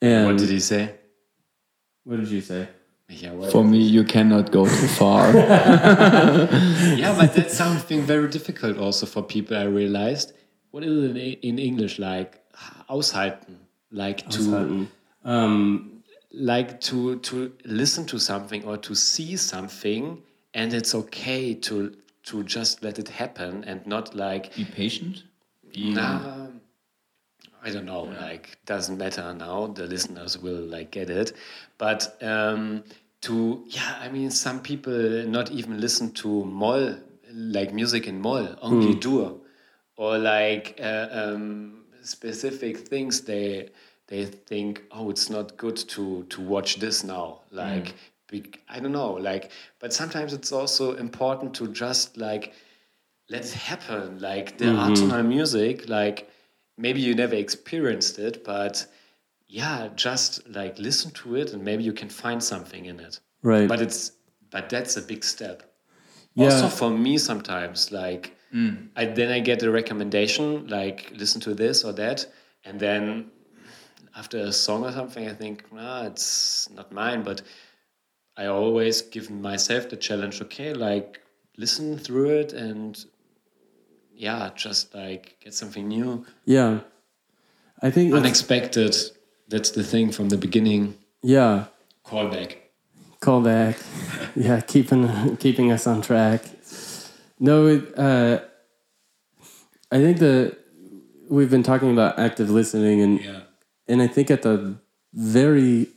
And 0.02 0.26
what 0.26 0.36
did 0.36 0.50
he 0.50 0.60
say 0.60 0.94
what 2.04 2.20
did 2.20 2.28
you 2.28 2.40
say? 2.40 2.68
yeah, 3.08 3.32
what- 3.32 3.50
For 3.50 3.64
me, 3.64 3.78
you 3.78 4.04
cannot 4.04 4.50
go 4.50 4.66
too 4.66 4.88
far. 4.88 5.32
yeah, 5.34 7.14
but 7.18 7.34
that's 7.34 7.56
something 7.56 8.02
very 8.02 8.28
difficult 8.28 8.78
also 8.78 9.06
for 9.06 9.22
people. 9.22 9.56
I 9.56 9.64
realized. 9.64 10.32
What 10.70 10.84
is 10.84 11.10
it 11.10 11.16
in, 11.16 11.32
in 11.48 11.58
English 11.58 11.98
like 11.98 12.40
aushalten? 12.88 13.56
Like 13.90 14.28
to 14.30 14.88
Um, 15.24 16.02
like 16.32 16.80
to 16.88 17.18
to 17.20 17.52
listen 17.64 18.04
to 18.06 18.18
something 18.18 18.64
or 18.64 18.76
to 18.78 18.94
see 18.94 19.36
something, 19.36 20.22
and 20.54 20.72
it's 20.72 20.94
okay 20.94 21.54
to 21.54 21.94
to 22.24 22.42
just 22.44 22.82
let 22.82 22.98
it 22.98 23.08
happen 23.08 23.64
and 23.64 23.86
not 23.86 24.14
like 24.14 24.54
Be 24.54 24.64
patient. 24.64 25.24
nah, 25.76 26.46
I 27.62 27.70
don't 27.70 27.84
know. 27.86 28.02
Like 28.04 28.58
doesn't 28.66 28.96
matter 28.98 29.34
now. 29.34 29.66
The 29.66 29.86
listeners 29.86 30.38
will 30.38 30.62
like 30.62 30.90
get 30.90 31.10
it, 31.10 31.32
but 31.78 32.16
um, 32.22 32.84
to 33.22 33.64
yeah, 33.66 33.98
I 34.00 34.08
mean, 34.08 34.30
some 34.30 34.60
people 34.60 35.26
not 35.26 35.50
even 35.50 35.80
listen 35.80 36.12
to 36.12 36.44
Moll 36.44 36.96
like 37.32 37.74
music 37.74 38.06
in 38.06 38.20
Moll, 38.20 38.48
only 38.62 38.94
Dur, 38.94 39.32
or 39.96 40.18
like 40.18 40.78
uh, 40.82 41.08
um, 41.10 41.84
specific 42.02 42.78
things 42.88 43.22
they 43.22 43.70
they 44.06 44.26
think 44.26 44.82
oh 44.92 45.08
it's 45.10 45.30
not 45.30 45.56
good 45.56 45.76
to 45.76 46.24
to 46.24 46.42
watch 46.42 46.76
this 46.76 47.02
now 47.02 47.40
like 47.50 47.84
bec- 47.86 47.94
I 48.68 48.80
don't 48.80 48.92
know 48.92 49.12
like 49.12 49.50
but 49.78 49.92
sometimes 49.92 50.32
it's 50.32 50.50
also 50.50 50.94
important 50.96 51.54
to 51.54 51.68
just 51.68 52.16
like 52.16 52.54
let 53.30 53.44
it 53.44 53.52
happen 53.52 54.18
like 54.18 54.58
the 54.58 54.66
atonal 54.66 55.10
mm-hmm. 55.10 55.28
music 55.28 55.88
like 55.88 56.28
maybe 56.76 57.00
you 57.00 57.14
never 57.14 57.34
experienced 57.34 58.18
it 58.18 58.44
but 58.44 58.86
yeah, 59.54 59.88
just 59.94 60.48
like 60.48 60.78
listen 60.80 61.12
to 61.12 61.36
it 61.36 61.52
and 61.52 61.62
maybe 61.62 61.84
you 61.84 61.92
can 61.92 62.08
find 62.08 62.42
something 62.42 62.86
in 62.86 62.98
it. 62.98 63.20
Right. 63.42 63.68
But 63.68 63.80
it's 63.80 64.12
but 64.50 64.68
that's 64.68 64.96
a 64.96 65.02
big 65.02 65.22
step. 65.22 65.62
Yeah. 66.34 66.46
Also 66.46 66.68
for 66.68 66.90
me 66.90 67.18
sometimes 67.18 67.92
like 67.92 68.36
mm. 68.52 68.88
I 68.96 69.04
then 69.06 69.30
I 69.30 69.38
get 69.38 69.62
a 69.62 69.70
recommendation 69.70 70.66
like 70.66 71.12
listen 71.14 71.40
to 71.42 71.54
this 71.54 71.84
or 71.84 71.92
that 71.92 72.26
and 72.64 72.80
then 72.80 73.30
after 74.16 74.38
a 74.38 74.52
song 74.52 74.84
or 74.84 74.90
something 74.90 75.28
I 75.28 75.34
think 75.34 75.72
nah 75.72 76.06
it's 76.06 76.68
not 76.70 76.90
mine 76.90 77.22
but 77.22 77.42
I 78.36 78.46
always 78.46 79.02
give 79.02 79.30
myself 79.30 79.88
the 79.88 79.96
challenge 79.96 80.40
okay 80.42 80.74
like 80.74 81.20
listen 81.56 81.98
through 81.98 82.30
it 82.30 82.52
and 82.52 83.04
yeah 84.14 84.50
just 84.54 84.94
like 84.94 85.36
get 85.40 85.54
something 85.54 85.88
new 85.88 86.24
yeah. 86.44 86.80
I 87.82 87.90
think 87.90 88.14
unexpected 88.14 88.94
that's 89.48 89.70
the 89.70 89.84
thing 89.84 90.10
from 90.12 90.28
the 90.30 90.36
beginning 90.36 90.94
yeah. 91.22 91.66
callback 92.04 92.56
Call 93.20 93.40
back. 93.40 93.78
yeah, 94.36 94.60
keeping 94.60 95.38
keeping 95.38 95.72
us 95.72 95.86
on 95.86 96.02
track. 96.02 96.44
No, 97.40 97.68
it, 97.68 97.98
uh, 97.98 98.40
I 99.90 99.96
think 99.96 100.18
that 100.18 100.58
we've 101.30 101.50
been 101.50 101.62
talking 101.62 101.90
about 101.90 102.18
active 102.18 102.50
listening, 102.50 103.00
and 103.00 103.20
yeah 103.22 103.40
and 103.86 104.02
I 104.02 104.06
think 104.06 104.30
at 104.30 104.42
the 104.42 104.76
very, 105.12 105.88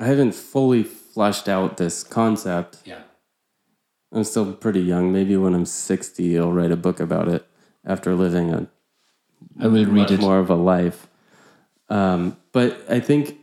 I 0.00 0.06
haven't 0.06 0.34
fully 0.34 0.82
fleshed 0.82 1.48
out 1.48 1.76
this 1.76 2.02
concept. 2.02 2.78
yeah 2.84 3.02
I'm 4.12 4.24
still 4.24 4.52
pretty 4.54 4.80
young. 4.80 5.12
Maybe 5.12 5.36
when 5.36 5.54
I'm 5.54 5.64
60, 5.66 6.36
I'll 6.38 6.50
write 6.52 6.72
a 6.72 6.76
book 6.76 6.98
about 6.98 7.28
it 7.28 7.46
after 7.84 8.14
living 8.16 8.52
a 8.52 8.66
I 9.60 9.68
will 9.68 9.84
read 9.84 10.10
much 10.10 10.10
it. 10.10 10.20
more 10.20 10.38
of 10.40 10.50
a 10.50 10.56
life. 10.56 11.06
Um, 11.88 12.36
but 12.52 12.84
I 12.90 12.98
think 13.00 13.38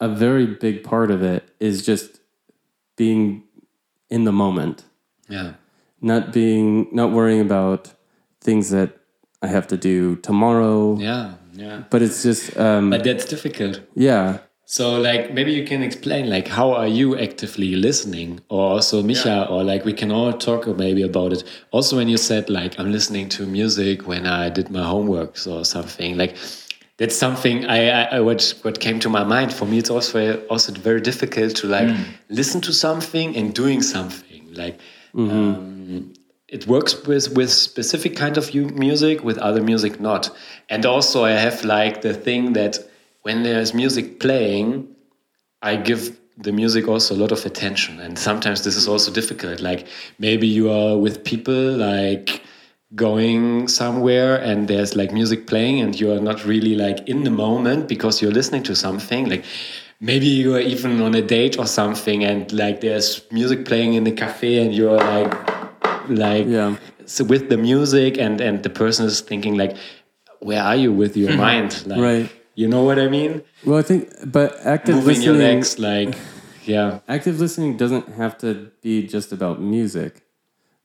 a 0.00 0.08
very 0.08 0.46
big 0.46 0.84
part 0.84 1.10
of 1.10 1.22
it 1.22 1.42
is 1.58 1.84
just 1.84 2.20
being 2.96 3.42
in 4.08 4.24
the 4.24 4.32
moment, 4.32 4.84
yeah 5.28 5.54
not 6.02 6.32
being, 6.32 6.88
not 6.92 7.10
worrying 7.12 7.40
about 7.42 7.92
things 8.40 8.70
that 8.70 8.90
I 9.42 9.48
have 9.48 9.66
to 9.68 9.76
do 9.76 10.16
tomorrow. 10.16 10.96
yeah 10.98 11.34
yeah 11.52 11.82
But 11.90 12.02
it's 12.02 12.22
just, 12.22 12.56
um, 12.56 12.90
but 12.90 13.02
that's 13.04 13.24
difficult 13.26 13.80
yeah, 13.94 14.38
So, 14.72 15.00
like, 15.00 15.34
maybe 15.34 15.52
you 15.52 15.64
can 15.64 15.82
explain, 15.82 16.30
like, 16.30 16.46
how 16.46 16.70
are 16.70 16.86
you 16.86 17.18
actively 17.18 17.74
listening? 17.74 18.38
Or 18.48 18.70
also, 18.74 19.02
Micha, 19.02 19.50
or 19.50 19.64
like, 19.64 19.84
we 19.84 19.92
can 19.92 20.12
all 20.12 20.32
talk 20.32 20.68
maybe 20.68 21.02
about 21.02 21.32
it. 21.32 21.42
Also, 21.72 21.96
when 21.96 22.06
you 22.08 22.16
said, 22.16 22.48
like, 22.48 22.78
I'm 22.78 22.92
listening 22.92 23.28
to 23.30 23.46
music 23.46 24.06
when 24.06 24.26
I 24.28 24.48
did 24.48 24.70
my 24.70 24.84
homework 24.84 25.36
or 25.48 25.64
something, 25.64 26.16
like, 26.16 26.36
that's 26.98 27.16
something 27.16 27.66
I, 27.66 28.18
I, 28.18 28.20
what, 28.20 28.54
what 28.62 28.78
came 28.78 29.00
to 29.00 29.08
my 29.08 29.24
mind. 29.24 29.52
For 29.52 29.64
me, 29.64 29.78
it's 29.78 29.90
also 29.90 30.40
also 30.46 30.72
very 30.74 31.00
difficult 31.00 31.56
to 31.56 31.66
like 31.66 31.88
listen 32.28 32.60
to 32.60 32.72
something 32.72 33.34
and 33.36 33.52
doing 33.52 33.82
something. 33.82 34.54
Like, 34.54 34.78
um, 35.14 36.12
it 36.46 36.68
works 36.68 36.94
with 37.06 37.34
with 37.34 37.50
specific 37.50 38.14
kind 38.14 38.38
of 38.38 38.54
music, 38.54 39.24
with 39.24 39.38
other 39.38 39.62
music 39.62 39.98
not. 39.98 40.30
And 40.68 40.86
also, 40.86 41.24
I 41.24 41.32
have 41.32 41.64
like 41.64 42.02
the 42.02 42.14
thing 42.14 42.52
that 42.52 42.78
when 43.22 43.42
there's 43.42 43.74
music 43.74 44.20
playing, 44.20 44.88
I 45.62 45.76
give 45.76 46.18
the 46.36 46.52
music 46.52 46.88
also 46.88 47.14
a 47.14 47.18
lot 47.18 47.32
of 47.32 47.44
attention. 47.44 48.00
And 48.00 48.18
sometimes 48.18 48.64
this 48.64 48.76
is 48.76 48.88
also 48.88 49.12
difficult. 49.12 49.60
Like 49.60 49.86
maybe 50.18 50.46
you 50.46 50.70
are 50.70 50.96
with 50.96 51.22
people 51.24 51.76
like 51.76 52.42
going 52.94 53.68
somewhere 53.68 54.36
and 54.36 54.66
there's 54.66 54.96
like 54.96 55.12
music 55.12 55.46
playing 55.46 55.80
and 55.80 56.00
you 56.00 56.12
are 56.12 56.20
not 56.20 56.44
really 56.44 56.74
like 56.74 57.06
in 57.08 57.24
the 57.24 57.30
moment 57.30 57.88
because 57.88 58.20
you're 58.20 58.32
listening 58.32 58.62
to 58.64 58.74
something. 58.74 59.28
Like 59.28 59.44
maybe 60.00 60.26
you 60.26 60.54
are 60.56 60.60
even 60.60 61.00
on 61.02 61.14
a 61.14 61.22
date 61.22 61.58
or 61.58 61.66
something 61.66 62.24
and 62.24 62.50
like 62.52 62.80
there's 62.80 63.22
music 63.30 63.66
playing 63.66 63.94
in 63.94 64.04
the 64.04 64.12
cafe 64.12 64.62
and 64.62 64.74
you're 64.74 64.96
like 64.96 65.50
like 66.08 66.46
Yeah. 66.46 66.76
so 67.04 67.22
with 67.24 67.50
the 67.50 67.56
music 67.58 68.18
and 68.18 68.40
and 68.40 68.62
the 68.62 68.70
person 68.70 69.06
is 69.06 69.20
thinking 69.20 69.56
like 69.56 69.76
where 70.40 70.62
are 70.62 70.76
you 70.76 70.90
with 70.92 71.16
your 71.16 71.30
mm-hmm. 71.30 71.40
mind 71.40 71.86
like 71.86 72.00
Right. 72.00 72.39
You 72.60 72.68
know 72.72 72.82
what 72.88 72.98
i 72.98 73.08
mean? 73.08 73.32
Well, 73.64 73.78
I 73.78 73.82
think, 73.90 74.00
but 74.36 74.48
active 74.64 74.96
moving 74.96 75.22
your 75.22 75.34
listening, 75.34 75.56
legs 75.56 75.78
like 75.78 76.14
yeah. 76.64 77.00
Active 77.08 77.40
listening 77.40 77.76
doesn't 77.76 78.06
have 78.20 78.36
to 78.44 78.70
be 78.82 79.06
just 79.14 79.32
about 79.32 79.60
music. 79.60 80.12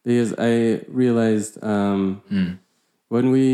Because 0.03 0.33
i 0.37 0.51
realized 0.87 1.53
um, 1.63 2.21
when 3.09 3.31
we 3.35 3.45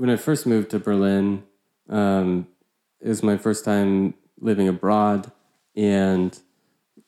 when 0.00 0.08
i 0.10 0.16
first 0.16 0.46
moved 0.46 0.70
to 0.70 0.78
berlin 0.78 1.44
um, 1.90 2.46
it 3.00 3.08
was 3.08 3.22
my 3.22 3.36
first 3.36 3.64
time 3.64 4.14
living 4.40 4.66
abroad 4.74 5.30
and 5.76 6.30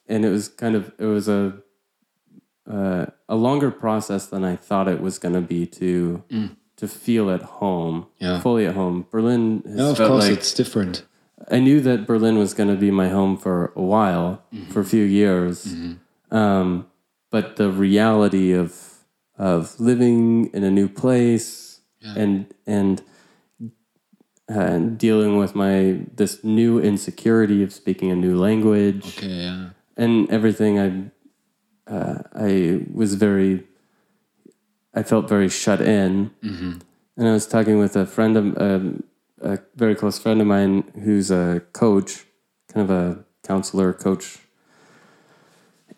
and 0.06 0.24
it 0.26 0.30
was 0.36 0.48
kind 0.48 0.74
of 0.76 0.92
it 0.98 1.06
was 1.06 1.26
a 1.28 1.42
uh, 2.70 3.06
a 3.28 3.36
longer 3.46 3.70
process 3.70 4.26
than 4.26 4.44
i 4.44 4.54
thought 4.56 4.88
it 4.88 5.00
was 5.00 5.18
going 5.18 5.34
to 5.34 5.40
be 5.40 5.66
to 5.66 6.22
to 6.76 6.86
feel 6.86 7.30
at 7.30 7.42
home 7.42 8.06
Yeah. 8.18 8.40
fully 8.40 8.66
at 8.66 8.74
home. 8.74 9.06
Berlin 9.10 9.62
has 9.66 9.74
no, 9.76 9.90
of 9.90 9.96
felt 9.96 10.10
course 10.10 10.24
like 10.24 10.32
it's 10.38 10.52
different. 10.54 11.04
I 11.50 11.58
knew 11.58 11.80
that 11.80 12.06
Berlin 12.06 12.38
was 12.38 12.54
going 12.54 12.68
to 12.68 12.76
be 12.76 12.90
my 12.90 13.08
home 13.08 13.36
for 13.36 13.72
a 13.76 13.82
while, 13.82 14.42
for 14.70 14.80
a 14.80 14.84
few 14.84 15.04
years. 15.04 15.74
Um, 16.30 16.86
but 17.30 17.56
the 17.56 17.70
reality 17.70 18.52
of 18.52 18.92
of 19.38 19.78
living 19.78 20.46
in 20.54 20.64
a 20.64 20.70
new 20.70 20.88
place 20.88 21.80
and 22.16 22.46
and 22.66 23.02
uh, 24.48 24.78
dealing 24.78 25.36
with 25.36 25.54
my 25.54 26.00
this 26.14 26.42
new 26.44 26.78
insecurity 26.80 27.62
of 27.62 27.72
speaking 27.72 28.10
a 28.10 28.14
new 28.16 28.36
language 28.38 29.18
okay 29.18 29.26
yeah. 29.28 29.70
and 29.96 30.30
everything, 30.30 30.78
I 30.78 31.92
uh, 31.92 32.22
I 32.32 32.86
was 32.92 33.14
very 33.14 33.65
I 34.96 35.02
felt 35.02 35.28
very 35.28 35.50
shut 35.50 35.80
in, 35.82 36.30
and 37.16 37.28
I 37.28 37.32
was 37.32 37.46
talking 37.46 37.78
with 37.78 37.94
a 37.96 38.06
friend 38.06 38.36
of 38.36 38.44
um, 38.58 39.04
a 39.42 39.58
very 39.76 39.94
close 39.94 40.18
friend 40.18 40.40
of 40.40 40.46
mine 40.46 40.84
who's 41.04 41.30
a 41.30 41.62
coach, 41.74 42.24
kind 42.72 42.90
of 42.90 42.90
a 42.90 43.24
counselor 43.46 43.92
coach, 43.92 44.38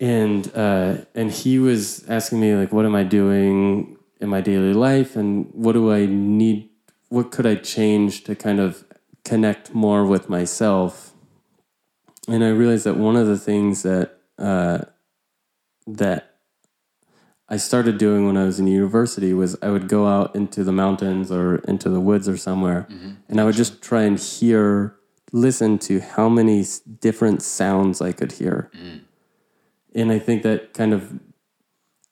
and 0.00 0.50
uh, 0.54 0.96
and 1.14 1.30
he 1.30 1.60
was 1.60 2.04
asking 2.08 2.40
me 2.40 2.56
like, 2.56 2.72
what 2.72 2.84
am 2.84 2.96
I 2.96 3.04
doing 3.04 3.96
in 4.20 4.28
my 4.28 4.40
daily 4.40 4.74
life, 4.74 5.14
and 5.14 5.48
what 5.52 5.72
do 5.74 5.92
I 5.92 6.06
need, 6.06 6.68
what 7.08 7.30
could 7.30 7.46
I 7.46 7.54
change 7.54 8.24
to 8.24 8.34
kind 8.34 8.58
of 8.58 8.84
connect 9.24 9.72
more 9.72 10.04
with 10.04 10.28
myself, 10.28 11.12
and 12.26 12.42
I 12.42 12.48
realized 12.48 12.84
that 12.84 12.96
one 12.96 13.14
of 13.14 13.28
the 13.28 13.38
things 13.38 13.82
that 13.84 14.18
uh, 14.38 14.80
that 15.86 16.37
I 17.48 17.56
started 17.56 17.96
doing 17.96 18.26
when 18.26 18.36
I 18.36 18.44
was 18.44 18.60
in 18.60 18.66
university 18.66 19.32
was 19.32 19.56
I 19.62 19.70
would 19.70 19.88
go 19.88 20.06
out 20.06 20.36
into 20.36 20.64
the 20.64 20.72
mountains 20.72 21.30
or 21.32 21.56
into 21.66 21.88
the 21.88 22.00
woods 22.00 22.28
or 22.28 22.36
somewhere, 22.36 22.86
mm-hmm. 22.90 23.12
and 23.28 23.40
I 23.40 23.44
would 23.44 23.54
just 23.54 23.80
try 23.80 24.02
and 24.02 24.18
hear, 24.18 24.96
listen 25.32 25.78
to 25.80 26.00
how 26.00 26.28
many 26.28 26.64
different 27.00 27.42
sounds 27.42 28.02
I 28.02 28.12
could 28.12 28.32
hear. 28.32 28.70
Mm. 28.76 29.00
And 29.94 30.12
I 30.12 30.18
think 30.18 30.42
that 30.42 30.74
kind 30.74 30.92
of, 30.92 31.18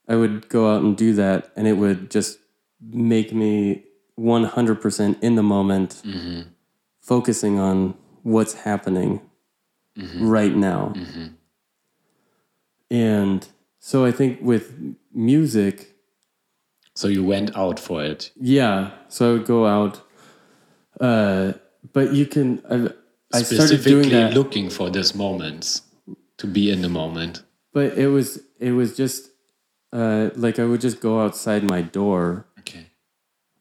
I 0.09 0.17
would 0.17 0.49
go 0.49 0.75
out 0.75 0.83
and 0.83 0.97
do 0.97 1.13
that, 1.15 1.53
and 1.55 1.69
it 1.69 1.75
would 1.75 2.11
just 2.11 2.39
make 2.81 3.33
me 3.35 3.85
100% 4.19 5.23
in 5.23 5.35
the 5.35 5.43
moment, 5.43 6.03
mm-hmm. 6.05 6.49
focusing 7.01 7.59
on 7.59 7.95
what's 8.23 8.55
happening 8.55 9.21
mm-hmm. 9.99 10.27
right 10.27 10.57
now. 10.57 10.95
And 12.91 13.47
so 13.89 14.05
I 14.05 14.13
think 14.19 14.41
with 14.43 14.65
music, 15.13 15.75
so 16.95 17.07
you 17.09 17.23
went 17.25 17.57
out 17.57 17.79
for 17.87 17.99
it 18.03 18.33
yeah. 18.37 18.91
So 19.09 19.21
I 19.29 19.33
would 19.35 19.47
go 19.47 19.67
out, 19.67 19.95
uh, 21.01 21.53
but 21.93 22.13
you 22.19 22.27
can. 22.27 22.49
I, 22.69 22.75
I 23.39 23.43
started 23.43 23.83
doing 23.85 24.05
specifically 24.05 24.11
that, 24.11 24.35
looking 24.35 24.71
for 24.71 24.91
these 24.91 25.15
moments 25.15 25.83
to 26.39 26.47
be 26.47 26.71
in 26.71 26.81
the 26.83 26.89
moment 26.89 27.43
but 27.77 27.99
it 27.99 28.09
was 28.09 28.41
it 28.59 28.73
was 28.73 28.97
just 28.97 29.29
uh, 29.93 30.31
like 30.35 30.59
I 30.59 30.65
would 30.65 30.81
just 30.81 30.99
go 30.99 31.21
outside 31.21 31.63
my 31.63 31.83
door. 31.83 32.47
okay 32.61 32.87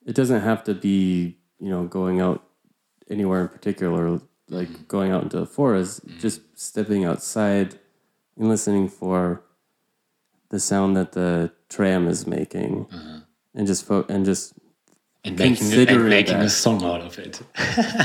It 0.06 0.16
doesn't 0.16 0.42
have 0.42 0.64
to 0.64 0.74
be 0.74 1.38
you 1.60 1.70
know 1.70 1.84
going 1.84 2.22
out 2.22 2.42
anywhere 3.10 3.42
in 3.42 3.50
particular, 3.50 4.22
like 4.48 4.88
going 4.88 5.12
out 5.12 5.24
into 5.24 5.40
the 5.44 5.46
forest. 5.46 6.00
Just 6.18 6.40
stepping 6.58 7.04
outside 7.04 7.78
and 8.38 8.48
listening 8.48 8.88
for 8.88 9.44
the 10.50 10.60
sound 10.60 10.96
that 10.96 11.12
the 11.14 11.52
tram 11.70 12.08
is 12.08 12.26
making, 12.28 12.88
and 13.54 13.68
just 13.68 13.86
fo- 13.86 14.06
and 14.10 14.26
just 14.26 14.54
and 15.26 15.38
making, 15.38 15.52
and 15.52 15.58
considering 15.58 16.10
making 16.10 16.36
a 16.36 16.50
song 16.50 16.84
out 16.84 17.02
of 17.02 17.18
it. 17.18 17.42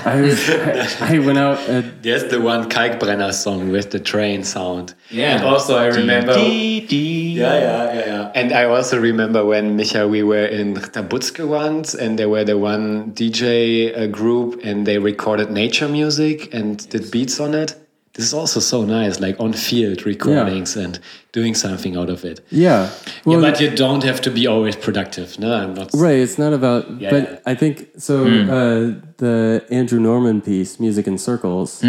I, 0.07 0.20
was, 0.22 0.51
I, 0.51 1.16
I 1.16 1.18
went 1.18 1.38
out. 1.38 1.59
At, 1.68 2.03
There's 2.03 2.24
the 2.30 2.41
one 2.41 2.68
Kalkbrenner 2.70 3.32
song 3.32 3.70
with 3.70 3.91
the 3.91 4.01
train 4.01 4.43
sound. 4.43 4.95
Yeah. 5.11 5.36
And 5.36 5.45
also 5.45 5.76
I 5.76 5.86
remember. 5.86 6.34
Dee, 6.34 6.86
dee. 6.86 7.32
Yeah, 7.34 7.59
yeah, 7.59 7.95
yeah, 7.95 8.07
yeah. 8.07 8.32
And 8.34 8.53
I 8.53 8.64
also 8.64 8.99
remember 9.01 9.45
when 9.45 9.76
Micha, 9.76 10.09
we 10.09 10.22
were 10.22 10.47
in 10.47 10.74
Tabutzke 10.74 11.47
once, 11.47 11.95
and 11.95 12.18
there 12.18 12.28
were 12.28 12.45
the 12.45 12.59
one 12.59 13.12
DJ 13.12 13.97
uh, 13.97 14.07
group, 14.07 14.61
and 14.64 14.86
they 14.86 14.99
recorded 14.99 15.51
nature 15.51 15.88
music 15.88 16.53
and 16.55 16.88
did 16.88 17.11
beats 17.11 17.38
on 17.38 17.55
it. 17.55 17.76
This 18.21 18.29
is 18.29 18.35
also 18.35 18.61
so 18.61 18.85
nice, 18.85 19.18
like 19.18 19.41
on 19.41 19.55
field 19.55 20.05
recordings 20.05 20.77
and 20.77 20.99
doing 21.33 21.55
something 21.55 21.97
out 21.97 22.11
of 22.11 22.23
it. 22.23 22.41
yeah. 22.51 22.91
Well, 23.25 23.41
yeah, 23.41 23.51
but 23.51 23.61
you 23.62 23.71
don't 23.75 24.05
have 24.05 24.21
to 24.21 24.31
be 24.31 24.47
always 24.47 24.77
productive. 24.77 25.39
No, 25.39 25.51
I'm 25.55 25.73
not. 25.73 25.89
Right, 25.95 26.18
it's 26.18 26.37
not 26.37 26.53
about. 26.53 27.01
Yeah, 27.01 27.11
but 27.11 27.23
yeah. 27.23 27.39
I 27.47 27.55
think 27.55 27.89
so. 27.97 28.27
Uh, 28.27 29.01
the 29.16 29.64
Andrew 29.71 29.99
Norman 30.01 30.43
piece, 30.43 30.79
"Music 30.79 31.07
in 31.07 31.16
Circles," 31.16 31.83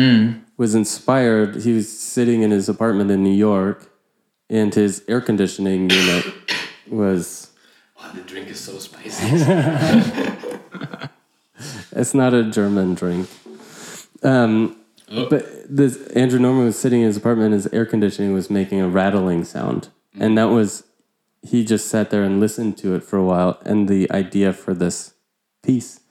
was 0.55 0.73
inspired. 0.73 1.63
He 1.63 1.73
was 1.73 1.87
sitting 1.91 2.43
in 2.43 2.51
his 2.51 2.69
apartment 2.69 3.11
in 3.11 3.23
New 3.23 3.35
York, 3.35 3.91
and 4.49 4.73
his 4.73 5.03
air 5.09 5.19
conditioning 5.19 5.89
unit 5.89 6.25
was. 6.89 7.51
Oh, 7.99 8.09
the 8.15 8.21
drink 8.21 8.47
is 8.47 8.59
so 8.61 8.79
spicy. 8.79 9.27
It's 11.93 12.13
not 12.13 12.33
a 12.33 12.43
German 12.49 12.95
drink. 12.95 13.27
Um, 14.23 14.77
But 15.29 15.45
this 15.69 16.07
Andrew 16.09 16.39
Norman 16.39 16.65
was 16.65 16.79
sitting 16.79 17.01
in 17.01 17.07
his 17.07 17.17
apartment. 17.17 17.53
and 17.53 17.53
His 17.55 17.71
air 17.73 17.85
conditioning 17.85 18.33
was 18.33 18.49
making 18.49 18.79
a 18.81 18.87
rattling 18.87 19.43
sound, 19.43 19.89
mm. 20.15 20.21
and 20.21 20.37
that 20.37 20.45
was. 20.45 20.83
He 21.43 21.65
just 21.65 21.87
sat 21.87 22.11
there 22.11 22.23
and 22.23 22.39
listened 22.39 22.77
to 22.79 22.93
it 22.93 23.03
for 23.03 23.17
a 23.17 23.23
while, 23.23 23.59
and 23.65 23.89
the 23.89 24.11
idea 24.11 24.53
for 24.53 24.75
this 24.75 25.15
piece, 25.63 26.01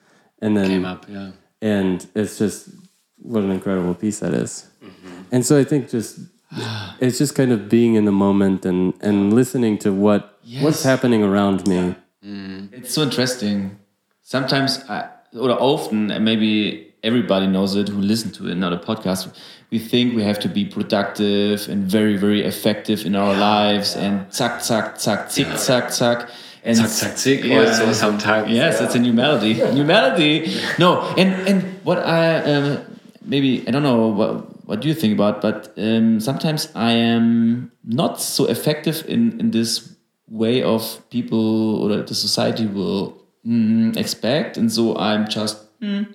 and 0.43 0.57
then 0.57 0.69
Came 0.69 0.85
up, 0.85 1.07
yeah. 1.09 1.31
and 1.63 2.05
it's 2.17 2.37
just 2.37 2.71
what 3.17 3.45
an 3.45 3.53
incredible 3.53 3.95
piece 3.95 4.19
that 4.21 4.35
is. 4.35 4.67
Mm-hmm. 4.83 5.23
and 5.31 5.45
so 5.45 5.59
i 5.59 5.63
think 5.63 5.91
just 5.91 6.21
it's 7.01 7.19
just 7.19 7.35
kind 7.35 7.53
of 7.53 7.69
being 7.69 7.95
in 7.95 8.07
the 8.07 8.13
moment 8.13 8.65
and 8.65 8.95
and 9.03 9.35
listening 9.35 9.77
to 9.77 9.93
what 9.93 10.41
what's 10.61 10.83
happening 10.83 11.23
around 11.23 11.67
me 11.69 11.95
mm. 12.25 12.51
It's 12.73 12.95
so 12.95 13.03
interesting. 13.03 13.79
Sometimes, 14.23 14.83
I, 14.89 15.09
or 15.35 15.51
often, 15.51 16.11
and 16.11 16.25
maybe 16.25 16.90
everybody 17.03 17.47
knows 17.47 17.75
it 17.77 17.89
who 17.89 18.01
listen 18.01 18.31
to 18.33 18.49
another 18.51 18.77
podcast. 18.79 19.33
We 19.71 19.79
think 19.79 20.15
we 20.15 20.23
have 20.25 20.39
to 20.41 20.49
be 20.49 20.65
productive 20.65 21.69
and 21.69 21.85
very, 21.85 22.17
very 22.17 22.43
effective 22.45 23.07
in 23.07 23.15
our 23.17 23.35
lives, 23.35 23.95
and 23.97 24.33
zack, 24.33 24.63
zack, 24.63 24.99
zack, 25.01 25.31
zick, 25.31 25.47
zack, 25.59 25.93
zack, 25.93 26.29
and 26.65 26.77
Zack, 26.77 26.89
zack, 26.89 27.19
zick 27.19 27.45
Yeah. 27.45 27.61
also 27.61 27.93
sometimes. 27.93 28.51
Yes, 28.51 28.81
it's 28.81 28.95
a 28.95 28.99
new 28.99 29.13
melody. 29.13 29.55
New 29.75 29.85
melody. 29.85 30.53
No, 30.79 31.01
and 31.17 31.33
and 31.49 31.63
what 31.85 31.99
I 31.99 32.39
um, 32.53 32.79
maybe 33.25 33.65
I 33.67 33.71
don't 33.71 33.83
know 33.83 34.09
what 34.09 34.67
what 34.67 34.81
do 34.83 34.89
you 34.89 34.95
think 34.95 35.15
about, 35.15 35.41
but 35.41 35.73
um, 35.79 36.21
sometimes 36.21 36.69
I 36.75 36.93
am 36.93 37.71
not 37.85 38.21
so 38.21 38.47
effective 38.47 39.05
in 39.09 39.41
in 39.41 39.51
this 39.53 39.97
way 40.29 40.63
of 40.63 40.83
people 41.11 41.83
or 41.83 42.03
the 42.03 42.15
society 42.15 42.67
will 42.67 43.17
mm, 43.47 43.97
expect, 43.97 44.57
and 44.59 44.71
so 44.71 44.97
I'm 44.97 45.29
just 45.29 45.57
mm, 45.81 46.07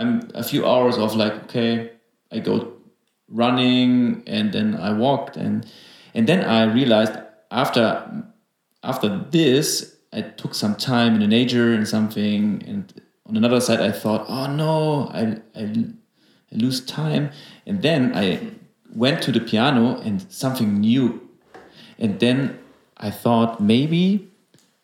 I'm 0.00 0.28
a 0.34 0.42
few 0.42 0.66
hours 0.66 0.96
of 0.98 1.14
like 1.14 1.34
okay, 1.44 1.92
I 2.32 2.40
go 2.40 2.72
running 3.28 4.24
and 4.26 4.52
then 4.52 4.74
I 4.74 4.92
walked 4.92 5.36
and 5.36 5.66
and 6.14 6.26
then 6.26 6.44
I 6.44 6.64
realized 6.64 7.12
after 7.50 8.24
after 8.82 9.08
this 9.30 9.96
I 10.12 10.22
took 10.22 10.54
some 10.54 10.74
time 10.74 11.14
in 11.14 11.20
the 11.20 11.28
nature 11.28 11.72
and 11.72 11.86
something 11.86 12.64
and 12.66 12.92
on 13.26 13.36
another 13.36 13.60
side 13.60 13.80
I 13.80 13.92
thought 13.92 14.24
oh 14.28 14.46
no 14.46 15.08
I, 15.12 15.38
I, 15.54 15.84
I 16.52 16.56
lose 16.56 16.84
time. 16.84 17.30
And 17.66 17.82
then 17.82 18.12
I 18.14 18.40
went 18.94 19.22
to 19.22 19.32
the 19.32 19.40
piano 19.40 20.00
and 20.00 20.30
something 20.32 20.80
new. 20.80 21.28
And 21.98 22.18
then 22.18 22.58
I 22.96 23.10
thought 23.10 23.60
maybe 23.60 24.28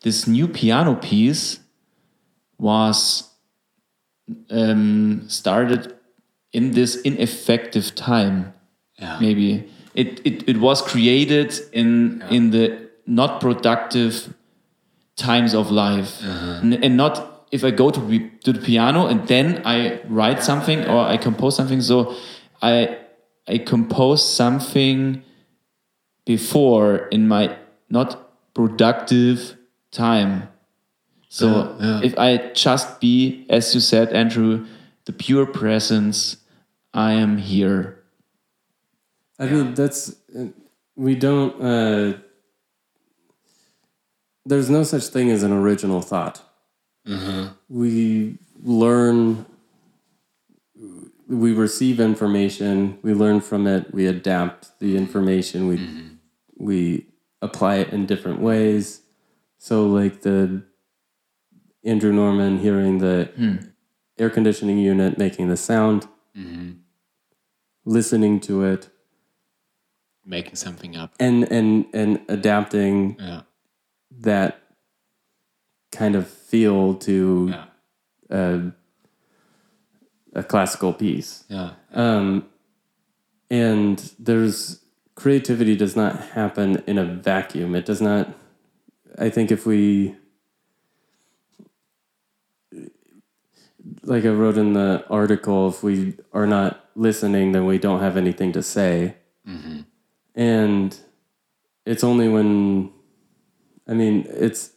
this 0.01 0.27
new 0.27 0.47
piano 0.47 0.95
piece 0.95 1.59
was 2.57 3.29
um, 4.49 5.23
started 5.29 5.95
in 6.53 6.71
this 6.71 6.95
ineffective 7.01 7.95
time 7.95 8.53
Yeah. 8.99 9.19
maybe. 9.21 9.63
It, 9.93 10.21
it, 10.25 10.43
it 10.49 10.57
was 10.57 10.81
created 10.81 11.53
in 11.71 12.21
in 12.29 12.51
the 12.51 12.89
not 13.05 13.39
productive 13.41 14.33
times 15.15 15.53
of 15.55 15.71
life. 15.71 16.21
N- 16.63 16.79
and 16.83 16.97
not 16.97 17.47
if 17.51 17.63
i 17.63 17.71
go 17.71 17.89
to, 17.91 17.99
be, 17.99 18.19
to 18.43 18.51
the 18.53 18.59
piano 18.59 19.07
and 19.07 19.27
then 19.27 19.61
i 19.65 19.99
write 20.09 20.43
something 20.43 20.79
or 20.89 20.99
i 21.13 21.17
compose 21.17 21.55
something. 21.55 21.81
So 21.81 22.13
i 22.61 22.97
i 23.47 23.57
compose 23.57 24.21
something 24.35 25.23
before 26.25 27.07
in 27.11 27.27
my 27.27 27.55
not 27.89 28.29
productive 28.53 29.55
time 29.91 30.49
so 31.29 31.77
if 32.03 32.17
i 32.17 32.37
just 32.53 32.99
be 32.99 33.45
as 33.49 33.73
you 33.73 33.81
said 33.81 34.11
andrew 34.13 34.65
the 35.07 35.13
pure 35.13 35.45
presence 35.45 36.37
i 36.93 37.13
am 37.13 37.37
here. 37.37 38.03
I 39.39 39.45
mean 39.45 39.73
that's 39.73 40.15
uh, 40.37 40.47
we 40.95 41.15
don't 41.15 41.61
uh 41.61 42.17
there's 44.45 44.69
no 44.69 44.83
such 44.83 45.05
thing 45.07 45.29
as 45.29 45.43
an 45.43 45.51
original 45.51 46.01
thought. 46.01 46.41
Mm-hmm. 47.07 47.53
We 47.69 48.37
learn 48.63 49.45
we 51.27 51.53
receive 51.53 51.99
information 51.99 52.97
we 53.01 53.13
learn 53.13 53.41
from 53.41 53.67
it 53.67 53.93
we 53.93 54.07
adapt 54.07 54.79
the 54.79 54.95
information 54.95 55.67
we 55.67 55.77
mm-hmm. 55.77 56.07
we 56.57 57.05
apply 57.41 57.75
it 57.75 57.89
in 57.93 58.05
different 58.05 58.41
ways. 58.41 59.01
So 59.59 59.87
like 59.87 60.21
the 60.21 60.63
andrew 61.87 62.11
norman 62.11 62.59
hearing 62.59 62.97
the 62.99 63.15
air 64.19 64.29
conditioning 64.29 64.77
unit 64.77 65.17
making 65.17 65.47
the 65.47 65.57
sound 65.57 66.07
listening 67.85 68.39
to 68.39 68.63
it 68.63 68.89
Making 70.25 70.55
something 70.55 70.95
up. 70.97 71.13
and 71.19 71.43
and 71.51 71.85
and 71.93 72.19
adapting 72.27 73.15
Yeah. 73.19 73.41
that 74.11 74.61
kind 75.91 76.15
of 76.15 76.27
feel 76.27 76.95
to 76.95 77.47
Yeah. 77.49 77.65
a, 78.29 78.71
a 80.33 80.43
classical 80.43 80.91
piece 80.93 81.45
Yeah. 81.49 81.71
um, 81.93 82.45
and 83.49 84.11
there's 84.19 84.83
creativity 85.15 85.75
does 85.77 85.95
not 85.95 86.13
happen 86.39 86.83
in 86.85 86.97
a 86.97 87.05
vacuum 87.05 87.73
it 87.73 87.85
does 87.85 88.01
not 88.01 88.27
i 89.17 89.29
think 89.29 89.49
if 89.51 89.65
we 89.65 90.15
like 94.03 94.25
i 94.25 94.29
wrote 94.29 94.57
in 94.57 94.73
the 94.73 95.03
article 95.09 95.69
if 95.69 95.83
we 95.83 96.15
are 96.33 96.47
not 96.47 96.85
listening 96.95 97.51
then 97.51 97.65
we 97.65 97.77
don't 97.77 97.99
have 98.01 98.17
anything 98.17 98.51
to 98.51 98.63
say. 98.63 99.15
Mm-hmm. 99.47 99.81
And 100.35 100.99
it's 101.87 102.03
only 102.03 102.27
when 102.27 102.91
i 103.87 103.93
mean 103.93 104.27
it's 104.29 104.71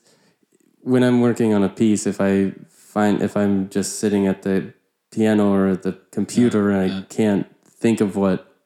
when 0.81 1.03
i'm 1.03 1.21
working 1.21 1.53
on 1.53 1.63
a 1.63 1.69
piece 1.69 2.07
if 2.07 2.21
i 2.21 2.53
find 2.69 3.21
if 3.21 3.37
i'm 3.37 3.69
just 3.69 3.99
sitting 3.99 4.27
at 4.27 4.43
the 4.43 4.73
piano 5.11 5.53
or 5.53 5.67
at 5.67 5.83
the 5.83 5.99
computer 6.13 6.71
and 6.71 6.93
i 6.93 7.03
can't 7.09 7.47
think 7.67 8.01
of 8.01 8.17
what 8.17 8.57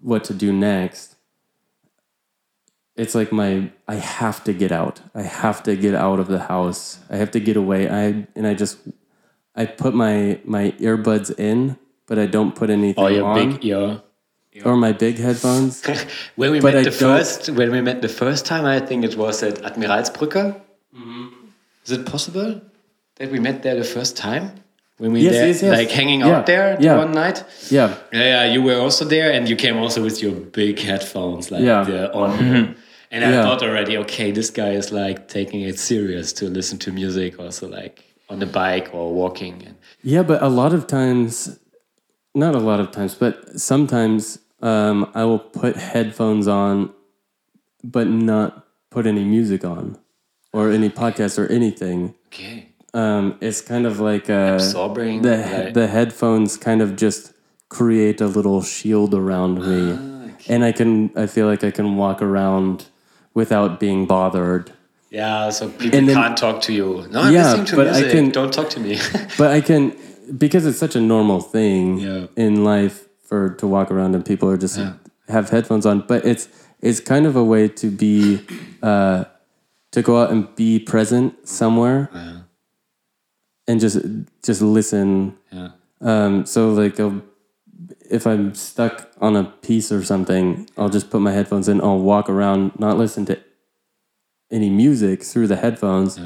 what 0.00 0.22
to 0.22 0.32
do 0.32 0.52
next 0.52 1.13
it's 2.96 3.14
like 3.14 3.30
my 3.32 3.70
i 3.88 3.96
have 3.96 4.42
to 4.44 4.52
get 4.52 4.70
out 4.72 5.00
i 5.14 5.22
have 5.22 5.62
to 5.62 5.74
get 5.76 5.94
out 5.94 6.18
of 6.20 6.28
the 6.28 6.38
house 6.52 6.98
i 7.10 7.16
have 7.16 7.30
to 7.30 7.40
get 7.40 7.56
away 7.56 7.88
i 7.88 8.02
and 8.36 8.46
i 8.46 8.54
just 8.54 8.78
i 9.56 9.64
put 9.66 9.92
my 9.94 10.38
my 10.44 10.64
earbuds 10.88 11.28
in 11.38 11.76
but 12.06 12.18
i 12.18 12.26
don't 12.26 12.54
put 12.54 12.70
anything 12.70 13.04
Or 13.04 13.10
your 13.10 13.24
on 13.26 13.34
big 13.40 13.64
ear. 13.64 14.00
or 14.64 14.76
my 14.76 14.92
big 14.92 15.18
headphones 15.18 15.82
When 16.40 16.50
we 16.52 16.60
But 16.60 16.74
met 16.74 16.80
I 16.86 16.90
the 16.90 16.96
first, 17.06 17.40
when 17.58 17.70
we 17.72 17.80
met 17.80 17.98
the 18.02 18.08
first 18.22 18.46
time, 18.46 18.64
I 18.76 18.78
think 18.88 19.04
it 19.04 19.16
was 19.16 19.42
at 19.42 19.56
Admiralsbrücke. 19.68 20.44
Mm-hmm. 20.96 21.26
Is 21.84 21.90
it 21.98 22.02
possible 22.06 22.60
that 23.18 23.28
we 23.32 23.38
met 23.40 23.62
there 23.64 23.74
the 23.74 23.88
first 23.96 24.16
time? 24.16 24.44
When 24.98 25.12
we 25.12 25.20
Yes, 25.20 25.32
there, 25.34 25.46
yes, 25.48 25.62
yes. 25.62 25.78
like 25.78 25.90
hanging 25.90 26.20
Yeah, 26.20 26.36
out 26.38 26.46
there 26.46 26.76
yeah. 26.80 26.96
one 27.04 27.10
night. 27.12 27.38
yeah 27.70 27.88
Yeah, 28.12 28.26
yeah, 28.34 28.44
you 28.54 28.62
were 28.62 28.78
also 28.84 29.04
there, 29.04 29.28
and 29.36 29.48
you 29.50 29.56
came 29.56 29.76
also 29.82 30.00
with 30.02 30.22
your 30.22 30.34
big 30.60 30.78
headphones, 30.78 31.50
like 31.50 31.62
Yeah. 31.66 32.14
on. 32.14 32.30
Mm-hmm. 32.38 32.72
And 33.10 33.24
I 33.24 33.30
Yeah. 33.30 33.42
thought 33.42 33.62
already, 33.62 33.96
okay, 33.98 34.30
this 34.32 34.50
guy 34.50 34.70
is 34.70 34.90
like 34.92 35.28
taking 35.28 35.60
it 35.62 35.78
serious 35.78 36.32
to 36.34 36.48
listen 36.48 36.78
to 36.78 36.92
music, 36.92 37.38
also 37.38 37.68
like 37.68 38.04
on 38.28 38.38
the 38.38 38.46
bike 38.46 38.90
or 38.94 39.12
walking. 39.14 39.74
Yeah, 40.02 40.22
but 40.22 40.42
a 40.42 40.48
lot 40.48 40.72
of 40.72 40.86
times, 40.86 41.58
not 42.34 42.54
a 42.54 42.58
lot 42.58 42.80
of 42.80 42.90
times, 42.90 43.14
but 43.14 43.60
sometimes 43.60 44.38
um, 44.62 45.10
I 45.14 45.24
will 45.24 45.38
put 45.38 45.76
headphones 45.76 46.48
on, 46.48 46.92
but 47.82 48.06
not 48.08 48.66
put 48.90 49.06
any 49.06 49.24
music 49.24 49.64
on. 49.64 49.98
or 50.52 50.70
any 50.70 50.88
podcast 50.88 51.36
or 51.36 51.48
anything, 51.50 52.14
Okay. 52.28 52.68
um, 52.94 53.36
it's 53.40 53.60
kind 53.60 53.86
of 53.86 53.98
like 53.98 54.30
uh, 54.30 54.54
Absorbing, 54.54 55.22
the 55.22 55.70
the 55.74 55.88
headphones 55.88 56.56
kind 56.56 56.80
of 56.80 56.94
just 56.94 57.32
create 57.68 58.20
a 58.20 58.28
little 58.28 58.62
shield 58.62 59.14
around 59.14 59.54
me, 59.66 59.98
Ah, 59.98 60.30
and 60.46 60.62
I 60.64 60.70
can 60.70 61.10
I 61.16 61.26
feel 61.26 61.46
like 61.50 61.64
I 61.64 61.72
can 61.72 61.96
walk 61.96 62.22
around 62.22 62.86
without 63.34 63.78
being 63.80 64.06
bothered. 64.06 64.72
Yeah, 65.10 65.50
so 65.50 65.68
people 65.68 66.00
then- 66.06 66.14
can't 66.14 66.36
talk 66.36 66.60
to 66.62 66.72
you. 66.72 67.06
No, 67.10 67.20
I'm 67.22 67.32
Yeah, 67.34 67.44
listening 67.44 67.66
to 67.66 67.76
but 67.76 67.88
I 67.88 67.92
music. 68.00 68.10
can- 68.12 68.30
Don't 68.30 68.52
talk 68.52 68.70
to 68.70 68.80
me. 68.80 68.98
But 69.38 69.50
I 69.52 69.60
can 69.60 69.92
because 70.38 70.64
it's 70.66 70.78
such 70.78 70.96
a 70.96 71.00
normal 71.00 71.40
thing 71.40 71.98
Yeah. 71.98 72.26
in 72.36 72.64
life 72.64 73.06
for 73.28 73.50
to 73.60 73.66
walk 73.66 73.90
around 73.90 74.14
and 74.14 74.24
people 74.24 74.48
are 74.50 74.56
just 74.56 74.78
have 75.28 75.50
headphones 75.50 75.86
on. 75.86 76.00
But 76.06 76.24
it's 76.24 76.48
it's 76.80 77.00
kind 77.00 77.26
of 77.26 77.36
a 77.36 77.44
way 77.44 77.68
to 77.68 77.86
be 77.90 78.40
uh, 78.82 79.24
to 79.92 80.02
go 80.02 80.20
out 80.20 80.30
and 80.30 80.48
be 80.56 80.78
present 80.78 81.46
somewhere 81.46 82.10
and 83.68 83.80
just 83.80 83.98
just 84.42 84.62
listen. 84.62 85.36
yeah. 85.52 85.68
Um, 86.00 86.44
so 86.46 86.72
like 86.72 86.98
I'll, 87.00 87.22
if 88.14 88.26
I'm 88.26 88.54
stuck 88.54 89.10
on 89.20 89.36
a 89.36 89.44
piece 89.66 89.90
or 89.92 90.02
something, 90.04 90.68
I'll 90.78 90.88
just 90.98 91.10
put 91.10 91.20
my 91.20 91.32
headphones 91.32 91.68
in. 91.68 91.80
I'll 91.80 91.98
walk 92.12 92.28
around, 92.30 92.78
not 92.78 92.96
listen 92.96 93.24
to 93.26 93.38
any 94.50 94.70
music 94.70 95.22
through 95.22 95.48
the 95.48 95.56
headphones, 95.56 96.18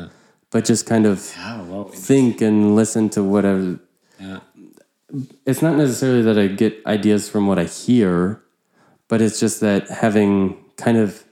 but 0.50 0.64
just 0.64 0.84
kind 0.86 1.06
of 1.06 1.16
Oh, 1.38 1.64
wow. 1.64 1.84
think 1.94 2.40
and 2.40 2.76
listen 2.76 3.08
to 3.10 3.22
whatever. 3.22 3.78
Yeah. 4.20 4.40
It's 5.46 5.62
not 5.62 5.76
necessarily 5.76 6.22
that 6.22 6.38
I 6.38 6.46
get 6.48 6.84
ideas 6.84 7.28
from 7.30 7.46
what 7.46 7.58
I 7.58 7.64
hear, 7.64 8.42
but 9.08 9.22
it's 9.22 9.40
just 9.40 9.60
that 9.60 9.88
having 9.88 10.56
kind 10.76 10.98
of, 10.98 11.24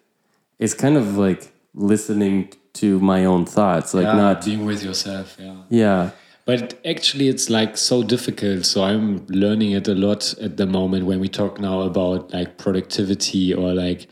it's 0.59 0.73
kind 0.75 0.97
of 0.97 1.19
like 1.19 1.53
listening 1.75 2.53
to 2.75 2.99
my 3.01 3.25
own 3.25 3.45
thoughts, 3.45 3.93
like 3.93 4.05
Yeah, 4.05 4.15
not, 4.17 4.45
being 4.45 4.65
with 4.65 4.83
yourself. 4.83 5.37
Yeah. 5.39 5.57
yeah, 5.69 6.11
But 6.47 6.79
actually, 6.87 7.27
it's 7.29 7.51
like 7.51 7.77
so 7.77 8.05
difficult. 8.05 8.65
So 8.65 8.85
I'm 8.85 9.27
learning 9.27 9.73
it 9.73 9.89
a 9.89 9.95
lot 9.95 10.33
at 10.41 10.57
the 10.57 10.67
moment 10.67 11.05
when 11.05 11.19
we 11.19 11.29
talk 11.29 11.59
now 11.61 11.81
about 11.81 12.33
like 12.33 12.57
productivity 12.57 13.53
or 13.53 13.75
like 13.75 14.07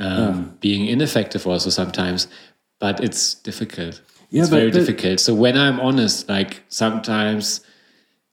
um, 0.00 0.58
being 0.60 0.86
ineffective 0.86 1.46
also 1.46 1.70
sometimes. 1.70 2.26
But 2.80 3.02
it's 3.02 3.34
difficult. 3.34 4.02
Yeah, 4.30 4.42
it's 4.42 4.50
but 4.50 4.56
very 4.56 4.70
the- 4.72 4.80
difficult. 4.80 5.20
So 5.20 5.32
when 5.32 5.56
I'm 5.56 5.78
honest, 5.78 6.28
like 6.28 6.64
sometimes 6.68 7.60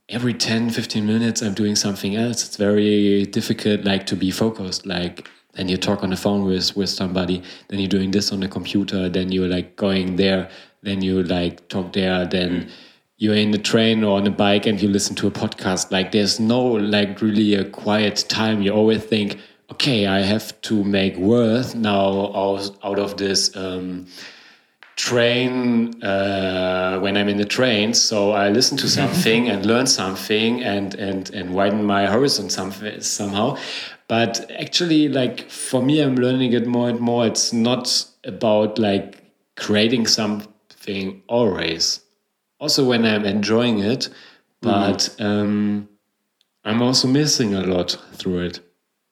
every 0.10 0.34
10, 0.34 0.72
15 0.72 1.06
minutes, 1.06 1.44
I'm 1.44 1.54
doing 1.54 1.76
something 1.76 2.16
else. 2.16 2.46
It's 2.48 2.58
very 2.58 3.26
difficult, 3.28 3.86
like 3.86 4.08
to 4.08 4.16
be 4.16 4.32
focused. 4.32 4.88
Like 4.88 5.30
then 5.54 5.70
you 5.70 5.78
talk 5.78 6.02
on 6.04 6.10
the 6.10 6.18
phone 6.18 6.44
with 6.44 6.76
with 6.76 6.90
somebody, 6.90 7.44
then 7.68 7.80
you're 7.80 7.88
doing 7.88 8.10
this 8.10 8.32
on 8.32 8.40
the 8.40 8.48
computer, 8.48 9.10
then 9.10 9.32
you're 9.32 9.48
like 9.48 9.76
going 9.76 10.16
there, 10.16 10.50
then 10.82 11.04
you 11.04 11.22
like 11.22 11.68
talk 11.70 11.94
there, 11.94 12.26
then 12.26 12.72
you're 13.18 13.36
in 13.36 13.52
the 13.52 13.58
train 13.58 14.04
or 14.04 14.18
on 14.18 14.28
a 14.28 14.32
bike 14.32 14.66
and 14.66 14.82
you 14.82 14.90
listen 14.90 15.16
to 15.16 15.28
a 15.28 15.32
podcast. 15.32 15.92
Like 15.92 16.12
there's 16.12 16.40
no 16.40 16.62
like 16.62 17.22
really 17.22 17.54
a 17.56 17.66
quiet 17.66 18.26
time. 18.28 18.62
You 18.62 18.74
always 18.74 19.04
think, 19.04 19.40
okay, 19.72 20.08
I 20.08 20.22
have 20.22 20.60
to 20.62 20.84
make 20.84 21.16
worth 21.18 21.76
now 21.76 22.34
out, 22.36 23.00
of 23.00 23.18
this. 23.18 23.56
Um, 23.56 24.08
train 24.96 26.02
uh, 26.04 27.00
when 27.00 27.18
I'm 27.18 27.28
in 27.28 27.38
the 27.38 27.46
train. 27.46 27.94
So 27.94 28.32
I 28.32 28.50
listen 28.50 28.78
to 28.78 28.88
something 28.90 29.50
and 29.50 29.66
learn 29.66 29.88
something 29.88 30.64
and 30.64 30.94
and 30.96 31.30
and 31.32 31.54
widen 31.54 31.84
my 31.84 32.06
horizon 32.08 32.50
some, 32.50 32.72
somehow. 33.02 33.58
But 34.08 34.50
actually, 34.60 35.10
like 35.10 35.50
for 35.50 35.82
me, 35.82 36.02
I'm 36.02 36.16
learning 36.16 36.54
it 36.54 36.68
more 36.68 36.90
and 36.90 37.00
more. 37.00 37.26
It's 37.26 37.52
not 37.54 38.06
about 38.24 38.78
like 38.78 39.24
creating 39.56 40.08
something 40.08 41.24
always. 41.28 42.03
Also, 42.60 42.86
when 42.86 43.06
I'm 43.06 43.26
enjoying 43.26 43.80
it, 43.80 44.10
but 44.62 45.14
um, 45.20 45.90
I'm 46.64 46.82
also 46.82 47.08
missing 47.08 47.54
a 47.56 47.62
lot 47.62 47.98
through 48.14 48.40
it 48.46 48.60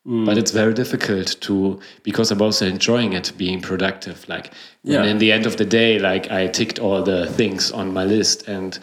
but 0.03 0.37
it's 0.37 0.51
very 0.51 0.73
difficult 0.73 1.39
to 1.41 1.79
because 2.03 2.31
I'm 2.31 2.41
also 2.41 2.65
enjoying 2.65 3.13
it 3.13 3.31
being 3.37 3.61
productive. 3.61 4.27
Like 4.27 4.53
Yeah. 4.83 5.03
in 5.03 5.19
the 5.19 5.31
end 5.31 5.45
of 5.45 5.57
the 5.57 5.65
day, 5.65 5.99
like 5.99 6.31
I 6.31 6.47
ticked 6.47 6.79
all 6.79 7.03
the 7.03 7.27
things 7.27 7.71
on 7.71 7.93
my 7.93 8.03
list, 8.05 8.47
and 8.47 8.79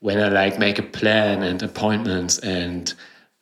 when 0.00 0.18
I 0.18 0.28
like 0.28 0.58
make 0.58 0.78
a 0.78 0.82
plan 0.82 1.42
and 1.42 1.62
appointments, 1.62 2.38
and 2.40 2.92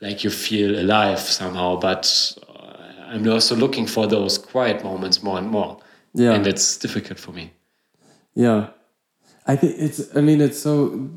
like 0.01 0.23
you 0.23 0.31
feel 0.31 0.79
alive 0.79 1.19
somehow. 1.19 1.81
But 1.81 2.39
uh, 2.49 3.13
I'm 3.13 3.29
also 3.29 3.57
looking 3.57 3.87
for 3.89 4.07
those 4.07 4.39
quiet 4.39 4.85
moments 4.85 5.23
more 5.23 5.39
and 5.39 5.51
more. 5.51 5.79
Yeah. 6.15 6.33
and 6.33 6.47
it's 6.47 6.79
difficult 6.79 7.19
for 7.19 7.33
me. 7.33 7.53
Yeah. 8.35 8.69
I 9.49 9.57
think 9.57 9.77
it's, 9.79 10.15
I 10.17 10.21
mean, 10.21 10.41
it's 10.41 10.59
so, 10.59 11.11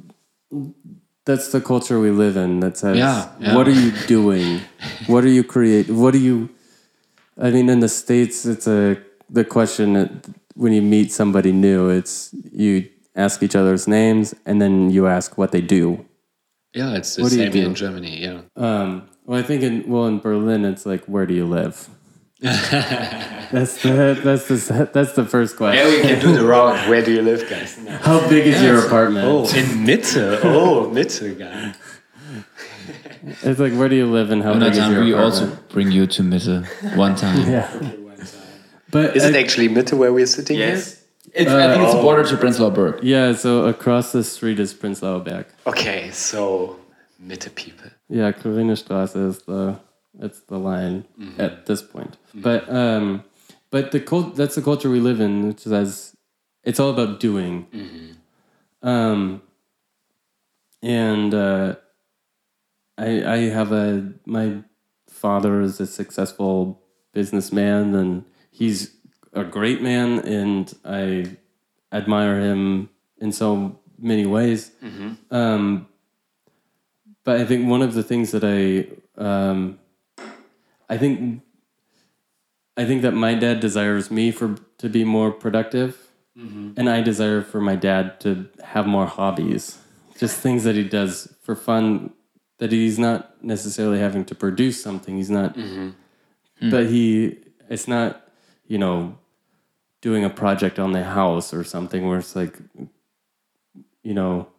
that's 1.25 1.51
the 1.51 1.61
culture 1.61 1.99
we 1.99 2.09
live 2.11 2.37
in 2.37 2.61
that 2.61 2.77
says, 2.77 2.97
Yeah, 2.97 3.29
yeah. 3.39 3.55
what 3.55 3.67
are 3.67 3.71
you 3.83 3.91
doing? 4.07 4.61
what 5.07 5.23
are 5.23 5.29
you 5.29 5.43
create? 5.43 5.89
What 5.89 6.15
are 6.15 6.19
you, 6.29 6.49
I 7.37 7.51
mean, 7.51 7.69
in 7.69 7.79
the 7.81 7.89
States, 7.89 8.45
it's 8.45 8.67
a, 8.67 8.97
the 9.29 9.43
question 9.45 9.93
that 9.93 10.11
when 10.55 10.73
you 10.73 10.81
meet 10.81 11.11
somebody 11.11 11.51
new, 11.51 11.89
it's, 11.89 12.33
you 12.51 12.89
ask 13.15 13.43
each 13.43 13.55
other's 13.55 13.87
names 13.87 14.33
and 14.45 14.61
then 14.61 14.89
you 14.89 15.07
ask 15.07 15.37
what 15.37 15.51
they 15.51 15.61
do. 15.61 16.05
Yeah, 16.73 16.95
it's 16.95 17.15
the 17.15 17.23
What 17.23 17.31
do 17.31 17.37
you 17.37 17.43
same 17.43 17.51
do? 17.51 17.65
in 17.65 17.75
Germany. 17.75 18.21
Yeah, 18.23 18.41
Um, 18.55 19.09
well, 19.25 19.37
I 19.39 19.43
think 19.43 19.61
in, 19.61 19.87
well, 19.89 20.07
in 20.07 20.19
Berlin, 20.19 20.63
it's 20.65 20.85
like, 20.85 21.03
where 21.05 21.25
do 21.25 21.33
you 21.33 21.45
live? 21.45 21.89
that's 23.51 23.83
the, 23.83 24.19
that's 24.23 24.47
the, 24.47 24.89
that's 24.91 25.13
the 25.13 25.25
first 25.25 25.57
question. 25.57 25.85
we 25.87 26.01
can 26.01 26.19
do 26.19 26.33
the 26.33 26.43
round. 26.43 26.89
Where 26.89 27.03
do 27.03 27.11
you 27.13 27.21
live, 27.21 27.47
guys? 27.49 27.77
How 28.01 28.27
big 28.29 28.47
is 28.47 28.61
your 28.63 28.83
apartment? 28.85 29.27
Oh, 29.27 29.41
in 29.43 29.85
Mitte. 29.85 30.39
Oh, 30.43 30.89
Mitte, 30.91 31.37
guy. 31.37 31.75
It's 33.43 33.59
like, 33.59 33.73
where 33.73 33.87
do 33.89 33.95
you 33.95 34.07
live 34.07 34.31
and 34.31 34.41
how 34.41 34.53
big 34.53 34.71
is 34.71 34.77
Jonathan, 34.77 34.95
your 34.95 35.05
we 35.05 35.11
apartment? 35.13 35.51
also 35.51 35.63
bring 35.69 35.91
you 35.91 36.07
to 36.07 36.23
Mitte 36.23 36.65
one 36.97 37.15
time. 37.15 37.47
Yeah. 37.47 37.69
But 38.89 39.15
Is 39.15 39.23
it 39.23 39.35
actually 39.35 39.69
Mitte 39.69 39.93
where 39.97 40.11
we're 40.11 40.25
sitting 40.25 40.57
Yes. 40.57 40.97
It's, 41.33 41.49
I 41.49 41.71
think 41.73 41.83
it's 41.85 41.93
a 41.93 42.01
border 42.01 42.23
to 42.27 42.35
Prenzlauer 42.35 42.73
Berg. 42.73 43.03
yeah, 43.03 43.31
so 43.33 43.65
across 43.67 44.11
the 44.11 44.23
street 44.23 44.59
is 44.59 44.73
Prenzlauer 44.73 45.23
Berg. 45.23 45.45
Okay, 45.65 46.09
so 46.11 46.77
Mitte 47.23 47.53
people. 47.55 47.89
Yeah, 48.09 48.31
Choriner 48.33 48.75
Straße 48.75 49.29
is 49.29 49.43
the 49.43 49.79
it's 50.21 50.39
the 50.41 50.57
line 50.59 51.05
at 51.39 51.65
this 51.65 51.81
point. 51.81 52.17
But 52.33 52.69
um 52.69 53.23
but 53.71 53.91
the 53.91 53.99
cult 53.99 54.35
that's 54.35 54.55
the 54.55 54.61
culture 54.61 54.89
we 54.89 54.99
live 54.99 55.19
in, 55.19 55.47
which 55.47 55.59
says 55.61 56.15
it's 56.63 56.79
all 56.79 56.89
about 56.91 57.19
doing. 57.19 57.67
Um 58.81 59.41
and 60.81 61.33
uh 61.33 61.75
I 62.97 63.09
I 63.35 63.37
have 63.49 63.71
a 63.71 64.13
my 64.25 64.63
father 65.09 65.61
is 65.61 65.79
a 65.79 65.87
successful 65.87 66.81
businessman 67.13 67.93
and 67.95 68.25
he's 68.51 68.95
a 69.33 69.43
great 69.43 69.81
man 69.81 70.19
and 70.19 70.73
I 70.85 71.37
admire 71.91 72.39
him 72.39 72.89
in 73.17 73.31
so 73.31 73.79
many 73.99 74.25
ways. 74.25 74.71
Um, 75.29 75.87
but 77.23 77.39
I 77.39 77.45
think 77.45 77.67
one 77.69 77.81
of 77.83 77.93
the 77.93 78.03
things 78.03 78.31
that 78.31 78.43
I 78.43 78.87
um, 79.21 79.77
I 80.91 80.97
think 80.97 81.41
I 82.75 82.85
think 82.85 83.01
that 83.01 83.13
my 83.13 83.33
dad 83.33 83.61
desires 83.61 84.11
me 84.11 84.29
for 84.31 84.57
to 84.79 84.89
be 84.89 85.05
more 85.05 85.31
productive, 85.31 86.11
mm-hmm. 86.37 86.73
and 86.75 86.89
I 86.89 87.01
desire 87.01 87.41
for 87.41 87.61
my 87.61 87.77
dad 87.77 88.19
to 88.21 88.49
have 88.61 88.85
more 88.85 89.05
hobbies, 89.05 89.79
just 90.19 90.39
things 90.39 90.65
that 90.65 90.75
he 90.75 90.83
does 90.83 91.33
for 91.41 91.55
fun. 91.55 92.11
That 92.57 92.73
he's 92.73 92.99
not 92.99 93.43
necessarily 93.43 93.99
having 93.99 94.25
to 94.25 94.35
produce 94.35 94.83
something. 94.83 95.15
He's 95.15 95.31
not, 95.31 95.55
mm-hmm. 95.55 95.89
hmm. 96.59 96.69
but 96.69 96.87
he. 96.87 97.37
It's 97.69 97.87
not, 97.87 98.27
you 98.67 98.77
know, 98.77 99.17
doing 100.01 100.25
a 100.25 100.29
project 100.29 100.77
on 100.77 100.91
the 100.91 101.05
house 101.05 101.53
or 101.53 101.63
something 101.63 102.05
where 102.05 102.19
it's 102.19 102.35
like, 102.35 102.59
you 104.03 104.13
know, 104.13 104.49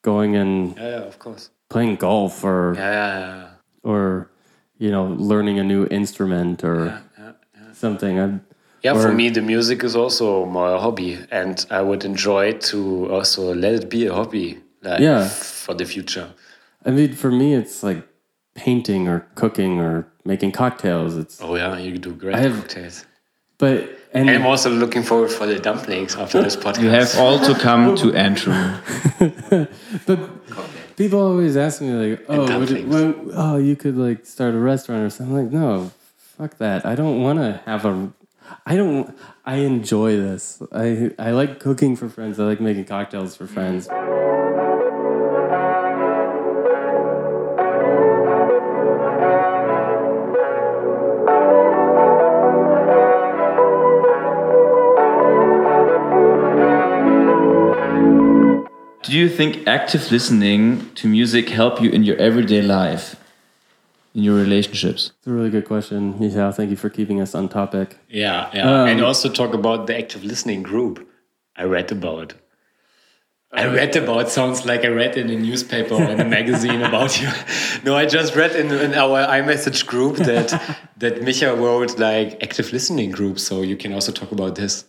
going 0.00 0.34
and 0.34 0.74
Yeah, 0.78 0.88
yeah, 0.88 1.02
of 1.02 1.18
course. 1.18 1.50
playing 1.68 1.96
golf 1.96 2.42
or 2.42 2.72
Yeah, 2.74 2.90
yeah, 2.90 3.18
yeah. 3.18 3.48
or 3.82 4.30
you 4.78 4.90
know 4.90 5.06
learning 5.30 5.58
a 5.58 5.64
new 5.64 5.86
instrument 5.90 6.64
or 6.64 6.86
yeah, 6.86 7.00
yeah. 7.18 7.72
something 7.72 8.18
I, 8.20 8.40
Yeah, 8.82 8.94
for 9.02 9.12
me, 9.12 9.28
the 9.30 9.42
music 9.42 9.82
is 9.84 9.96
also 9.96 10.44
more 10.46 10.74
a 10.74 10.78
hobby, 10.78 11.18
and 11.30 11.66
I 11.70 11.82
would 11.82 12.04
enjoy 12.04 12.52
to 12.70 12.78
also 13.10 13.52
let 13.54 13.72
it 13.74 13.88
be 13.90 14.06
a 14.06 14.14
hobby, 14.14 14.58
like 14.82 15.00
Yeah. 15.00 15.28
for 15.28 15.74
the 15.74 15.84
future. 15.84 16.28
I 16.86 16.90
mean 16.90 17.12
for 17.14 17.30
me 17.30 17.54
it's 17.54 17.82
like 17.82 18.02
painting 18.54 19.08
or 19.08 19.26
cooking 19.34 19.80
or 19.80 20.06
making 20.24 20.52
cocktails 20.52 21.16
it's 21.16 21.40
Oh 21.42 21.56
yeah, 21.56 21.76
you 21.78 21.98
do 21.98 22.12
great 22.14 22.34
I 22.36 22.40
have- 22.40 22.56
cocktails. 22.60 23.04
but 23.58 23.78
and 24.12 24.28
And 24.28 24.38
I'm 24.38 24.46
also 24.46 24.70
looking 24.70 25.02
forward 25.02 25.30
for 25.30 25.46
the 25.46 25.58
dumplings 25.58 26.16
after 26.16 26.42
this 26.42 26.56
podcast. 26.56 26.82
You 26.82 26.90
have 26.90 27.16
all 27.18 27.38
to 27.40 27.54
come 27.54 27.96
to 27.96 28.14
Andrew. 28.14 28.54
but 30.06 30.18
people 30.96 31.20
always 31.20 31.56
ask 31.56 31.80
me 31.80 31.92
like 31.92 32.24
oh 32.28 32.58
would 32.58 32.70
it, 32.70 32.86
when, 32.88 33.30
oh 33.34 33.56
you 33.56 33.76
could 33.76 33.96
like 33.96 34.26
start 34.26 34.54
a 34.54 34.58
restaurant 34.58 35.04
or 35.04 35.10
something 35.10 35.36
I'm 35.36 35.44
like 35.44 35.52
no 35.52 35.92
fuck 36.16 36.58
that 36.58 36.84
I 36.84 36.94
don't 36.94 37.22
want 37.22 37.38
to 37.38 37.60
have 37.66 37.84
a 37.84 38.12
I 38.66 38.76
don't. 38.76 39.16
I 39.44 39.56
enjoy 39.56 40.16
this. 40.16 40.62
I 40.72 41.10
I 41.18 41.32
like 41.32 41.60
cooking 41.60 41.96
for 41.96 42.08
friends. 42.08 42.38
I 42.40 42.44
like 42.44 42.60
making 42.60 42.84
cocktails 42.86 43.36
for 43.36 43.46
friends. 43.46 43.88
Do 59.08 59.16
you 59.16 59.30
think 59.30 59.66
active 59.66 60.12
listening 60.12 60.90
to 60.96 61.08
music 61.08 61.48
help 61.48 61.80
you 61.80 61.88
in 61.88 62.02
your 62.02 62.18
everyday 62.18 62.60
life, 62.60 63.16
in 64.14 64.22
your 64.22 64.36
relationships? 64.36 65.12
It's 65.16 65.26
a 65.26 65.32
really 65.32 65.48
good 65.48 65.64
question. 65.64 66.20
Yeah, 66.20 66.52
thank 66.52 66.68
you 66.68 66.76
for 66.76 66.90
keeping 66.90 67.18
us 67.18 67.34
on 67.34 67.48
topic. 67.48 67.96
Yeah, 68.10 68.50
yeah. 68.52 68.82
Um, 68.82 68.86
and 68.86 69.00
also 69.00 69.30
talk 69.30 69.54
about 69.54 69.86
the 69.86 69.96
active 69.96 70.24
listening 70.24 70.62
group. 70.62 71.08
I 71.56 71.62
read 71.62 71.90
about. 71.90 72.34
I 73.50 73.64
read 73.68 73.96
about 73.96 74.28
sounds 74.28 74.66
like 74.66 74.84
I 74.84 74.88
read 74.88 75.16
in 75.16 75.30
a 75.30 75.36
newspaper 75.36 75.94
or 75.94 76.02
in 76.02 76.20
a 76.20 76.26
magazine 76.26 76.82
about 76.82 77.18
you. 77.18 77.30
No, 77.84 77.96
I 77.96 78.04
just 78.04 78.36
read 78.36 78.54
in, 78.54 78.70
in 78.70 78.92
our 78.92 79.26
iMessage 79.26 79.86
group 79.86 80.16
that 80.16 80.50
that 80.98 81.22
Micha 81.22 81.56
wrote 81.58 81.98
like 81.98 82.42
active 82.42 82.74
listening 82.74 83.10
group. 83.10 83.38
So 83.38 83.62
you 83.62 83.78
can 83.78 83.94
also 83.94 84.12
talk 84.12 84.32
about 84.32 84.56
this. 84.56 84.84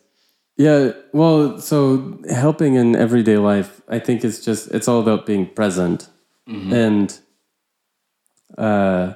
Yeah, 0.60 0.92
well, 1.14 1.62
so 1.62 2.20
helping 2.30 2.76
in 2.76 2.94
everyday 2.94 3.38
life, 3.38 3.82
I 3.88 3.98
think 3.98 4.26
it's 4.26 4.44
just 4.44 4.70
it's 4.72 4.90
all 4.90 5.00
about 5.00 5.26
being 5.26 5.46
present, 5.46 6.10
mm-hmm. 6.50 6.74
and 6.74 7.20
uh, 8.58 9.14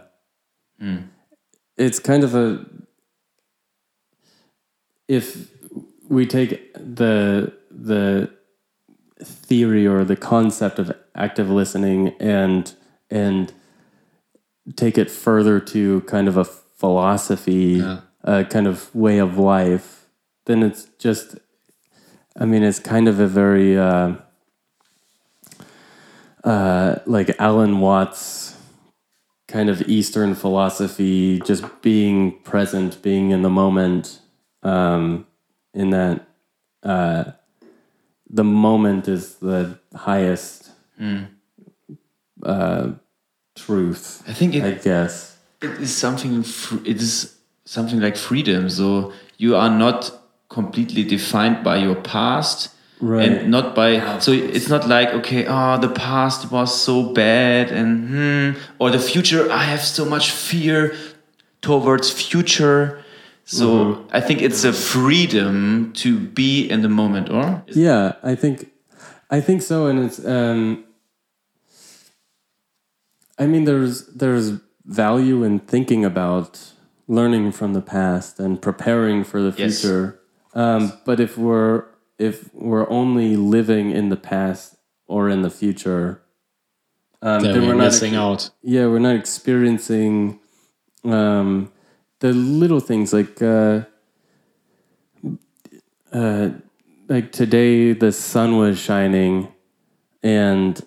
mm. 0.82 1.04
it's 1.76 2.00
kind 2.00 2.24
of 2.24 2.34
a 2.34 2.66
if 5.10 5.52
we 6.08 6.26
take 6.26 6.74
the 6.76 7.52
the 7.70 8.32
theory 9.22 9.86
or 9.86 10.06
the 10.06 10.16
concept 10.16 10.80
of 10.80 10.96
active 11.14 11.50
listening 11.50 12.16
and 12.22 12.74
and 13.12 13.52
take 14.78 14.98
it 14.98 15.12
further 15.12 15.60
to 15.60 16.00
kind 16.04 16.30
of 16.30 16.38
a 16.38 16.46
philosophy, 16.46 17.82
a 17.82 18.02
uh, 18.24 18.44
kind 18.46 18.66
of 18.66 18.96
way 18.96 19.18
of 19.18 19.38
life, 19.38 19.93
then 20.46 20.64
it's 20.64 20.86
just, 21.00 21.36
I 22.38 22.46
mean, 22.46 22.64
it's 22.64 22.80
kind 22.80 23.08
of 23.08 23.20
a 23.20 23.28
very 23.28 23.78
uh, 23.78 24.16
uh, 26.44 26.96
like 27.06 27.36
Alan 27.40 27.80
Watts 27.80 28.58
kind 29.48 29.70
of 29.70 29.82
Eastern 29.84 30.34
philosophy, 30.34 31.40
just 31.42 31.64
being 31.82 32.40
present, 32.40 33.02
being 33.04 33.30
in 33.32 33.44
the 33.44 33.50
moment, 33.50 34.20
um, 34.64 35.28
in 35.74 35.92
that 35.92 36.28
uh, 36.82 37.32
the 38.30 38.44
moment 38.44 39.08
is 39.08 39.36
the 39.36 39.78
highest 39.96 40.72
uh, 42.42 42.92
truth. 43.56 44.24
I 44.28 44.34
think 44.34 44.56
it, 44.56 44.64
I 44.64 44.72
guess. 44.72 45.38
it 45.62 45.72
is 45.80 45.96
something. 45.96 46.40
It 46.86 47.02
is 47.02 47.38
something 47.66 48.00
like 48.00 48.18
freedom. 48.18 48.70
So 48.70 49.14
you 49.38 49.56
are 49.56 49.70
not 49.70 50.12
completely 50.54 51.04
defined 51.04 51.64
by 51.64 51.78
your 51.78 51.96
past. 51.96 52.70
Right. 53.02 53.28
And 53.28 53.52
not 53.52 53.76
by 53.76 54.20
so 54.20 54.32
it's 54.32 54.70
not 54.70 54.88
like 54.88 55.10
okay 55.20 55.46
oh 55.46 55.78
the 55.78 55.90
past 55.90 56.52
was 56.52 56.70
so 56.88 57.12
bad 57.12 57.70
and 57.70 57.90
hmm 58.08 58.62
or 58.80 58.92
the 58.92 59.00
future 59.12 59.52
I 59.52 59.64
have 59.64 59.84
so 59.84 60.06
much 60.06 60.32
fear 60.32 60.96
towards 61.62 62.10
future 62.10 63.04
so 63.46 64.08
I 64.12 64.22
think 64.22 64.42
it's 64.42 64.64
a 64.64 64.72
freedom 64.72 65.92
to 65.94 66.18
be 66.18 66.70
in 66.70 66.82
the 66.82 66.90
moment 66.90 67.30
or 67.30 67.64
Yeah, 67.68 68.14
I 68.24 68.36
think, 68.36 68.72
I 69.30 69.42
think 69.42 69.62
so, 69.62 69.88
and 69.88 70.00
it's. 70.00 70.26
Um, 70.26 70.86
I 73.38 73.48
mean, 73.48 73.66
there's 73.66 74.08
there's 74.08 74.54
value 74.86 75.44
in 75.44 75.60
thinking 75.60 76.06
about 76.06 76.74
learning 77.08 77.52
from 77.52 77.74
the 77.74 77.82
past 77.82 78.40
and 78.40 78.62
preparing 78.62 79.24
for 79.24 79.42
the 79.42 79.52
Yes. 79.58 80.23
Future. 80.54 80.60
Um, 80.60 80.94
but 81.06 81.20
if 81.20 81.38
we're 81.38 81.86
if 82.20 82.54
we're 82.54 82.90
only 82.90 83.36
living 83.36 83.92
in 83.92 84.10
the 84.10 84.16
past 84.18 84.76
or 85.08 85.30
in 85.30 85.42
the 85.42 85.50
future, 85.50 86.22
um, 87.22 87.42
Then 87.42 87.54
then 87.54 87.62
we're 87.64 87.68
we're 87.70 87.76
not 87.76 87.84
missing 87.86 88.16
out. 88.16 88.50
yeah, 88.62 88.86
we're 88.88 89.00
not 89.00 89.16
experiencing 89.16 90.40
um, 91.04 91.72
the 92.20 92.32
little 92.34 92.80
things 92.80 93.12
like 93.14 93.42
uh, 93.42 93.82
uh, 96.12 96.50
like 97.10 97.32
today 97.32 97.94
the 97.94 98.12
sun 98.12 98.58
was 98.58 98.80
shining, 98.80 99.48
and 100.22 100.82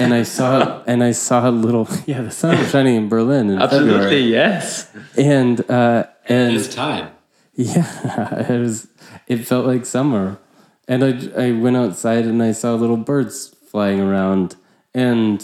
and 0.00 0.14
I 0.14 0.22
saw 0.24 0.82
and 0.86 1.02
I 1.04 1.12
saw 1.12 1.48
a 1.48 1.50
little 1.52 1.86
yeah 2.06 2.22
the 2.22 2.30
sun 2.30 2.58
was 2.58 2.70
shining 2.70 2.96
in 2.96 3.08
Berlin 3.08 3.50
in 3.50 3.58
absolutely 3.60 3.92
February, 3.92 4.20
yes 4.22 4.90
and 5.16 5.60
uh, 5.70 6.04
and 6.28 6.56
It's 6.56 6.74
time. 6.74 7.10
yeah, 7.54 8.48
it 8.50 8.58
was. 8.58 8.88
It 9.32 9.46
felt 9.46 9.64
like 9.66 9.86
summer, 9.86 10.38
and 10.86 11.02
I 11.02 11.46
I 11.46 11.52
went 11.52 11.76
outside 11.76 12.24
and 12.26 12.42
I 12.42 12.52
saw 12.52 12.74
little 12.74 12.98
birds 12.98 13.48
flying 13.70 13.98
around, 14.00 14.56
and 14.92 15.42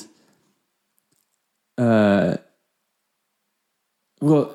uh, 1.79 2.37
well, 4.21 4.55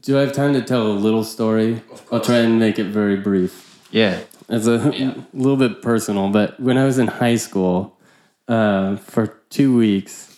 do 0.00 0.16
I 0.18 0.22
have 0.22 0.32
time 0.32 0.52
to 0.54 0.62
tell 0.62 0.86
a 0.88 0.98
little 1.06 1.22
story? 1.22 1.82
I'll 2.10 2.20
try 2.20 2.38
and 2.38 2.58
make 2.58 2.78
it 2.78 2.86
very 2.86 3.16
brief. 3.16 3.54
yeah. 3.92 4.20
It's 4.50 4.66
a 4.66 4.78
little 5.34 5.58
bit 5.58 5.82
personal, 5.82 6.30
but 6.30 6.58
when 6.58 6.78
I 6.78 6.84
was 6.86 6.98
in 6.98 7.06
high 7.06 7.36
school, 7.36 7.98
uh, 8.48 8.96
for 8.96 9.26
two 9.50 9.76
weeks, 9.76 10.34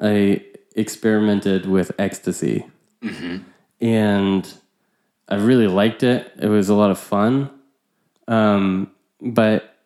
I 0.00 0.44
experimented 0.76 1.66
with 1.66 1.90
ecstasy, 1.98 2.66
and 3.80 4.54
I 5.30 5.36
really 5.36 5.68
liked 5.68 6.02
it. 6.02 6.32
It 6.38 6.48
was 6.48 6.68
a 6.68 6.74
lot 6.74 6.90
of 6.90 6.98
fun, 6.98 7.50
um, 8.26 8.90
but 9.20 9.76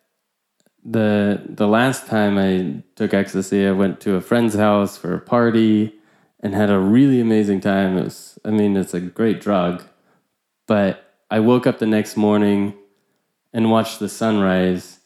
the 0.84 1.42
the 1.48 1.66
last 1.66 2.06
time 2.06 2.38
I 2.38 2.82
took 2.94 3.14
ecstasy, 3.14 3.66
I 3.66 3.72
went 3.72 4.00
to 4.00 4.14
a 4.14 4.20
friend's 4.20 4.54
house 4.54 4.96
for 4.96 5.14
a 5.14 5.20
party 5.20 5.94
and 6.40 6.54
had 6.54 6.70
a 6.70 6.78
really 6.78 7.20
amazing 7.20 7.60
time. 7.60 7.96
It 7.96 8.04
was, 8.04 8.38
I 8.44 8.50
mean, 8.50 8.76
it's 8.76 8.94
a 8.94 9.00
great 9.00 9.40
drug, 9.40 9.82
but 10.66 11.14
I 11.30 11.40
woke 11.40 11.66
up 11.66 11.78
the 11.78 11.86
next 11.86 12.16
morning 12.16 12.74
and 13.52 13.70
watched 13.70 13.98
the 13.98 14.08
sunrise 14.08 15.00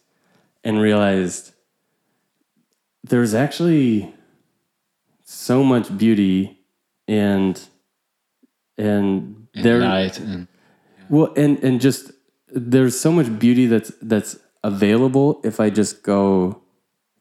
and 0.64 0.80
realized 0.80 1.52
there's 3.04 3.34
actually 3.34 4.12
so 5.24 5.62
much 5.62 5.96
beauty 5.96 6.58
and 7.06 7.60
and 8.76 9.37
And 9.54 9.64
there 9.64 9.80
light 9.80 10.18
and 10.18 10.46
well 11.08 11.32
and 11.36 11.62
and 11.64 11.80
just 11.80 12.12
there's 12.48 12.98
so 12.98 13.12
much 13.12 13.38
beauty 13.38 13.66
that's 13.66 13.92
that's 14.02 14.38
available 14.64 15.40
if 15.44 15.60
I 15.60 15.70
just 15.70 16.02
go 16.02 16.62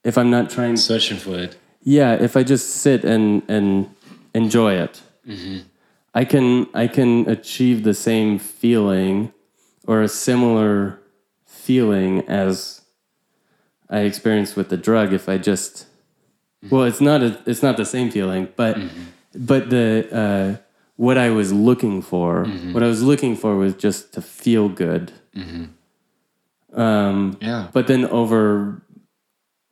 if 0.04 0.18
I'm 0.18 0.30
not 0.30 0.50
trying 0.50 0.78
searching 0.78 1.18
for 1.18 1.38
it. 1.38 1.58
yeah 1.82 2.14
if 2.14 2.36
I 2.38 2.44
just 2.44 2.70
sit 2.70 3.04
and 3.04 3.44
and 3.48 3.90
enjoy 4.34 4.74
it. 4.74 5.02
Mm-hmm. 5.28 5.60
I 6.14 6.26
can 6.26 6.68
I 6.74 6.88
can 6.88 7.30
achieve 7.30 7.84
the 7.84 7.94
same 7.94 8.40
feeling 8.40 9.34
or 9.86 10.02
a 10.02 10.08
similar 10.08 11.00
feeling 11.46 12.22
as 12.28 12.82
I 13.90 14.00
experienced 14.02 14.56
with 14.56 14.70
the 14.70 14.78
drug 14.78 15.14
if 15.14 15.30
I 15.30 15.38
just 15.38 15.86
mm-hmm. 16.64 16.74
well 16.74 16.84
it's 16.84 17.02
not 17.02 17.22
a, 17.22 17.40
it's 17.46 17.62
not 17.62 17.78
the 17.78 17.86
same 17.86 18.10
feeling 18.10 18.50
but 18.56 18.78
mm-hmm. 18.78 19.04
but 19.36 19.70
the 19.70 20.08
uh, 20.12 20.67
what 20.98 21.18
I 21.18 21.30
was 21.30 21.52
looking 21.54 22.02
for 22.02 22.46
what 22.74 22.84
I 22.84 22.88
was 22.88 23.02
looking 23.02 23.36
for 23.36 23.56
was 23.56 23.74
just 23.76 24.14
to 24.14 24.22
feel 24.22 24.68
good. 24.70 25.12
Um, 26.74 27.38
Yeah. 27.42 27.68
but 27.72 27.88
then 27.88 28.06
over 28.06 28.82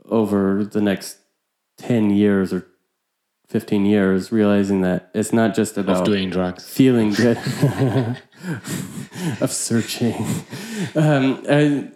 over 0.10 0.64
the 0.64 0.82
next 0.82 1.18
10 1.78 2.10
years 2.12 2.54
or 2.54 2.66
15 3.48 3.86
years 3.86 4.32
realizing 4.32 4.82
that 4.82 5.10
it's 5.14 5.34
not 5.34 5.56
just 5.56 5.78
about 5.78 5.98
of 6.02 6.06
doing 6.06 6.30
drugs. 6.30 6.64
feeling 6.68 7.12
good. 7.24 7.38
Of 9.42 9.52
searching. 9.52 10.14
Um, 10.96 11.42
I, 11.50 11.90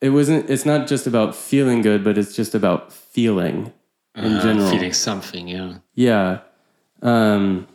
it 0.00 0.10
wasn't 0.10 0.50
it's 0.50 0.64
not 0.66 0.88
just 0.88 1.06
about 1.06 1.34
feeling 1.36 1.82
good 1.82 2.02
but 2.02 2.18
it's 2.18 2.34
just 2.34 2.54
about 2.54 2.92
feeling 2.92 3.72
in 4.16 4.32
Uh, 4.36 4.42
general. 4.42 4.70
feeling 4.70 4.92
something. 4.92 5.48
Yeah, 5.48 5.78
yeah 5.94 6.40
um, 7.02 7.66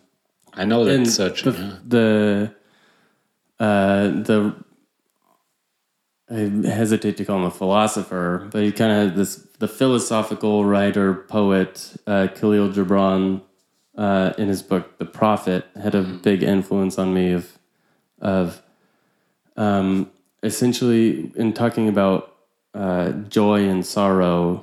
I 0.53 0.65
know 0.65 0.86
that 0.86 1.07
searching. 1.07 1.53
the 1.53 1.59
yeah. 1.59 1.78
the 1.86 2.55
uh, 3.59 4.07
the 4.07 4.55
I 6.30 6.67
hesitate 6.67 7.17
to 7.17 7.26
call 7.26 7.38
him 7.38 7.43
a 7.43 7.51
philosopher, 7.51 8.47
but 8.51 8.63
he 8.63 8.71
kind 8.71 8.91
of 8.91 8.97
had 8.97 9.15
this 9.15 9.47
the 9.59 9.67
philosophical 9.67 10.65
writer 10.65 11.13
poet 11.13 11.95
uh, 12.07 12.28
Khalil 12.34 12.69
Gibran 12.69 13.41
uh, 13.97 14.34
in 14.38 14.47
his 14.47 14.61
book 14.61 14.97
The 14.97 15.05
Prophet 15.05 15.65
had 15.82 15.95
a 15.95 16.01
big 16.01 16.43
influence 16.43 16.97
on 16.97 17.13
me 17.13 17.32
of 17.32 17.57
of 18.19 18.61
um, 19.57 20.11
essentially 20.41 21.32
in 21.36 21.53
talking 21.53 21.88
about 21.88 22.36
uh, 22.73 23.11
joy 23.11 23.67
and 23.67 23.86
sorrow 23.86 24.61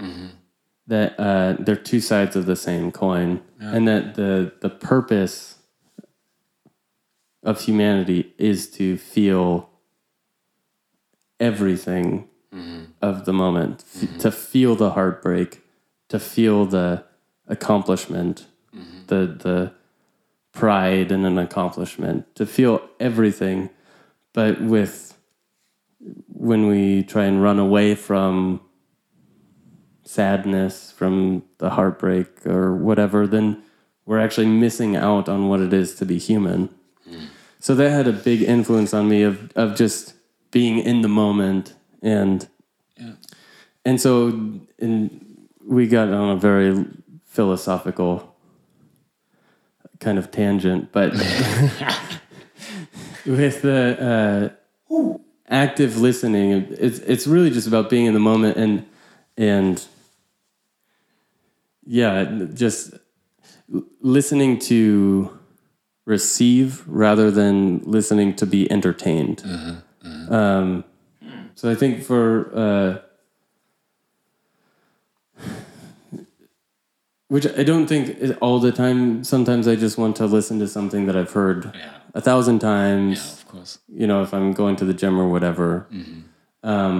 that 0.86 1.18
uh, 1.18 1.56
they're 1.58 1.76
two 1.76 2.00
sides 2.00 2.36
of 2.36 2.46
the 2.46 2.56
same 2.56 2.90
coin 2.90 3.40
and 3.66 3.88
that 3.88 4.14
the 4.14 4.52
the 4.60 4.70
purpose 4.70 5.58
of 7.42 7.60
humanity 7.60 8.32
is 8.38 8.70
to 8.70 8.96
feel 8.96 9.68
everything 11.40 12.28
mm-hmm. 12.54 12.84
of 13.00 13.24
the 13.24 13.32
moment. 13.32 13.84
F- 13.94 14.02
mm-hmm. 14.02 14.18
to 14.18 14.30
feel 14.30 14.76
the 14.76 14.90
heartbreak 14.90 15.60
to 16.08 16.18
feel 16.18 16.66
the 16.66 17.04
accomplishment 17.48 18.46
mm-hmm. 18.74 19.06
the 19.06 19.26
the 19.26 19.72
pride 20.52 21.10
in 21.10 21.24
an 21.24 21.38
accomplishment 21.38 22.34
to 22.36 22.46
feel 22.46 22.86
everything. 23.00 23.70
But 24.32 24.60
with 24.60 25.16
when 26.26 26.66
we 26.66 27.02
try 27.02 27.24
and 27.24 27.42
run 27.42 27.58
away 27.58 27.94
from 27.94 28.60
sadness 30.12 30.92
from 30.92 31.42
the 31.58 31.70
heartbreak 31.70 32.46
or 32.46 32.74
whatever 32.74 33.26
then 33.26 33.62
we're 34.04 34.18
actually 34.18 34.46
missing 34.46 34.96
out 34.96 35.28
on 35.28 35.48
what 35.48 35.60
it 35.60 35.72
is 35.72 35.94
to 35.94 36.04
be 36.04 36.18
human. 36.18 36.68
So 37.60 37.76
that 37.76 37.90
had 37.90 38.08
a 38.08 38.12
big 38.12 38.42
influence 38.42 38.92
on 38.92 39.08
me 39.08 39.22
of 39.22 39.52
of 39.54 39.76
just 39.76 40.14
being 40.50 40.78
in 40.78 41.02
the 41.02 41.08
moment 41.08 41.74
and 42.02 42.48
and 43.84 44.00
so 44.00 44.28
in, 44.78 45.46
we 45.64 45.86
got 45.86 46.08
on 46.08 46.30
a 46.30 46.36
very 46.36 46.84
philosophical 47.24 48.34
kind 50.00 50.18
of 50.18 50.30
tangent 50.30 50.90
but 50.92 51.12
with 53.24 53.62
the 53.62 54.52
uh, 54.90 55.18
active 55.48 55.96
listening 55.96 56.66
it's 56.78 56.98
it's 56.98 57.26
really 57.26 57.50
just 57.50 57.68
about 57.68 57.88
being 57.88 58.06
in 58.06 58.14
the 58.14 58.20
moment 58.20 58.56
and 58.56 58.84
and 59.36 59.86
yeah 62.00 62.14
just 62.64 62.94
listening 64.00 64.58
to 64.58 64.78
receive 66.14 66.82
rather 66.88 67.30
than 67.30 67.56
listening 67.96 68.34
to 68.40 68.46
be 68.46 68.60
entertained 68.76 69.38
um, 70.38 70.84
so 71.54 71.70
i 71.70 71.74
think 71.82 72.02
for 72.08 72.24
uh, 72.64 72.92
which 77.28 77.46
i 77.58 77.62
don't 77.62 77.86
think 77.86 78.04
all 78.40 78.58
the 78.58 78.72
time 78.72 79.24
sometimes 79.24 79.66
i 79.68 79.74
just 79.76 79.96
want 79.98 80.16
to 80.16 80.26
listen 80.26 80.58
to 80.58 80.68
something 80.68 81.06
that 81.06 81.16
i've 81.16 81.32
heard 81.32 81.72
Yeah. 81.74 81.90
a 82.14 82.20
thousand 82.20 82.58
times 82.60 83.18
Yeah, 83.18 83.32
of 83.32 83.48
course. 83.48 83.78
you 83.88 84.06
know, 84.06 84.22
if 84.22 84.32
I'm 84.34 84.52
going 84.52 84.76
to 84.76 84.84
the 84.84 84.94
gym 84.94 85.18
or 85.20 85.28
whatever. 85.28 85.86
Um, 86.62 86.96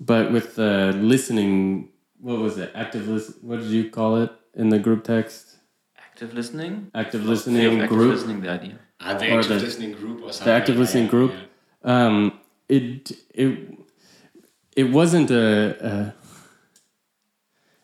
but 0.00 0.32
with 0.32 0.54
the 0.56 0.92
listening, 1.12 1.88
what 2.20 2.38
was 2.38 2.58
it? 2.58 2.70
Active 2.74 3.08
listen. 3.08 3.34
What 3.42 3.60
did 3.60 3.70
you 3.70 3.90
call 3.90 4.16
it 4.22 4.30
in 4.54 4.68
the 4.70 4.78
group 4.78 5.04
text? 5.04 5.56
Active 5.98 6.32
listening. 6.34 6.90
Active 6.94 7.24
listening 7.24 7.80
active 7.80 7.88
group. 7.88 8.12
listening. 8.14 8.40
The 8.40 8.50
idea. 8.50 8.78
Ah, 9.00 9.14
the 9.18 9.30
Or 9.32 9.38
active 9.40 9.58
the- 9.60 9.64
listening 9.66 9.92
group 9.92 10.22
or 10.22 10.32
something. 10.32 10.46
The 10.46 10.52
active 10.60 10.76
listening 10.78 11.04
yeah, 11.04 11.10
group. 11.10 11.32
yeah. 11.32 12.06
Um, 12.06 12.40
it 12.68 13.12
it 13.34 13.78
it 14.76 14.84
wasn't 14.90 15.30
a, 15.30 15.76
a 15.86 16.14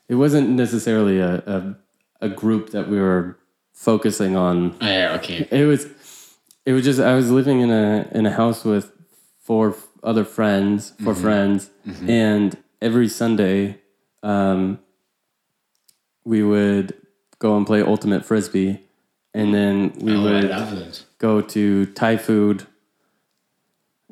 it 0.08 0.14
wasn't 0.16 0.50
necessarily 0.50 1.18
a, 1.20 1.34
a 1.46 1.76
a 2.20 2.28
group 2.28 2.70
that 2.70 2.88
we 2.88 2.98
were 3.00 3.38
focusing 3.72 4.36
on 4.36 4.76
Ah, 4.80 4.88
yeah, 4.88 5.14
okay. 5.16 5.46
it 5.50 5.64
was 5.66 5.86
it 6.66 6.72
was 6.72 6.84
just 6.84 7.00
I 7.00 7.14
was 7.14 7.30
living 7.30 7.60
in 7.60 7.70
a 7.70 8.08
in 8.12 8.26
a 8.26 8.30
house 8.32 8.64
with 8.64 8.92
four 9.40 9.74
other 10.04 10.24
friends, 10.24 10.92
4 11.04 11.14
friends, 11.14 11.70
and 12.08 12.56
every 12.80 13.08
Sunday, 13.08 13.78
um, 14.22 14.78
we 16.24 16.42
would 16.42 16.94
go 17.38 17.56
and 17.56 17.66
play 17.66 17.82
ultimate 17.82 18.24
frisbee, 18.24 18.80
and 19.34 19.52
then 19.54 19.92
we 20.00 20.14
Oh, 20.14 20.22
would 20.22 20.96
go 21.18 21.40
to 21.40 21.86
Thai 21.86 22.16
food, 22.16 22.66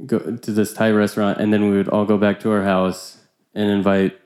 go 0.06 0.18
to 0.36 0.50
this 0.52 0.72
Thai 0.72 0.90
restaurant, 0.90 1.38
and 1.38 1.52
then 1.52 1.70
we 1.70 1.76
would 1.76 1.88
all 1.88 2.04
go 2.04 2.18
back 2.18 2.40
to 2.40 2.50
our 2.50 2.62
house 2.64 3.18
and 3.54 3.70
invite 3.70 4.18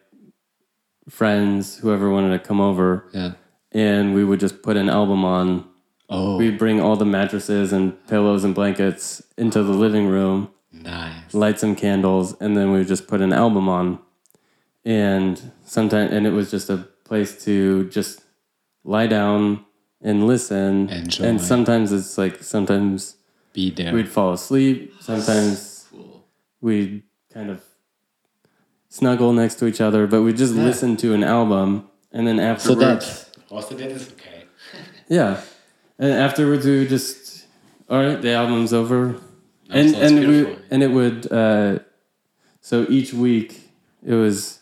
friends, 1.09 1.79
whoever 1.79 2.11
wanted 2.11 2.31
to 2.31 2.39
come 2.47 2.61
over, 2.61 3.05
Yeah. 3.13 3.33
and 3.73 4.15
we 4.15 4.25
would 4.25 4.41
just 4.41 4.63
put 4.63 4.77
an 4.77 4.89
album 4.89 5.25
on 5.25 5.65
Oh, 6.11 6.37
We'd 6.37 6.59
bring 6.59 6.83
all 6.83 6.97
the 6.97 7.07
mattresses 7.07 7.73
and 7.73 7.95
pillows 8.07 8.45
and 8.45 8.55
blankets 8.55 9.23
into 9.39 9.63
the 9.63 9.73
living 9.73 10.07
room, 10.07 10.51
nice. 10.71 11.33
light 11.33 11.59
some 11.59 11.75
candles, 11.75 12.37
and 12.41 12.55
then 12.55 12.71
we 12.73 12.79
would 12.79 12.87
just 12.89 13.09
put 13.09 13.23
an 13.23 13.33
album 13.33 13.71
on. 13.71 13.99
And 14.85 15.41
sometimes, 15.65 16.13
and 16.13 16.27
it 16.27 16.31
was 16.31 16.51
just 16.51 16.69
a 16.71 16.77
place 17.05 17.43
to 17.45 17.89
just 17.91 18.23
lie 18.85 19.07
down 19.07 19.65
and 20.03 20.27
listen. 20.27 20.91
Enjoy. 20.91 21.25
And 21.25 21.41
sometimes 21.41 21.91
it's 21.93 22.19
like 22.19 22.43
sometimes 22.43 23.17
Be 23.53 23.71
there. 23.71 23.95
we'd 23.95 24.09
fall 24.09 24.33
asleep. 24.35 24.95
Sometimes 25.01 25.87
Cool. 25.91 26.25
we'd 26.61 27.03
kind 27.33 27.51
of 27.51 27.63
snuggle 28.89 29.33
next 29.33 29.57
to 29.57 29.67
each 29.67 29.81
other, 29.81 30.07
but 30.07 30.23
we 30.23 30.33
just 30.33 30.55
listen 30.55 30.97
to 30.99 31.15
an 31.15 31.25
album, 31.25 31.89
and 32.13 32.27
then 32.27 32.37
so 32.37 32.43
afterwards, 32.45 33.25
that 33.25 33.37
also 33.51 33.75
that 33.75 33.91
is 33.91 34.11
okay. 34.13 34.45
Yeah, 35.09 35.41
and 35.99 36.13
afterwards 36.13 36.65
we 36.65 36.79
would 36.81 36.89
just, 36.89 37.47
all 37.91 37.99
right, 37.99 38.21
the 38.21 38.33
album's 38.33 38.73
over, 38.73 39.17
and 39.71 39.95
and 39.97 40.29
we 40.29 40.57
and 40.71 40.83
it 40.83 40.91
would. 40.91 41.31
Uh, 41.33 41.79
so 42.61 42.87
each 42.89 43.13
week 43.13 43.61
it 44.07 44.15
was 44.15 44.61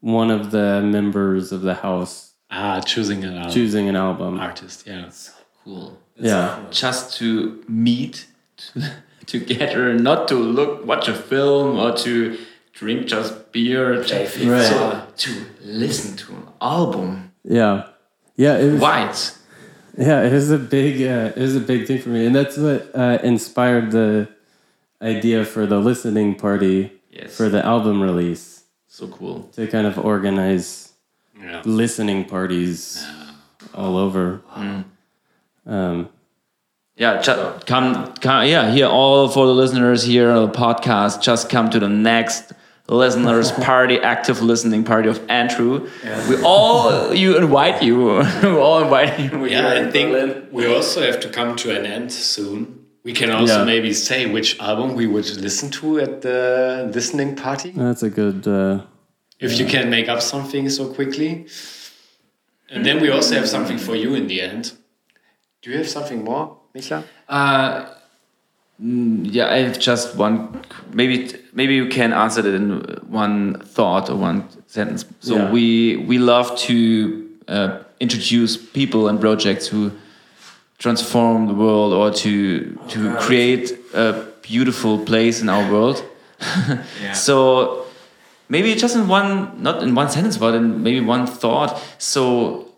one 0.00 0.30
of 0.30 0.50
the 0.50 0.80
members 0.82 1.52
of 1.52 1.62
the 1.62 1.74
house 1.74 2.32
Ah, 2.50 2.80
choosing 2.80 3.24
an 3.24 3.34
album. 3.36 3.52
choosing 3.52 3.88
an 3.88 3.96
album. 3.96 4.38
artist. 4.40 4.86
Yeah. 4.86 5.06
it's 5.06 5.32
Cool. 5.64 5.98
Yeah, 6.16 6.64
Just 6.70 7.16
to 7.18 7.62
meet 7.68 8.26
together, 9.26 9.94
not 10.08 10.28
to 10.28 10.34
look, 10.34 10.84
watch 10.86 11.08
a 11.08 11.14
film 11.14 11.78
or 11.78 11.96
to 11.98 12.38
drink 12.72 13.06
just 13.06 13.52
beer. 13.52 13.96
Right. 14.00 14.28
So 14.28 15.02
to 15.16 15.30
listen 15.62 16.16
to 16.16 16.32
an 16.34 16.42
album. 16.60 17.32
yeah, 17.44 17.88
yeah. 18.36 18.56
It 18.58 18.72
was, 18.72 18.80
White. 18.80 19.34
Yeah, 19.96 20.22
it 20.22 20.32
was 20.32 20.50
a 20.50 20.58
big, 20.58 21.02
uh, 21.02 21.32
it 21.36 21.40
was 21.42 21.56
a 21.56 21.60
big 21.60 21.86
thing 21.86 22.00
for 22.00 22.08
me, 22.10 22.24
and 22.26 22.34
that's 22.34 22.56
what 22.56 22.90
uh, 22.94 23.18
inspired 23.22 23.90
the 23.90 24.28
idea 25.02 25.44
for 25.44 25.66
the 25.66 25.78
listening 25.78 26.34
party 26.36 26.92
Yes. 27.10 27.36
for 27.36 27.48
the 27.48 27.64
album 27.64 28.00
release 28.02 28.57
So 28.98 29.06
cool. 29.06 29.48
to 29.54 29.66
kind 29.68 29.86
of 29.86 29.96
organize 29.96 30.92
Yeah. 31.40 31.62
listening 31.64 32.24
parties 32.24 33.06
all 33.72 33.96
over. 33.96 34.40
Um, 35.66 36.08
Yeah, 36.96 37.22
just 37.22 37.64
come, 37.66 38.12
come, 38.20 38.46
yeah, 38.48 38.72
here, 38.72 38.86
all 38.88 39.28
for 39.28 39.46
the 39.46 39.54
listeners 39.54 40.02
here 40.02 40.30
on 40.32 40.50
the 40.50 40.58
podcast, 40.58 41.22
just 41.22 41.48
come 41.48 41.70
to 41.70 41.78
the 41.78 41.88
next 41.88 42.52
listeners 42.88 43.52
party, 43.70 44.00
active 44.00 44.42
listening 44.42 44.82
party 44.82 45.08
of 45.08 45.20
Andrew. 45.30 45.88
We 46.28 46.42
all, 46.42 47.14
you 47.14 47.36
invite 47.36 47.84
you, 47.84 47.96
we 48.42 48.48
all 48.48 48.82
invite 48.82 49.20
you. 49.20 49.46
Yeah, 49.46 49.74
here 49.74 49.86
I 49.86 49.90
think 49.92 50.10
Berlin. 50.10 50.48
we 50.50 50.66
also 50.66 51.00
have 51.02 51.20
to 51.20 51.28
come 51.28 51.54
to 51.62 51.70
an 51.78 51.86
end 51.86 52.10
soon. 52.12 52.77
We 53.08 53.14
can 53.14 53.30
also 53.30 53.58
Yeah. 53.60 53.64
maybe 53.64 53.92
say 53.94 54.26
which 54.26 54.60
album 54.60 54.94
we 54.94 55.06
would 55.06 55.28
listen 55.40 55.70
to 55.80 55.98
at 55.98 56.20
the 56.20 56.90
listening 56.94 57.34
party. 57.36 57.70
that's 57.74 58.02
a 58.02 58.10
good. 58.10 58.46
Uh, 58.46 58.80
If 59.40 59.58
you 59.58 59.66
can 59.66 59.88
make 59.88 60.08
up 60.12 60.20
something 60.20 60.68
so 60.70 60.84
quickly. 60.96 61.46
And 62.70 62.84
then 62.84 63.00
we 63.00 63.08
also 63.10 63.34
have 63.34 63.48
something 63.48 63.78
for 63.78 63.96
you 63.96 64.14
in 64.14 64.26
the 64.26 64.42
end. 64.42 64.72
Do 65.62 65.70
you 65.70 65.78
have 65.78 65.88
something 65.88 66.22
more, 66.22 66.44
Micha? 66.74 67.02
Uh, 67.28 67.86
mm, 68.82 69.26
yeah, 69.36 69.54
I 69.54 69.58
have 69.66 69.78
just 69.78 70.06
one. 70.18 70.36
Maybe 70.92 71.16
maybe 71.54 71.74
you 71.74 71.86
can 71.88 72.12
answer 72.12 72.40
it 72.40 72.54
in 72.54 72.64
one 73.22 73.54
thought 73.74 74.10
or 74.10 74.16
one 74.16 74.42
sentence. 74.66 75.06
So 75.20 75.34
Yeah. 75.34 75.50
we 75.54 75.96
we 76.10 76.18
love 76.18 76.48
to 76.68 76.74
uh, 77.48 77.68
introduce 78.00 78.58
people 78.58 79.08
and 79.08 79.18
projects 79.18 79.66
who 79.72 79.90
transform 80.78 81.46
the 81.48 81.54
world 81.54 81.92
or 81.92 82.10
to 82.22 82.78
to 82.88 83.14
create 83.16 83.72
a 83.94 84.24
beautiful 84.42 84.98
place 85.04 85.40
in 85.42 85.48
our 85.48 85.70
world. 85.72 86.02
So 87.14 87.84
maybe 88.48 88.74
just 88.74 88.94
in 88.96 89.08
one, 89.08 89.60
not 89.62 89.82
in 89.82 89.94
one 89.94 90.08
sentence, 90.10 90.36
but 90.38 90.54
in 90.54 90.82
maybe 90.82 91.00
one 91.00 91.26
thought. 91.26 91.80
So 91.98 92.68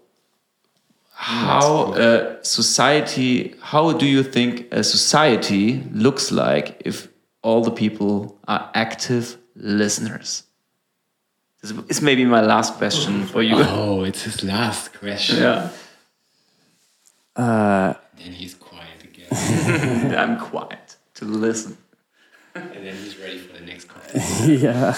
how 1.12 1.92
a 1.96 2.38
society 2.42 3.54
how 3.60 3.92
do 3.92 4.06
you 4.06 4.22
think 4.22 4.72
a 4.72 4.82
society 4.82 5.82
looks 5.92 6.32
like 6.32 6.80
if 6.84 7.08
all 7.42 7.62
the 7.62 7.70
people 7.70 8.38
are 8.48 8.70
active 8.74 9.36
listeners 9.54 10.44
this 11.60 11.72
is 11.88 12.00
maybe 12.00 12.24
my 12.24 12.40
last 12.40 12.74
question 12.78 13.26
for 13.26 13.42
you 13.42 13.56
Oh, 13.58 14.02
it's 14.04 14.22
his 14.22 14.42
last 14.42 14.98
question. 14.98 15.36
yeah 15.42 15.68
uh, 17.36 17.94
Then 18.16 18.32
he's 18.32 18.54
quiet 18.54 19.02
again. 19.04 20.14
i'm 20.18 20.38
quiet 20.38 20.96
to 21.14 21.24
listen. 21.24 21.76
And 22.54 22.72
then 22.86 22.96
he's 22.96 23.16
ready 23.18 23.38
for 23.38 23.52
the 23.58 23.64
next 23.64 23.84
call. 23.86 24.02
yeah. 24.46 24.94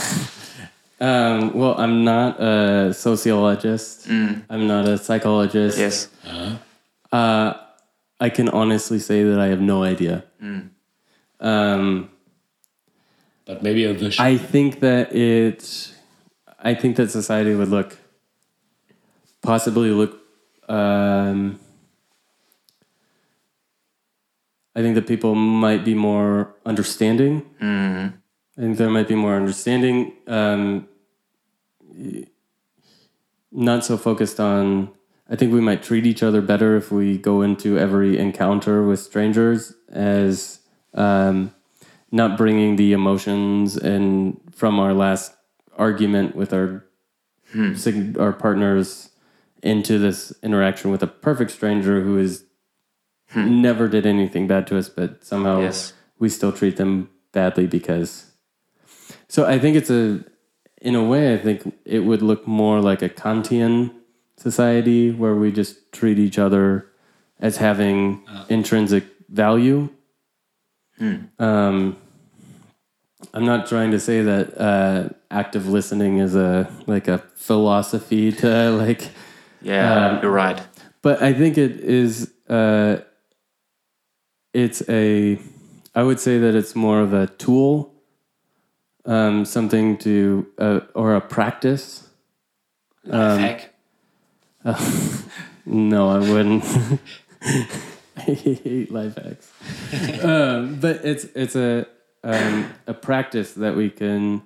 Um, 1.01 1.53
well, 1.55 1.75
I'm 1.79 2.05
not 2.05 2.41
a 2.41 2.95
sociologist. 2.95 4.09
I'm 4.09 4.67
not 4.67 4.89
a 4.89 4.97
psychologist. 4.97 5.77
Yes. 5.79 6.09
Uh, 7.13 7.55
I 8.21 8.31
can 8.31 8.49
honestly 8.49 8.99
say 9.01 9.25
that 9.25 9.39
I 9.39 9.49
have 9.49 9.61
no 9.61 9.83
idea. 9.83 10.25
Um, 11.41 12.09
But 13.45 13.63
maybe 13.63 13.85
a 13.85 13.93
vision. 13.93 14.25
I 14.25 14.39
think 14.39 14.81
that 14.81 15.13
it. 15.15 15.93
I 16.59 16.75
think 16.75 16.97
that 16.97 17.11
society 17.11 17.55
would 17.55 17.69
look. 17.69 17.99
Possibly 19.43 19.91
look. 19.91 20.21
Um, 20.69 21.59
I 24.75 24.81
think 24.81 24.95
that 24.95 25.07
people 25.07 25.35
might 25.35 25.85
be 25.85 25.95
more 25.95 26.55
understanding. 26.65 27.45
I 28.57 28.61
think 28.61 28.77
there 28.79 28.91
might 28.91 29.09
be 29.09 29.15
more 29.15 29.35
understanding. 29.37 30.13
Um, 30.27 30.89
not 33.51 33.85
so 33.85 33.97
focused 33.97 34.41
on. 34.41 34.91
I 35.31 35.37
think 35.37 35.53
we 35.53 35.61
might 35.61 35.83
treat 35.83 36.05
each 36.07 36.23
other 36.23 36.43
better 36.43 36.77
if 36.77 36.91
we 36.93 37.17
go 37.19 37.43
into 37.43 37.79
every 37.79 38.19
encounter 38.19 38.83
with 38.83 39.01
strangers 39.01 39.75
as 39.91 40.61
um, 40.95 41.55
not 42.11 42.37
bringing 42.37 42.77
the 42.77 42.93
emotions 42.93 43.77
and 43.77 44.39
from 44.55 44.79
our 44.79 44.93
last 44.93 45.33
argument 45.77 46.37
with 46.37 46.53
our 46.53 46.85
sig- 47.75 48.19
our 48.19 48.33
partners 48.33 49.11
into 49.63 49.99
this 49.99 50.33
interaction 50.43 50.91
with 50.91 51.03
a 51.03 51.07
perfect 51.07 51.51
stranger 51.51 52.03
who 52.03 52.19
is 52.19 52.45
never 53.35 53.89
did 53.89 54.07
anything 54.07 54.47
bad 54.47 54.67
to 54.69 54.79
us, 54.79 54.89
but 54.89 55.25
somehow 55.25 55.61
Yes. 55.61 55.93
we 56.19 56.29
still 56.29 56.53
treat 56.53 56.77
them 56.77 57.09
badly 57.33 57.67
because. 57.67 58.27
So 59.29 59.47
I 59.47 59.59
think 59.59 59.77
it's 59.77 59.91
a, 59.91 60.25
in 60.81 60.95
a 60.95 61.03
way, 61.05 61.33
I 61.35 61.39
think 61.39 61.75
it 61.85 62.01
would 62.01 62.23
look 62.23 62.47
more 62.47 62.81
like 62.81 63.03
a 63.03 63.09
Kantian 63.09 63.91
society 64.37 65.11
where 65.11 65.35
we 65.35 65.51
just 65.53 65.93
treat 65.93 66.19
each 66.19 66.39
other 66.39 66.87
as 67.41 67.57
having 67.59 68.23
intrinsic 68.49 69.05
value. 69.29 69.89
Um, 71.39 71.97
I'm 73.35 73.45
not 73.45 73.67
trying 73.67 73.91
to 73.93 73.99
say 73.99 74.23
that 74.23 74.57
uh, 74.61 75.09
active 75.31 75.67
listening 75.69 76.19
is 76.19 76.35
a 76.37 76.71
like 76.87 77.09
a 77.09 77.19
philosophy 77.35 78.31
to 78.33 78.71
like 78.85 79.09
Yeah, 79.63 80.21
you're 80.23 80.31
right. 80.31 80.61
but 81.03 81.23
I 81.23 81.33
think 81.33 81.59
it 81.59 81.81
is. 81.81 82.31
Uh, 82.49 82.99
it's 84.53 84.83
a. 84.89 85.39
I 85.95 86.03
would 86.03 86.21
say 86.21 86.39
that 86.39 86.55
it's 86.55 86.75
more 86.75 87.01
of 87.01 87.13
a 87.13 87.27
tool, 87.27 87.93
um, 89.05 89.45
something 89.45 89.99
to, 89.99 90.47
uh, 90.59 90.81
or 90.95 91.15
a 91.15 91.21
practice. 91.21 92.09
Life 93.05 93.41
hack. 93.41 93.75
No, 95.65 96.09
I 96.09 96.19
wouldn't. 96.19 96.65
I 98.17 98.21
hate 98.21 98.91
life 98.91 99.17
hacks. 99.17 99.53
um, 100.25 100.81
but 100.81 101.05
it's 101.05 101.25
it's 101.37 101.57
a 101.57 101.87
um, 102.25 102.73
a 102.87 102.95
practice 102.95 103.55
that 103.55 103.77
we 103.77 103.91
can 103.91 104.43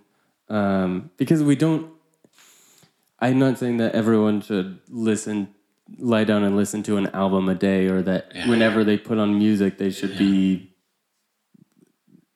um, 0.48 1.10
because 1.16 1.42
we 1.42 1.56
don't. 1.56 1.90
I'm 3.18 3.38
not 3.38 3.58
saying 3.58 3.78
that 3.78 3.94
everyone 3.94 4.42
should 4.42 4.78
listen, 4.90 5.54
lie 5.98 6.24
down 6.24 6.42
and 6.42 6.56
listen 6.56 6.82
to 6.84 6.96
an 6.96 7.06
album 7.08 7.48
a 7.48 7.54
day, 7.54 7.86
or 7.86 8.02
that 8.02 8.32
whenever 8.48 8.82
they 8.84 8.98
put 8.98 9.18
on 9.18 9.38
music 9.38 9.78
they 9.78 9.90
should 9.90 10.16
be 10.18 10.72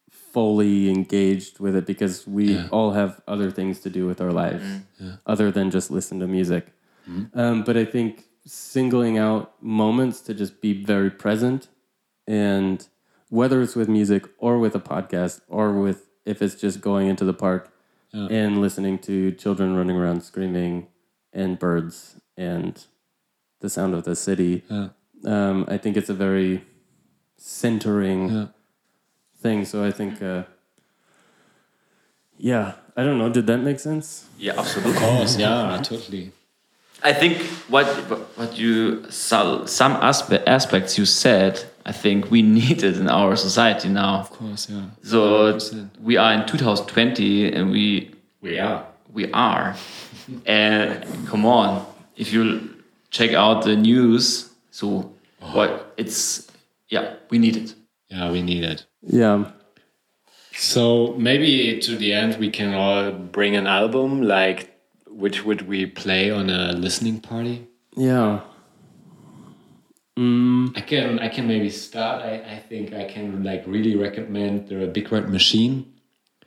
fully 0.09 0.88
engaged 0.90 1.59
with 1.59 1.74
it 1.74 1.86
because 1.86 2.26
we 2.26 2.55
Yeah. 2.55 2.68
all 2.70 2.92
have 2.92 3.20
other 3.26 3.51
things 3.51 3.80
to 3.80 3.90
do 3.90 4.07
with 4.07 4.20
our 4.20 4.32
lives 4.32 4.64
other 5.26 5.51
than 5.51 5.70
just 5.70 5.90
listen 5.90 6.20
to 6.20 6.26
music. 6.26 6.72
Um, 7.34 7.64
but 7.64 7.76
I 7.76 7.84
think 7.84 8.26
singling 8.46 9.18
out 9.18 9.61
moments 9.62 10.20
to 10.22 10.34
just 10.34 10.61
be 10.61 10.72
very 10.84 11.11
present 11.11 11.68
and 12.28 12.86
whether 13.28 13.61
it's 13.62 13.74
with 13.74 13.88
music 13.88 14.26
or 14.38 14.59
with 14.61 14.74
a 14.76 14.80
podcast 14.80 15.40
or 15.48 15.72
with 15.72 16.09
if 16.24 16.40
it's 16.42 16.55
just 16.55 16.80
going 16.80 17.09
into 17.09 17.24
the 17.24 17.34
park 17.34 17.72
and 18.12 18.61
listening 18.61 18.98
to 18.98 19.32
children 19.32 19.74
running 19.76 19.96
around 19.96 20.22
screaming 20.22 20.86
and 21.32 21.59
birds 21.59 22.16
and 22.36 22.86
the 23.61 23.68
sound 23.68 23.94
of 23.94 24.02
the 24.04 24.14
city 24.16 24.62
Yeah. 24.70 24.88
um, 25.24 25.64
i 25.68 25.76
think 25.78 25.96
it's 25.96 26.11
a 26.11 26.14
very 26.14 26.62
centering 27.36 28.28
Yeah. 28.30 28.46
thing 29.42 29.64
so 29.64 29.84
i 29.84 29.90
think 29.92 30.22
uh, 30.22 30.42
yeah 32.38 32.72
i 32.96 33.04
don't 33.04 33.18
know 33.18 33.28
did 33.28 33.46
that 33.46 33.58
make 33.58 33.78
sense 33.80 34.26
Yeah, 34.38 34.58
absolutely. 34.58 34.92
Of 34.94 34.98
course, 35.02 35.36
yeah, 35.38 35.80
totally. 35.82 36.32
I 37.02 37.12
think 37.14 37.36
what 37.68 37.86
what 38.38 38.58
you 38.58 39.04
some 39.11 39.66
some 39.66 39.94
aspe- 40.00 40.42
aspects 40.46 40.96
you 40.98 41.06
said, 41.06 41.52
I 41.86 41.92
think 41.92 42.30
we 42.30 42.40
need 42.58 42.82
it 42.82 42.96
in 42.96 43.08
our 43.08 43.36
society 43.36 43.88
now. 43.88 44.20
Of 44.20 44.30
course, 44.30 44.68
yeah. 44.72 44.84
So 45.02 45.18
100%. 45.54 45.88
we 46.02 46.16
are 46.18 46.32
in 46.34 46.46
2020 46.46 47.52
and 47.56 47.70
we 47.70 48.11
We 48.42 48.58
are. 48.61 48.84
we 49.14 49.30
are. 49.32 49.74
and 50.46 51.04
come 51.30 51.44
on, 51.46 51.84
if 52.16 52.32
you 52.32 52.42
check 53.11 53.32
out 53.32 53.64
the 53.64 53.76
news, 53.76 54.50
so 54.70 55.12
uh-huh. 55.40 55.56
what 55.56 55.94
it's 55.96 56.50
yeah, 56.88 57.14
we 57.30 57.38
need 57.38 57.56
it. 57.56 57.74
Yeah, 58.08 58.30
we 58.32 58.42
need 58.42 58.64
it. 58.64 58.86
yeah 59.02 59.52
So 60.56 61.14
maybe 61.16 61.78
to 61.80 61.96
the 61.96 62.12
end 62.12 62.36
we 62.38 62.50
can 62.50 62.74
all 62.74 63.12
bring 63.12 63.56
an 63.56 63.66
album. 63.66 64.22
Like, 64.22 64.76
which 65.06 65.44
would 65.44 65.68
we 65.68 65.86
play 65.86 66.30
on 66.30 66.50
a 66.50 66.72
listening 66.72 67.20
party? 67.20 67.66
yeah 67.96 68.40
mm. 70.16 70.76
I 70.76 70.80
can 70.80 71.18
I 71.18 71.28
can 71.28 71.46
maybe 71.46 71.70
start. 71.70 72.22
I, 72.22 72.34
I 72.56 72.58
think 72.68 72.92
I 72.92 73.04
can 73.04 73.42
like 73.42 73.64
really 73.66 73.96
recommend 73.96 74.68
the 74.68 74.86
Big 74.86 75.11
Red 75.11 75.28
Machine 75.28 75.92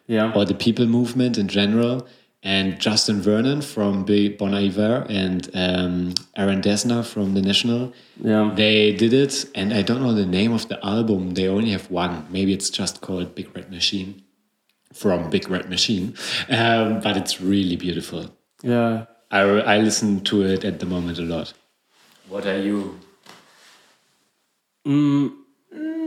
yeah 0.08 0.32
or 0.34 0.46
the 0.46 0.54
People 0.54 0.86
Movement 0.86 1.38
in 1.38 1.48
general, 1.48 2.08
and 2.44 2.80
Justin 2.80 3.22
Vernon 3.22 3.62
from 3.62 4.04
Big 4.04 4.38
Bon 4.38 4.54
Iver 4.54 5.06
and 5.10 5.50
um, 5.54 6.14
Aaron 6.36 6.62
Dessner 6.62 7.06
from 7.06 7.34
the 7.34 7.42
National. 7.42 7.94
yeah 8.22 8.52
They 8.54 8.92
did 8.94 9.14
it, 9.14 9.46
and 9.56 9.74
I 9.74 9.82
don't 9.82 10.02
know 10.02 10.14
the 10.14 10.26
name 10.26 10.52
of 10.54 10.68
the 10.68 10.84
album. 10.86 11.34
They 11.34 11.48
only 11.48 11.72
have 11.72 11.90
one. 11.90 12.28
Maybe 12.30 12.54
it's 12.54 12.70
just 12.70 13.02
called 13.02 13.34
Big 13.36 13.56
Red 13.56 13.72
Machine 13.72 14.24
from 14.94 15.30
Big 15.30 15.50
Red 15.50 15.70
Machine, 15.70 16.16
um, 16.50 17.00
but 17.00 17.18
it's 17.18 17.42
really 17.42 17.76
beautiful. 17.76 18.30
yeah 18.62 19.06
I, 19.32 19.42
I 19.76 19.78
listen 19.80 20.22
to 20.26 20.44
it 20.44 20.64
at 20.64 20.80
the 20.80 20.86
moment 20.86 21.18
a 21.18 21.24
lot. 21.24 21.54
What 22.30 22.46
are 22.46 22.60
you? 22.60 23.00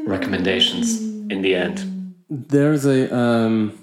Recommendations 0.06 1.01
in 1.32 1.43
the 1.43 1.55
end 1.56 1.97
there's 2.28 2.85
a 2.85 3.15
um 3.16 3.78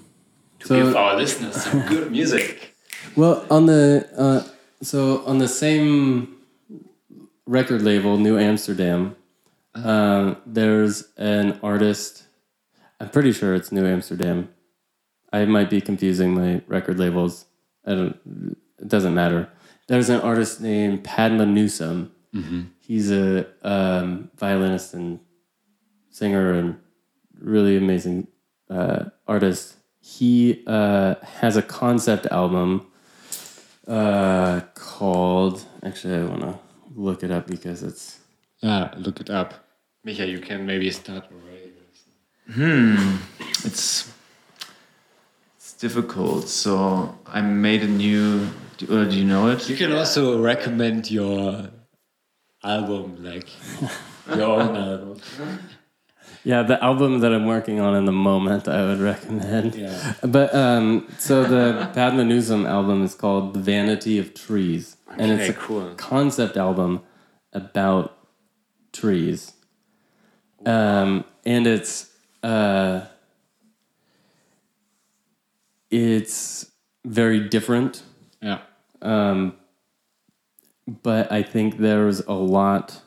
so 0.64 0.76
give 0.76 0.96
our 0.96 1.16
listeners 1.16 1.54
some 1.62 1.86
good 1.86 2.10
music. 2.10 2.74
Well, 3.16 3.46
on 3.50 3.66
the 3.66 4.08
uh, 4.16 4.48
so 4.82 5.24
on 5.24 5.38
the 5.38 5.48
same 5.48 6.36
record 7.46 7.82
label, 7.82 8.16
New 8.16 8.38
Amsterdam, 8.38 9.16
um, 9.74 10.36
there's 10.46 11.08
an 11.16 11.58
artist. 11.62 12.24
I'm 13.00 13.10
pretty 13.10 13.32
sure 13.32 13.54
it's 13.54 13.70
New 13.72 13.86
Amsterdam. 13.86 14.48
I 15.32 15.44
might 15.44 15.68
be 15.68 15.80
confusing 15.80 16.34
my 16.34 16.62
record 16.66 16.98
labels. 16.98 17.46
I 17.86 17.90
don't. 17.90 18.56
It 18.80 18.88
doesn't 18.88 19.14
matter. 19.14 19.48
There's 19.86 20.08
an 20.08 20.20
artist 20.20 20.60
named 20.60 21.04
Padma 21.04 21.46
Newsome. 21.46 22.12
He's 22.80 23.10
a 23.10 23.46
um, 23.62 24.30
violinist 24.36 24.94
and 24.94 25.20
singer 26.10 26.52
and 26.52 26.78
really 27.38 27.76
amazing 27.76 28.26
uh, 28.68 29.06
artist. 29.26 29.76
He 30.04 30.62
uh, 30.66 31.14
has 31.40 31.56
a 31.56 31.62
concept 31.62 32.26
album 32.26 32.86
uh, 33.88 34.60
called. 34.74 35.64
Actually, 35.82 36.16
I 36.16 36.24
want 36.24 36.42
to 36.42 36.58
look 36.94 37.22
it 37.22 37.30
up 37.30 37.46
because 37.46 37.82
it's. 37.82 38.18
Yeah, 38.60 38.92
look 38.98 39.20
it 39.20 39.30
up. 39.30 39.66
Micha, 40.06 40.28
you 40.28 40.40
can 40.40 40.66
maybe 40.66 40.90
start 40.90 41.24
already. 41.32 41.72
It's 43.64 44.12
it's 45.56 45.72
difficult. 45.72 46.48
So 46.48 47.16
I 47.24 47.40
made 47.40 47.82
a 47.82 47.88
new. 47.88 48.46
Do, 48.76 48.84
uh, 49.00 49.04
do 49.04 49.16
you 49.16 49.24
know 49.24 49.48
it? 49.48 49.70
You 49.70 49.76
can 49.76 49.92
also 49.92 50.42
recommend 50.42 51.10
your 51.10 51.70
album, 52.62 53.24
like 53.24 53.48
your 54.36 54.60
own 54.60 54.76
album. 54.76 55.18
Yeah, 56.44 56.62
the 56.62 56.82
album 56.84 57.20
that 57.20 57.32
I'm 57.32 57.46
working 57.46 57.80
on 57.80 57.94
in 57.96 58.04
the 58.04 58.12
moment, 58.12 58.68
I 58.68 58.84
would 58.84 59.00
recommend. 59.00 59.74
Yeah. 59.74 60.14
But 60.22 60.54
um, 60.54 61.08
so 61.18 61.42
the 61.42 61.90
Padma 61.94 62.22
Newsome 62.24 62.66
album 62.66 63.02
is 63.02 63.14
called 63.14 63.54
The 63.54 63.60
Vanity 63.60 64.18
of 64.18 64.34
Trees, 64.34 64.96
and 65.18 65.32
it's 65.32 65.48
a 65.48 65.54
cool. 65.54 65.94
concept 65.96 66.56
album 66.58 67.02
about 67.54 68.16
trees. 68.92 69.52
Um, 70.66 71.24
and 71.46 71.66
it's 71.66 72.10
uh, 72.42 73.06
it's 75.90 76.70
very 77.04 77.40
different, 77.48 78.02
Yeah. 78.42 78.60
um, 79.02 79.54
but 81.02 81.30
I 81.32 81.42
think 81.42 81.78
there's 81.78 82.20
a 82.20 82.32
lot 82.32 83.00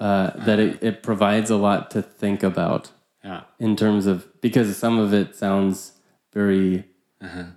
uh, 0.00 0.30
that 0.46 0.58
it, 0.58 0.82
it 0.82 1.02
provides 1.02 1.50
a 1.50 1.56
lot 1.56 1.90
to 1.92 2.00
think 2.02 2.42
about 2.42 2.90
Yeah. 3.24 3.42
in 3.58 3.76
terms 3.76 4.06
of 4.06 4.26
because 4.40 4.76
some 4.76 4.98
of 4.98 5.12
it 5.12 5.36
sounds 5.36 5.92
very 6.32 6.84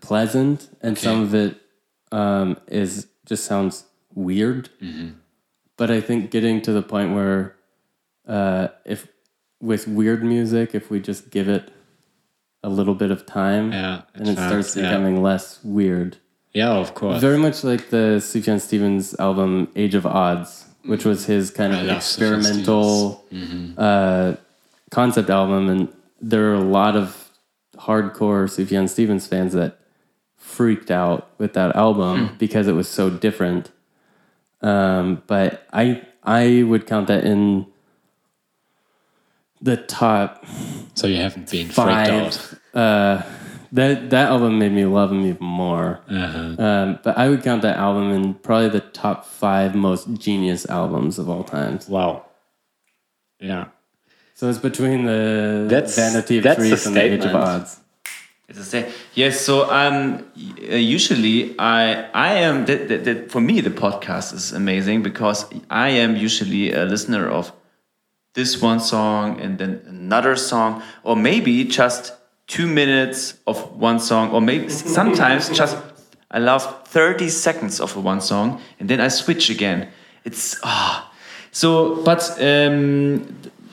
pleasant 0.01 0.69
and 0.81 0.97
some 0.97 1.21
of 1.21 1.33
it 1.33 1.61
um, 2.11 2.57
is 2.67 3.07
just 3.25 3.45
sounds 3.45 3.85
weird. 4.13 4.69
But 5.77 5.89
I 5.89 6.01
think 6.01 6.31
getting 6.31 6.61
to 6.63 6.71
the 6.71 6.81
point 6.83 7.13
where 7.15 7.55
uh, 8.27 8.67
if 8.85 9.07
with 9.61 9.87
weird 9.87 10.23
music, 10.23 10.75
if 10.75 10.89
we 10.91 10.99
just 10.99 11.31
give 11.31 11.47
it 11.47 11.71
a 12.61 12.69
little 12.69 12.95
bit 12.95 13.11
of 13.11 13.25
time, 13.25 13.71
Yeah, 13.71 14.01
and 14.13 14.27
it 14.27 14.37
starts 14.37 14.75
yeah. 14.75 14.83
becoming 14.83 15.21
less 15.23 15.59
weird. 15.63 16.17
Yeah, 16.53 16.73
of 16.73 16.93
course. 16.93 17.19
Very 17.21 17.37
much 17.37 17.63
like 17.63 17.89
the 17.89 18.19
Sufjan 18.21 18.59
Stevens 18.61 19.15
album 19.19 19.69
Age 19.75 19.95
of 19.95 20.03
Adz, 20.03 20.65
which 20.85 21.05
was 21.05 21.25
his 21.25 21.51
kind 21.51 21.73
of 21.73 21.79
Sufjan 21.79 21.95
experimental 21.95 23.25
uh, 23.77 24.35
concept 24.91 25.29
album. 25.29 25.69
And 25.69 25.93
there 26.21 26.51
are 26.51 26.55
a 26.55 26.59
lot 26.59 26.95
of 26.95 27.29
hardcore 27.77 28.47
Sufjan 28.47 28.89
Stevens 28.89 29.27
fans 29.27 29.53
that 29.53 29.79
freaked 30.37 30.91
out 30.91 31.29
with 31.37 31.53
that 31.53 31.75
album 31.75 32.35
because 32.37 32.67
it 32.67 32.73
was 32.73 32.87
so 32.89 33.09
different. 33.09 33.71
Um, 34.61 35.23
but 35.27 35.67
I 35.73 36.03
I 36.23 36.63
would 36.63 36.85
count 36.87 37.07
that 37.07 37.25
in 37.25 37.65
the 39.61 39.77
top 39.77 40.45
so 40.95 41.07
you 41.07 41.17
haven't 41.17 41.49
been 41.49 41.67
freaked 41.67 41.77
out. 42.09 42.53
Uh, 42.73 43.21
that 43.73 44.09
that 44.11 44.29
album 44.29 44.59
made 44.59 44.71
me 44.71 44.85
love 44.85 45.11
him 45.11 45.25
even 45.25 45.45
more. 45.45 45.99
Uh-huh. 46.09 46.55
Um, 46.67 46.99
but 47.03 47.17
I 47.17 47.29
would 47.29 47.43
count 47.43 47.61
that 47.63 47.77
album 47.77 48.11
in 48.11 48.33
probably 48.35 48.69
the 48.69 48.85
top 49.03 49.25
five 49.25 49.75
most 49.75 50.03
genius 50.25 50.65
albums 50.69 51.19
of 51.19 51.29
all 51.29 51.43
time. 51.43 51.79
Wow. 51.89 52.25
Yeah. 53.39 53.65
So 54.35 54.49
it's 54.49 54.59
between 54.59 55.05
the 55.05 55.65
That's- 55.69 55.95
Vanity 55.95 56.37
of 56.37 56.43
that's 56.43 56.59
a 56.59 56.67
Truth 56.69 56.85
and 56.87 56.95
the 56.95 57.01
Age 57.03 57.13
of 57.13 57.21
statement. 57.31 57.45
Adz. 57.45 57.79
It's 58.49 58.59
a 58.59 58.63
say 58.63 58.91
yes. 59.15 59.39
So 59.41 59.71
um, 59.71 60.25
y- 60.35 60.73
uh, 60.73 60.75
usually 60.75 61.55
I 61.57 62.09
I 62.13 62.33
am 62.47 62.65
that, 62.65 62.87
that, 62.89 63.03
that 63.05 63.31
for 63.31 63.41
me 63.41 63.61
the 63.61 63.69
podcast 63.69 64.33
is 64.33 64.51
amazing 64.51 65.01
because 65.01 65.45
I 65.69 65.89
am 66.03 66.15
usually 66.15 66.73
a 66.73 66.83
listener 66.85 67.25
of 67.29 67.51
this 68.33 68.61
one 68.61 68.79
song 68.79 69.39
and 69.39 69.57
then 69.59 69.81
another 69.87 70.35
song 70.35 70.83
or 71.03 71.15
maybe 71.15 71.63
just 71.63 72.13
two 72.47 72.67
minutes 72.67 73.35
of 73.47 73.57
one 73.81 73.99
song 73.99 74.31
or 74.31 74.41
maybe 74.41 74.69
sometimes 74.69 75.49
just 75.49 75.77
I 76.31 76.39
love 76.39 76.87
thirty 76.87 77.29
seconds 77.29 77.79
of 77.79 77.95
one 77.95 78.21
song 78.21 78.59
and 78.79 78.89
then 78.89 78.99
I 78.99 79.07
switch 79.09 79.49
again. 79.49 79.87
It's 80.25 80.59
ah 80.63 81.11
so 81.51 82.01
but 82.03 82.21
um, 82.41 83.25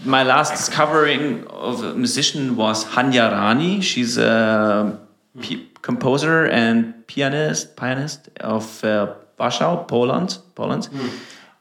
my 0.04 0.22
last 0.22 0.50
discovering 0.52 1.46
of 1.48 1.82
a 1.82 1.94
musician 1.94 2.56
was 2.56 2.84
Hania 2.84 3.30
Rani. 3.32 3.80
She's 3.80 4.16
a 4.18 4.98
p- 5.40 5.68
composer 5.82 6.46
and 6.46 7.06
pianist, 7.06 7.76
pianist 7.76 8.28
of 8.40 8.82
uh, 8.84 9.14
Warsaw, 9.38 9.84
Poland, 9.84 10.38
Poland, 10.54 10.88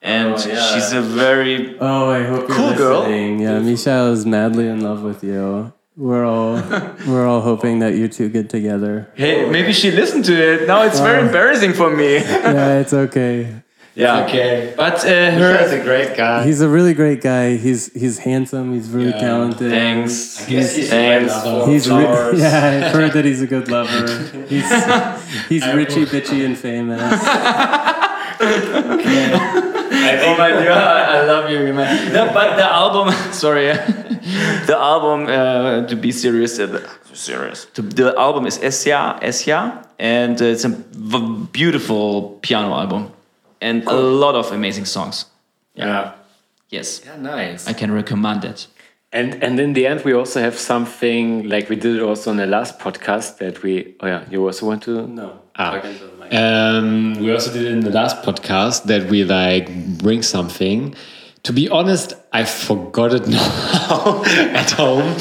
and 0.01 0.35
Oh, 0.35 0.47
yeah. 0.47 0.73
she's 0.73 0.91
a 0.93 1.01
very 1.01 1.77
Oh, 1.79 2.09
I 2.09 2.23
hope 2.23 2.47
you're 2.47 2.57
Cool 2.57 2.73
girl. 2.75 2.99
listening. 2.99 3.39
Yeah, 3.41 3.59
Michelle 3.59 4.11
is 4.13 4.25
madly 4.25 4.67
in 4.67 4.81
love 4.81 5.01
with 5.03 5.23
you. 5.23 5.73
We're 5.99 6.23
all 6.25 6.53
we're 7.05 7.27
all 7.27 7.41
hoping 7.41 7.79
that 7.79 7.93
you 7.95 8.07
two 8.07 8.29
get 8.29 8.49
together. 8.49 9.11
hey. 9.15 9.49
Maybe 9.49 9.73
she 9.73 9.91
listened 9.91 10.23
to 10.25 10.33
it. 10.33 10.65
Now 10.65 10.83
it's 10.83 10.99
very 11.01 11.19
embarrassing 11.27 11.73
for 11.73 11.89
me. 11.93 12.13
Yeah, 12.49 12.79
it's 12.79 12.93
okay. 12.93 13.63
yeah, 13.95 14.23
okay. 14.23 14.73
But 14.77 15.03
uh, 15.03 15.31
her. 15.41 15.57
a 15.81 15.83
great 15.83 16.15
guy. 16.15 16.45
He's 16.45 16.61
a 16.61 16.69
really 16.69 16.93
great 16.93 17.19
guy. 17.21 17.57
He's 17.57 17.91
he's 17.91 18.17
handsome. 18.19 18.73
He's 18.73 18.87
really 18.89 19.09
Yeah. 19.11 19.19
talented. 19.27 19.71
Thanks. 19.71 20.45
guess 20.47 20.73
he's 20.77 20.89
Thanks. 20.89 21.33
He's 21.67 21.89
re- 21.91 22.03
yeah. 22.39 22.85
I've 22.87 22.93
heard 22.93 23.11
that 23.11 23.25
he's 23.25 23.41
a 23.41 23.47
good 23.47 23.67
lover. 23.67 24.07
He's 24.53 24.69
he's 25.51 25.63
richy 25.79 26.05
bitchy 26.13 26.45
and 26.47 26.57
famous. 26.57 27.11
oh 30.27 30.35
my 30.37 30.49
god, 30.49 31.09
I 31.09 31.25
love 31.25 31.49
you, 31.49 31.73
man. 31.73 32.13
No, 32.13 32.31
but 32.33 32.55
the 32.55 32.65
album, 32.65 33.13
sorry, 33.33 33.67
the 34.67 34.75
album. 34.77 35.27
Uh, 35.27 35.87
to 35.87 35.95
be 35.95 36.11
serious, 36.11 36.59
uh, 36.59 36.87
serious. 37.13 37.65
The, 37.73 37.81
the 37.81 38.17
album 38.17 38.45
is 38.45 38.57
Esja, 38.59 39.19
Esja, 39.21 39.85
and 39.97 40.41
uh, 40.41 40.45
it's 40.45 40.65
a 40.65 40.69
beautiful 41.51 42.39
piano 42.41 42.73
album, 42.73 43.11
and 43.61 43.83
a 43.85 43.93
lot 43.93 44.35
of 44.35 44.51
amazing 44.51 44.85
songs. 44.85 45.25
Yeah. 45.75 46.13
Yes, 46.69 47.01
Yeah, 47.03 47.15
nice. 47.17 47.67
I 47.67 47.73
can 47.73 47.91
recommend 47.91 48.45
it. 48.45 48.67
And 49.11 49.43
and 49.43 49.59
in 49.59 49.73
the 49.73 49.87
end, 49.87 50.01
we 50.05 50.13
also 50.13 50.39
have 50.39 50.57
something 50.57 51.49
like 51.49 51.67
we 51.67 51.75
did 51.75 51.95
it 51.95 52.03
also 52.03 52.29
on 52.29 52.37
the 52.37 52.45
last 52.45 52.77
podcast 52.77 53.39
that 53.39 53.63
we. 53.63 53.95
Oh 54.01 54.07
yeah, 54.07 54.23
you 54.29 54.45
also 54.45 54.67
want 54.67 54.83
to? 54.83 55.07
No. 55.07 55.41
Ah. 55.59 55.81
Um, 56.31 57.15
we 57.19 57.33
also 57.33 57.51
did 57.51 57.65
in 57.65 57.81
the 57.81 57.89
last 57.89 58.23
podcast 58.23 58.83
that 58.83 59.09
we 59.09 59.25
like 59.25 59.67
bring 59.97 60.21
something. 60.21 60.95
To 61.43 61.51
be 61.51 61.67
honest, 61.67 62.13
I 62.31 62.45
forgot 62.45 63.13
it 63.13 63.27
now 63.37 64.23
at 64.55 64.71
home, 64.71 65.17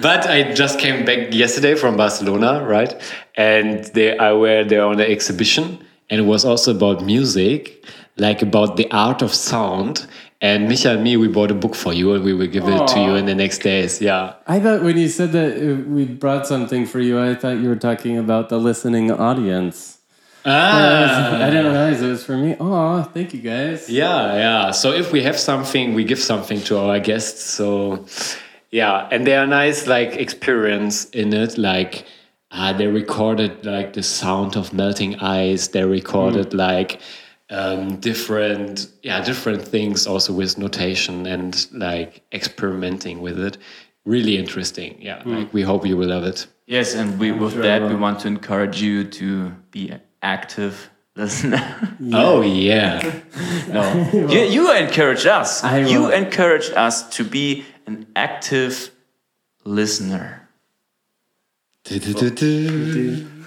but 0.00 0.26
I 0.26 0.52
just 0.52 0.80
came 0.80 1.04
back 1.04 1.32
yesterday 1.32 1.76
from 1.76 1.96
Barcelona, 1.96 2.64
right? 2.64 3.00
And 3.36 3.84
they 3.94 4.18
I 4.18 4.32
were 4.32 4.64
there 4.64 4.84
on 4.84 4.96
the 4.96 5.08
exhibition, 5.08 5.78
and 6.10 6.20
it 6.20 6.24
was 6.24 6.44
also 6.44 6.74
about 6.74 7.04
music, 7.04 7.84
like 8.16 8.42
about 8.42 8.76
the 8.76 8.90
art 8.90 9.22
of 9.22 9.32
sound. 9.32 10.06
And 10.42 10.68
Micha 10.68 10.94
and 10.94 11.04
me, 11.04 11.16
we 11.16 11.28
bought 11.28 11.52
a 11.52 11.54
book 11.54 11.76
for 11.76 11.92
you, 11.92 12.14
and 12.14 12.24
we 12.24 12.34
will 12.34 12.48
give 12.48 12.66
it 12.66 12.88
to 12.88 13.00
you 13.00 13.14
in 13.14 13.26
the 13.26 13.34
next 13.34 13.58
days. 13.58 14.00
Yeah. 14.00 14.34
I 14.48 14.58
thought 14.58 14.82
when 14.82 14.98
you 14.98 15.08
said 15.08 15.30
that 15.32 15.56
uh, 15.56 15.88
we 15.88 16.04
brought 16.04 16.48
something 16.48 16.84
for 16.84 16.98
you, 16.98 17.20
I 17.20 17.36
thought 17.36 17.58
you 17.58 17.68
were 17.68 17.76
talking 17.76 18.18
about 18.18 18.48
the 18.48 18.58
listening 18.58 19.12
audience. 19.12 19.98
Ah. 20.44 21.36
I 21.36 21.48
didn't 21.48 21.66
realize 21.66 22.02
it 22.02 22.08
was 22.08 22.24
for 22.24 22.36
me. 22.36 22.56
Oh, 22.58 23.04
thank 23.04 23.32
you 23.32 23.40
guys. 23.40 23.88
Yeah, 23.88 24.34
yeah. 24.34 24.70
So 24.72 24.90
if 24.90 25.12
we 25.12 25.22
have 25.22 25.38
something, 25.38 25.94
we 25.94 26.02
give 26.02 26.18
something 26.18 26.60
to 26.62 26.78
our 26.78 26.98
guests. 26.98 27.44
So 27.44 28.04
yeah, 28.72 29.08
and 29.12 29.24
they 29.24 29.36
are 29.36 29.46
nice 29.46 29.86
like 29.86 30.16
experience 30.16 31.04
in 31.10 31.32
it. 31.32 31.56
Like 31.56 32.04
uh, 32.50 32.72
they 32.72 32.88
recorded 32.88 33.64
like 33.64 33.92
the 33.92 34.02
sound 34.02 34.56
of 34.56 34.72
melting 34.72 35.20
ice. 35.20 35.68
They 35.68 35.84
recorded 35.84 36.52
like 36.54 37.00
um, 37.52 37.96
different 38.00 38.88
yeah 39.02 39.22
different 39.24 39.62
things 39.68 40.06
also 40.06 40.32
with 40.32 40.56
notation 40.58 41.26
and 41.26 41.66
like 41.72 42.22
experimenting 42.32 43.20
with 43.20 43.38
it. 43.38 43.58
Really 44.04 44.36
interesting. 44.36 44.96
Yeah, 45.00 45.22
like 45.24 45.52
we 45.54 45.62
hope 45.62 45.86
you 45.86 45.96
will 45.96 46.08
love 46.08 46.24
it. 46.24 46.46
Yes, 46.66 46.94
and 46.94 47.18
we, 47.20 47.30
with 47.30 47.52
sure 47.52 47.62
that, 47.62 47.82
we 47.82 47.94
want 47.94 48.20
to 48.20 48.28
encourage 48.28 48.80
you 48.82 49.04
to 49.04 49.50
be 49.70 49.92
active 50.22 50.90
listener. 51.16 51.62
Oh 52.12 52.40
yeah. 52.42 53.20
No, 53.68 53.82
you, 54.12 54.40
you 54.54 54.72
encourage 54.72 55.24
us. 55.24 55.62
I 55.64 55.78
You 55.86 56.02
will. 56.02 56.10
encourage 56.10 56.68
us 56.70 57.08
to 57.16 57.24
be 57.24 57.64
an 57.86 58.06
active 58.16 58.90
listener. 59.64 60.48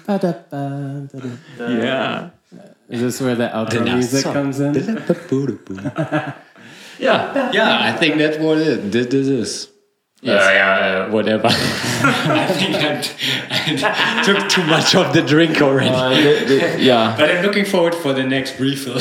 Ba-da-ba, 0.06 1.08
da-da. 1.12 1.68
Yeah. 1.68 2.30
Is 2.88 3.00
this 3.00 3.20
where 3.20 3.34
the 3.34 3.48
outro 3.48 3.82
music 3.84 4.24
comes 4.24 4.60
in? 4.60 4.74
Yeah. 6.98 7.50
Yeah, 7.52 7.78
I 7.82 7.92
think 7.92 8.16
that's 8.16 8.38
what 8.38 8.56
it 8.56 8.90
this, 8.90 9.06
this 9.08 9.26
is. 9.28 9.68
Yes. 10.22 10.42
Uh, 10.42 10.50
yeah, 10.50 11.04
uh, 11.08 11.10
whatever. 11.10 11.46
I 11.50 12.46
think 12.56 12.74
I, 12.76 13.02
I 13.50 14.22
took 14.24 14.48
too 14.48 14.64
much 14.64 14.94
of 14.94 15.12
the 15.12 15.20
drink 15.20 15.60
already. 15.60 15.90
Uh, 15.90 16.08
the- 16.08 16.44
the- 16.46 16.82
yeah. 16.82 17.14
but 17.18 17.30
I'm 17.30 17.42
looking 17.44 17.66
forward 17.66 17.94
for 17.94 18.14
the 18.14 18.22
next 18.24 18.58
refill 18.58 18.98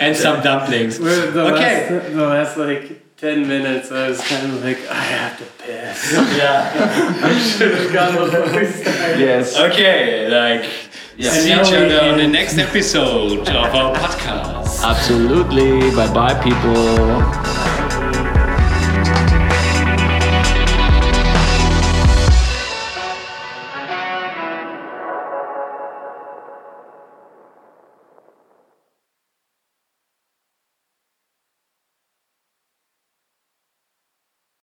and 0.00 0.14
some 0.14 0.42
dumplings. 0.42 0.98
The 0.98 1.46
Okay. 1.54 1.90
Last, 1.98 2.12
the 2.12 2.26
last 2.26 2.56
like 2.58 3.16
10 3.16 3.48
minutes, 3.48 3.90
I 3.90 4.08
was 4.08 4.20
kind 4.20 4.52
of 4.52 4.62
like, 4.62 4.86
I 4.90 4.94
have 5.16 5.38
to 5.38 5.44
piss. 5.64 6.12
Yeah. 6.36 7.18
I 7.24 7.38
should 7.38 7.72
have 7.74 7.90
gone 7.92 8.14
before 8.26 8.60
we 8.60 8.66
started. 8.66 9.18
Yes. 9.18 9.56
Okay, 9.58 10.28
like 10.28 10.68
see 11.18 11.48
now 11.50 11.62
each 11.62 11.72
other 11.72 12.00
on 12.10 12.18
the 12.18 12.26
next 12.26 12.58
episode 12.58 13.40
of 13.40 13.74
our 13.74 13.94
podcast. 13.96 14.82
Absolutely. 14.84 15.90
Bye 15.94 16.12
bye, 16.12 16.34
people. 16.42 17.71